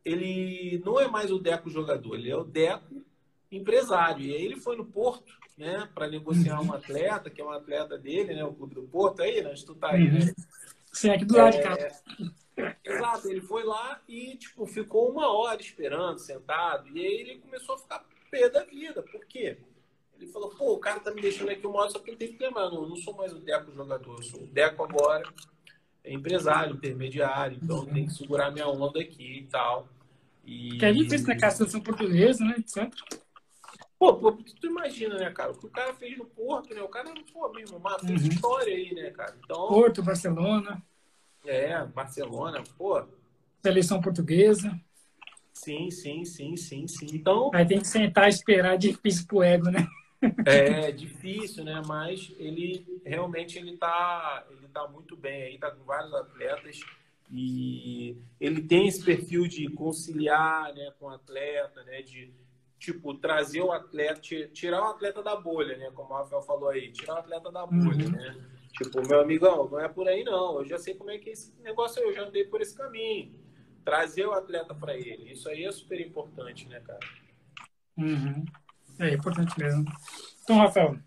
[0.04, 3.05] ele não é mais o Deco jogador, ele é o Deco
[3.51, 4.24] empresário.
[4.24, 7.97] E aí ele foi no Porto, né, para negociar um atleta, que é um atleta
[7.97, 10.35] dele, né, o clube do Porto aí, né, tu tá aí, né?
[10.93, 11.77] Sim, aqui do lado é, de cá.
[12.85, 17.74] Exato, ele foi lá e tipo, ficou uma hora esperando, sentado, e aí ele começou
[17.74, 19.02] a ficar pé da vida.
[19.02, 19.59] Por quê?
[20.18, 22.32] Ele falou, pô, o cara tá me deixando aqui uma hora, só que ele tem
[22.32, 25.23] que lembrar, não, eu não sou mais o Deco jogador, eu sou o Deco agora,
[26.02, 27.93] é empresário, intermediário, então uhum.
[27.93, 29.89] tem que segurar minha onda aqui e tal.
[30.44, 30.78] E...
[30.78, 32.90] Que é difícil, né, cara, a seleção portuguesa, né, etc.
[33.98, 35.52] Pô, pô, tu imagina, né, cara?
[35.52, 36.82] O que o cara fez no Porto, né?
[36.82, 38.28] O cara, pô, mesmo, uma fez uhum.
[38.28, 39.35] história aí, né, cara?
[39.43, 40.82] Então, Porto, Barcelona.
[41.44, 43.02] É, Barcelona, pô.
[43.62, 44.78] Seleção portuguesa.
[45.52, 47.06] Sim, sim, sim, sim, sim.
[47.12, 47.51] Então.
[47.55, 49.86] Aí tem que sentar e esperar, difícil pro ego, né?
[50.47, 51.82] É difícil, né?
[51.86, 56.81] Mas ele realmente ele tá, ele tá muito bem aí, tá com vários atletas
[57.31, 62.31] e ele tem esse perfil de conciliar, né, com o atleta, né, de
[62.78, 64.20] tipo, trazer o atleta,
[64.52, 65.90] tirar o atleta da bolha, né?
[65.94, 68.12] Como o Rafael falou aí, tirar o atleta da bolha, uhum.
[68.12, 68.36] né?
[68.72, 70.58] Tipo, meu amigão, não é por aí não.
[70.58, 72.76] Eu já sei como é que é esse negócio aí, eu já andei por esse
[72.76, 73.34] caminho.
[73.84, 75.32] Trazer o atleta para ele.
[75.32, 77.00] Isso aí é super importante, né, cara?
[77.96, 78.44] Uhum.
[78.98, 79.84] É importante mesmo.
[80.42, 80.98] Então, Rafael.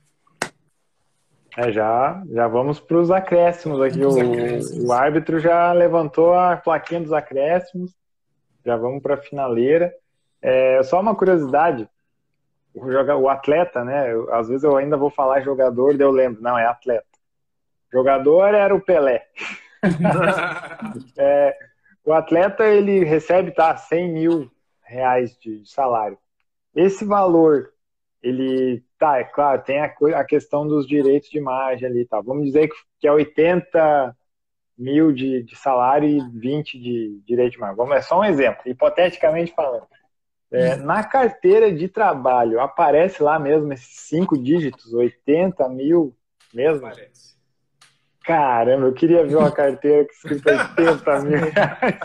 [1.58, 4.04] É, já, já vamos para os acréscimos aqui.
[4.04, 4.84] O, acréscimos.
[4.84, 7.94] o árbitro já levantou a plaquinha dos acréscimos.
[8.66, 9.94] Já vamos para a finaleira.
[10.42, 11.90] É, só uma curiosidade,
[12.74, 14.14] o, atleta, né?
[14.14, 17.06] Eu, às vezes eu ainda vou falar jogador, daí eu lembro, não, é atleta.
[17.92, 19.26] Jogador era o Pelé.
[21.18, 21.58] é,
[22.06, 24.52] o atleta ele recebe tá 100 mil
[24.84, 26.18] reais de salário.
[26.76, 27.72] Esse valor,
[28.22, 32.22] ele tá, é claro, tem a, a questão dos direitos de imagem ali, tá?
[32.22, 34.16] Vamos dizer que, que é 80
[34.78, 37.76] mil de, de salário e 20 de direito de imagem.
[37.76, 39.88] Vamos, é só um exemplo, hipoteticamente falando.
[40.52, 46.16] É, na carteira de trabalho, aparece lá mesmo esses cinco dígitos, 80 mil
[46.54, 46.88] mesmo?
[46.88, 47.38] Aparece.
[48.24, 52.00] Caramba, eu queria ver uma carteira que escrito 80 mil reais.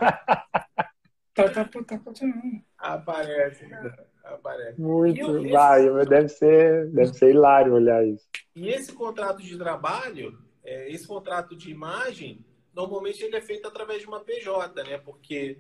[1.35, 2.63] Tá, tá, tá continuando.
[2.79, 4.07] Aparece, cara.
[4.25, 4.81] Aparece.
[4.81, 5.51] Muito, esse...
[5.51, 8.25] vai, deve ser, deve ser hilário olhar isso.
[8.55, 14.01] E esse contrato de trabalho, é, esse contrato de imagem, normalmente ele é feito através
[14.01, 14.97] de uma PJ, né?
[14.99, 15.59] Porque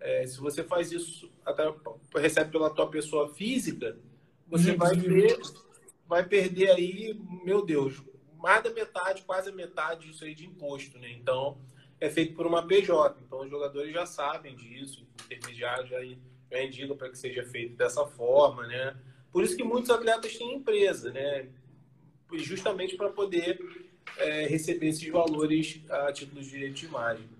[0.00, 1.64] é, se você faz isso, até,
[2.16, 3.98] recebe pela tua pessoa física,
[4.46, 5.38] você vai ver,
[6.06, 8.02] vai perder aí, meu Deus,
[8.38, 11.10] mais da metade, quase a metade disso aí de imposto, né?
[11.10, 11.58] Então,
[12.00, 13.18] é feito por uma PJ.
[13.26, 18.06] Então, os jogadores já sabem disso, intermediários já, já indicam para que seja feito dessa
[18.06, 18.96] forma, né?
[19.32, 21.48] Por isso que muitos atletas têm empresa, né?
[22.32, 23.58] Justamente para poder
[24.16, 27.37] é, receber esses valores a título de direito de imagem.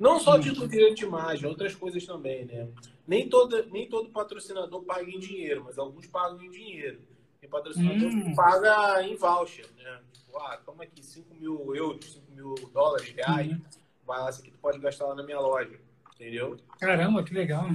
[0.00, 2.66] Não só título de direito de imagem, outras coisas também, né?
[3.06, 7.02] Nem, toda, nem todo patrocinador paga em dinheiro, mas alguns pagam em dinheiro.
[7.38, 8.22] Tem patrocinador hum.
[8.22, 10.00] que paga em voucher, né?
[10.10, 13.52] Tipo, ah, toma aqui 5 mil euros, 5 mil dólares, reais.
[13.52, 13.60] Hum.
[14.06, 15.78] Vai lá, isso aqui tu pode gastar lá na minha loja.
[16.14, 16.56] Entendeu?
[16.78, 17.66] Caramba, que legal.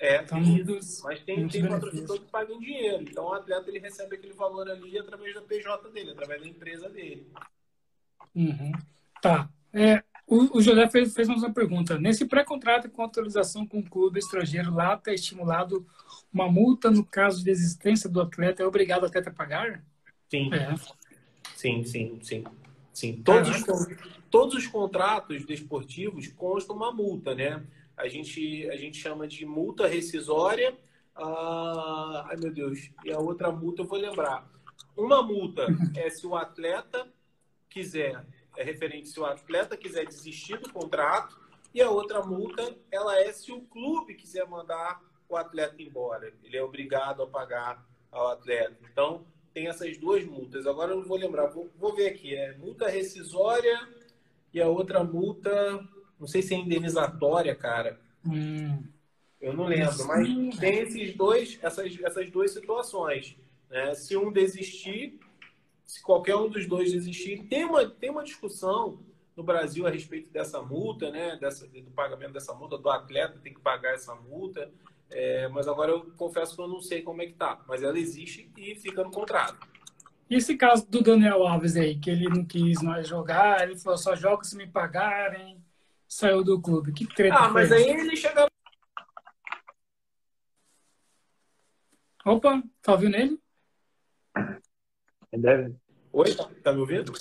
[0.00, 0.64] É, tem,
[1.04, 3.02] mas tem, tem patrocinador que paga em dinheiro.
[3.02, 6.88] Então o atleta ele recebe aquele valor ali através da PJ dele, através da empresa
[6.88, 7.30] dele.
[8.34, 8.72] Uhum.
[9.22, 9.48] Tá.
[9.72, 11.98] É, o, o José fez, fez uma pergunta.
[11.98, 15.86] Nesse pré-contrato com autorização com o clube estrangeiro, lá está estimulado
[16.32, 18.62] uma multa no caso de existência do atleta.
[18.62, 19.82] É obrigado o atleta a pagar?
[20.30, 20.52] Sim.
[20.52, 20.74] É.
[21.56, 22.44] Sim, sim, sim.
[22.92, 23.22] sim.
[23.22, 23.96] Todos, os,
[24.30, 27.64] todos os contratos desportivos constam uma multa, né?
[27.96, 30.76] A gente, a gente chama de multa rescisória.
[31.16, 32.90] Ah, ai, meu Deus.
[33.02, 34.46] E a outra multa eu vou lembrar.
[34.94, 37.08] Uma multa é se o atleta
[37.70, 38.24] quiser
[38.58, 41.38] é referente se o atleta quiser desistir do contrato
[41.72, 46.32] e a outra multa ela é se o clube quiser mandar o atleta embora.
[46.42, 48.76] Ele é obrigado a pagar ao atleta.
[48.90, 49.24] Então,
[49.54, 50.66] tem essas duas multas.
[50.66, 52.34] Agora eu não vou lembrar, vou, vou ver aqui.
[52.34, 53.88] É multa rescisória
[54.52, 55.86] e a outra multa,
[56.18, 58.00] não sei se é indenizatória, cara.
[58.26, 58.82] Hum.
[59.40, 63.36] Eu não lembro, mas tem esses dois, essas, essas duas situações.
[63.70, 63.94] Né?
[63.94, 65.20] Se um desistir,
[65.88, 67.44] se qualquer um dos dois desistir.
[67.44, 69.02] Tem uma, tem uma discussão
[69.34, 71.38] no Brasil a respeito dessa multa, né?
[71.40, 74.70] Dessa, do pagamento dessa multa, do atleta tem que pagar essa multa.
[75.10, 77.64] É, mas agora eu confesso que eu não sei como é que tá.
[77.66, 79.66] Mas ela existe e fica no contrato.
[80.28, 83.96] E esse caso do Daniel Alves aí, que ele não quis mais jogar, ele falou,
[83.96, 85.64] só joga se me pagarem,
[86.06, 86.92] saiu do clube.
[86.92, 88.46] Que treta Ah, mas aí ele chega
[92.26, 93.40] Opa, tá ouvindo ele?
[95.32, 95.74] Deve...
[96.12, 97.12] Oi, tá, me ouvindo?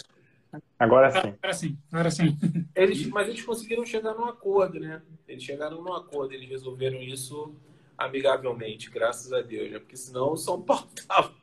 [0.79, 1.27] Agora sim.
[1.27, 2.37] Agora sim, agora sim.
[2.73, 5.01] Eles, mas eles conseguiram chegar num acordo, né?
[5.27, 7.55] Eles chegaram num acordo, eles resolveram isso
[7.97, 9.79] amigavelmente, graças a Deus, né?
[9.79, 11.33] Porque senão o São Paulo tava,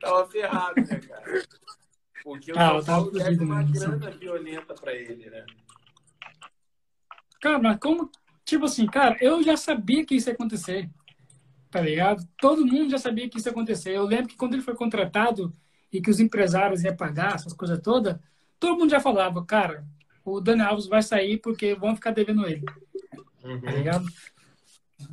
[0.00, 1.42] tava ferrado, né, cara?
[2.22, 5.44] Porque o ah, São Paulo deve uma grana violenta para ele, né?
[7.40, 8.10] Cara, mas como.
[8.44, 10.88] Tipo assim, cara, eu já sabia que isso ia acontecer.
[11.70, 12.26] Tá ligado?
[12.38, 13.90] Todo mundo já sabia que isso ia acontecer.
[13.90, 15.52] Eu lembro que quando ele foi contratado
[15.96, 18.16] e que os empresários iam pagar essas coisas todas,
[18.60, 19.84] todo mundo já falava, cara,
[20.22, 22.64] o Dani Alves vai sair porque vão ficar devendo ele.
[23.42, 23.60] Uhum.
[23.60, 24.06] Tá ligado?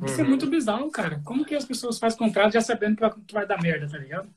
[0.04, 0.24] Isso é uhum.
[0.24, 1.22] é muito bizarro, cara.
[1.24, 3.96] Como que as pessoas fazem contrato já sabendo que vai, que vai dar merda, tá
[3.96, 4.28] ligado?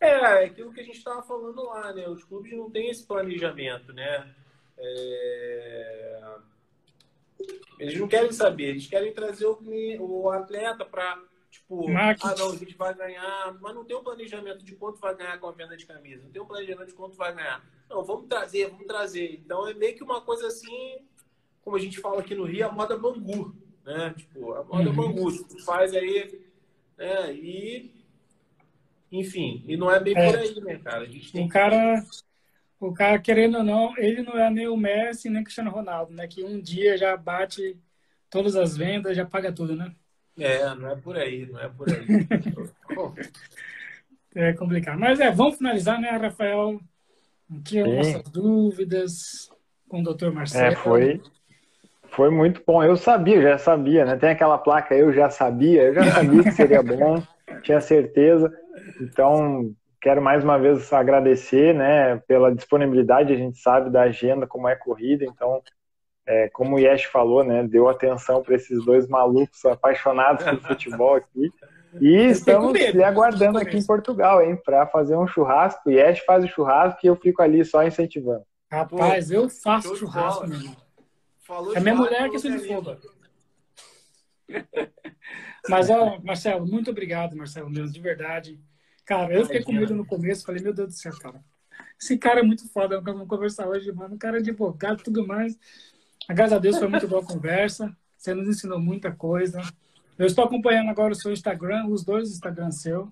[0.00, 2.08] É, é aquilo que a gente estava falando lá, né?
[2.08, 4.30] Os clubes não têm esse planejamento, né?
[4.78, 6.22] É...
[7.78, 9.58] Eles não querem saber, eles querem trazer o,
[9.98, 11.20] o atleta para
[11.52, 15.14] Tipo, ah, não, a gente vai ganhar, mas não tem um planejamento de quanto vai
[15.14, 17.62] ganhar com a venda de camisa, não tem um planejamento de quanto vai ganhar.
[17.90, 19.34] Não, vamos trazer, vamos trazer.
[19.34, 21.06] Então é meio que uma coisa assim,
[21.60, 23.54] como a gente fala aqui no Rio, a moda bangu,
[23.84, 24.14] né?
[24.16, 24.96] Tipo, a moda uhum.
[24.96, 26.42] bangu, tu faz aí,
[26.96, 27.34] né?
[27.34, 28.02] E,
[29.12, 30.24] enfim, e não é bem é.
[30.24, 31.02] por aí, né, cara?
[31.02, 32.02] A gente tem o cara,
[32.80, 36.14] o cara, querendo ou não, ele não é nem o Messi nem o Cristiano Ronaldo,
[36.14, 36.26] né?
[36.26, 37.78] Que um dia já bate
[38.30, 39.94] todas as vendas, já paga tudo, né?
[40.38, 42.06] É, não é por aí, não é por aí.
[44.34, 44.98] é complicado.
[44.98, 46.80] Mas é, vamos finalizar, né, Rafael?
[47.64, 49.50] Tinha nossas dúvidas
[49.88, 50.72] com o doutor Marcelo.
[50.72, 51.20] É, foi,
[52.08, 52.82] foi muito bom.
[52.82, 54.16] Eu sabia, já sabia, né?
[54.16, 57.22] Tem aquela placa, eu já sabia, eu já sabia que seria bom,
[57.62, 58.50] tinha certeza.
[59.00, 63.32] Então, quero mais uma vez agradecer, né, pela disponibilidade.
[63.32, 65.62] A gente sabe da agenda, como é corrida, então
[66.26, 71.14] é, como o Yesh falou, né, deu atenção para esses dois malucos apaixonados por futebol
[71.16, 71.52] aqui.
[72.00, 75.90] E estamos lhe aguardando aqui em Portugal, hein, para fazer um churrasco.
[75.90, 78.44] O Yesh faz o churrasco e eu fico ali só incentivando.
[78.70, 80.74] Rapaz, eu faço churrasco, mesmo.
[81.74, 82.96] É minha mulher que se fogo.
[85.68, 88.60] Mas, ó, Marcelo, muito obrigado, Marcelo, mesmo, de verdade.
[89.04, 91.42] Cara, eu fiquei com medo no começo, falei, meu Deus do céu, cara.
[92.00, 94.14] Esse cara é muito foda, vamos conversar hoje, mano.
[94.14, 95.58] O cara é advogado e tudo mais.
[96.28, 97.94] Graças a Deus foi muito boa a conversa.
[98.16, 99.60] Você nos ensinou muita coisa.
[100.18, 103.10] Eu estou acompanhando agora o seu Instagram, os dois Instagrams seu.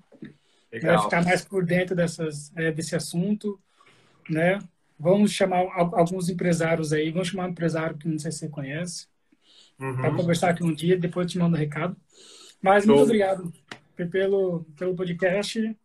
[0.83, 3.59] Vai ficar mais por dentro dessas, é, desse assunto,
[4.29, 4.61] né?
[4.99, 7.11] Vamos chamar alguns empresários aí.
[7.11, 9.09] Vamos chamar um empresário que não sei se você conhece.
[9.81, 9.97] Uhum.
[9.97, 11.97] Para conversar aqui um dia, depois eu te mando um recado.
[12.63, 12.95] Mas Show.
[12.95, 13.53] muito obrigado
[14.11, 15.77] pelo, pelo podcast.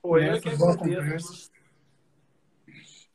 [0.00, 0.40] Pô, né?
[0.40, 1.50] Foi boa conversa.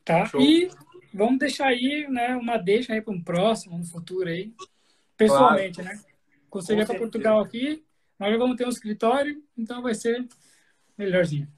[0.04, 0.26] Tá?
[0.26, 0.42] Show.
[0.42, 0.68] E
[1.14, 4.52] vamos deixar aí, né, uma deixa aí para um próximo, no futuro aí,
[5.16, 5.96] pessoalmente, claro.
[5.96, 6.04] né?
[6.50, 7.84] Consegui para Portugal aqui,
[8.18, 10.26] nós já vamos ter um escritório, então vai ser
[10.98, 11.48] melhorzinho.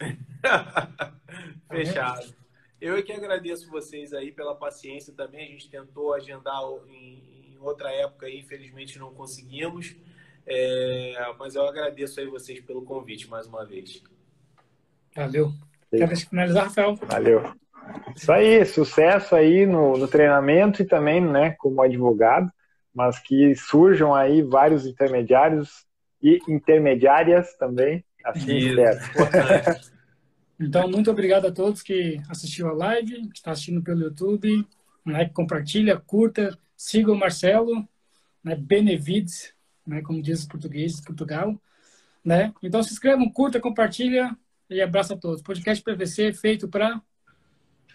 [1.70, 2.34] Fechado.
[2.80, 5.46] Eu é que agradeço vocês aí pela paciência também.
[5.46, 9.96] A gente tentou agendar em, em outra época e infelizmente não conseguimos.
[10.46, 14.02] É, mas eu agradeço aí vocês pelo convite mais uma vez.
[15.16, 15.52] Valeu.
[15.90, 16.96] Quer finalizar, Rafael?
[16.96, 17.54] Valeu.
[18.14, 22.50] Isso aí, sucesso aí no, no treinamento e também, né, como advogado,
[22.94, 25.84] mas que surjam aí vários intermediários
[26.22, 29.00] e intermediárias também, assim espero.
[30.56, 34.64] Então, muito obrigado a todos que assistiu a live, que está assistindo pelo YouTube,
[35.04, 37.86] né, compartilha, curta, siga o Marcelo,
[38.42, 39.52] né, Benevides,
[39.84, 41.60] né, como diz os portugueses de Portugal,
[42.24, 42.54] né?
[42.62, 44.34] Então se inscrevam, curta, compartilha
[44.70, 45.42] e abraço a todos.
[45.42, 47.02] Podcast PVC feito para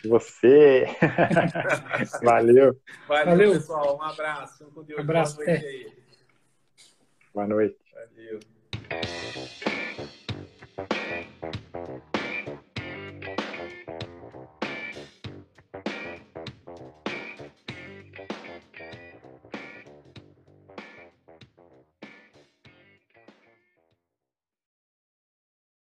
[0.08, 0.86] você.
[2.24, 2.80] Valeu.
[3.08, 3.26] Valeu.
[3.26, 3.98] Valeu, pessoal.
[3.98, 4.72] Um abraço.
[4.76, 5.38] Um abraço.
[5.38, 5.94] Boa noite.
[7.34, 7.78] Boa noite.
[7.94, 8.40] Valeu.